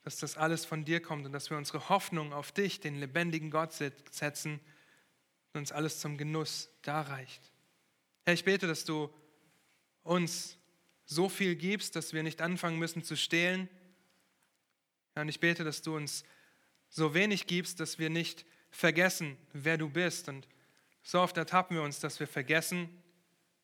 dass 0.03 0.19
das 0.19 0.37
alles 0.37 0.65
von 0.65 0.85
dir 0.85 1.01
kommt 1.01 1.27
und 1.27 1.33
dass 1.33 1.51
wir 1.51 1.57
unsere 1.57 1.89
Hoffnung 1.89 2.33
auf 2.33 2.53
dich, 2.53 2.81
den 2.81 3.01
lebendigen 3.01 3.51
Gott, 3.51 3.73
setzen 3.73 4.61
und 5.53 5.61
uns 5.61 5.73
alles 5.73 6.01
zum 6.01 6.17
Genuss 6.17 6.71
da 6.83 7.01
reicht. 7.01 7.53
Herr, 8.25 8.35
ich 8.35 8.45
bete, 8.45 8.67
dass 8.67 8.85
du 8.85 9.13
uns 10.03 10.59
so 11.05 11.29
viel 11.29 11.57
gibst, 11.57 11.97
dass 11.97 12.13
wir 12.13 12.23
nicht 12.23 12.41
anfangen 12.41 12.79
müssen 12.79 13.03
zu 13.03 13.17
stehlen. 13.17 13.69
Herr, 15.15 15.23
und 15.23 15.29
ich 15.29 15.41
bete, 15.41 15.65
dass 15.65 15.83
du 15.83 15.97
uns 15.97 16.25
so 16.89 17.15
wenig 17.15 17.47
gibst, 17.47 17.81
dass 17.81 17.99
wir 17.99 18.11
nicht 18.11 18.45
vergessen, 18.71 19.37
wer 19.53 19.79
du 19.79 19.89
bist. 19.89 20.29
Und 20.29 20.47
so 21.03 21.21
oft 21.21 21.37
ertappen 21.37 21.77
wir 21.77 21.83
uns, 21.83 22.01
dass 22.01 22.21
wir 22.21 22.29
vergessen, 22.29 22.89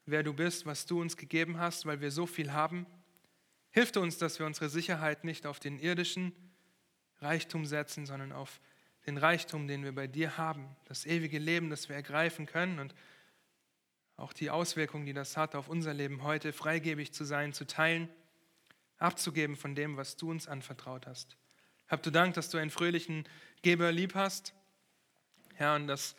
wer 0.07 0.22
du 0.22 0.32
bist, 0.32 0.66
was 0.66 0.86
du 0.86 1.00
uns 1.00 1.16
gegeben 1.16 1.59
hast, 1.59 1.86
weil 1.86 2.00
wir 2.00 2.11
so 2.11 2.26
viel 2.26 2.53
haben. 2.53 2.86
Hilf 3.70 3.96
uns, 3.96 4.18
dass 4.18 4.38
wir 4.38 4.46
unsere 4.46 4.68
Sicherheit 4.68 5.24
nicht 5.24 5.46
auf 5.46 5.61
den 5.61 5.78
irdischen 5.78 6.32
Reichtum 7.20 7.64
setzen, 7.64 8.07
sondern 8.07 8.32
auf 8.32 8.61
den 9.07 9.18
Reichtum, 9.18 9.66
den 9.66 9.84
wir 9.84 9.94
bei 9.94 10.07
dir 10.07 10.36
haben, 10.36 10.76
das 10.84 11.07
ewige 11.07 11.38
Leben, 11.38 11.70
das 11.70 11.88
wir 11.88 11.96
ergreifen 11.96 12.46
können 12.46 12.78
und 12.78 12.94
auch 14.16 14.32
die 14.32 14.50
Auswirkungen, 14.50 15.07
die 15.07 15.14
das 15.14 15.36
hat 15.36 15.55
auf 15.55 15.68
unser 15.68 15.94
Leben 15.94 16.22
heute, 16.22 16.53
freigebig 16.53 17.12
zu 17.12 17.24
sein, 17.24 17.53
zu 17.53 17.66
teilen, 17.66 18.09
abzugeben 18.98 19.57
von 19.57 19.74
dem, 19.74 19.96
was 19.96 20.16
du 20.16 20.30
uns 20.30 20.46
anvertraut 20.46 21.07
hast. 21.07 21.36
Hab 21.88 22.03
du 22.03 22.11
Dank, 22.11 22.34
dass 22.34 22.48
du 22.48 22.59
einen 22.59 22.70
fröhlichen 22.70 23.28
Geber 23.62 23.90
lieb 23.90 24.14
hast, 24.14 24.55
Herr, 25.55 25.74
und 25.74 25.88
das 25.88 26.14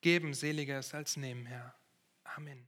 Geben 0.00 0.32
seliger 0.32 0.78
ist 0.78 0.94
als 0.94 1.16
Nehmen, 1.16 1.44
Herr. 1.46 1.74
Amen. 2.24 2.66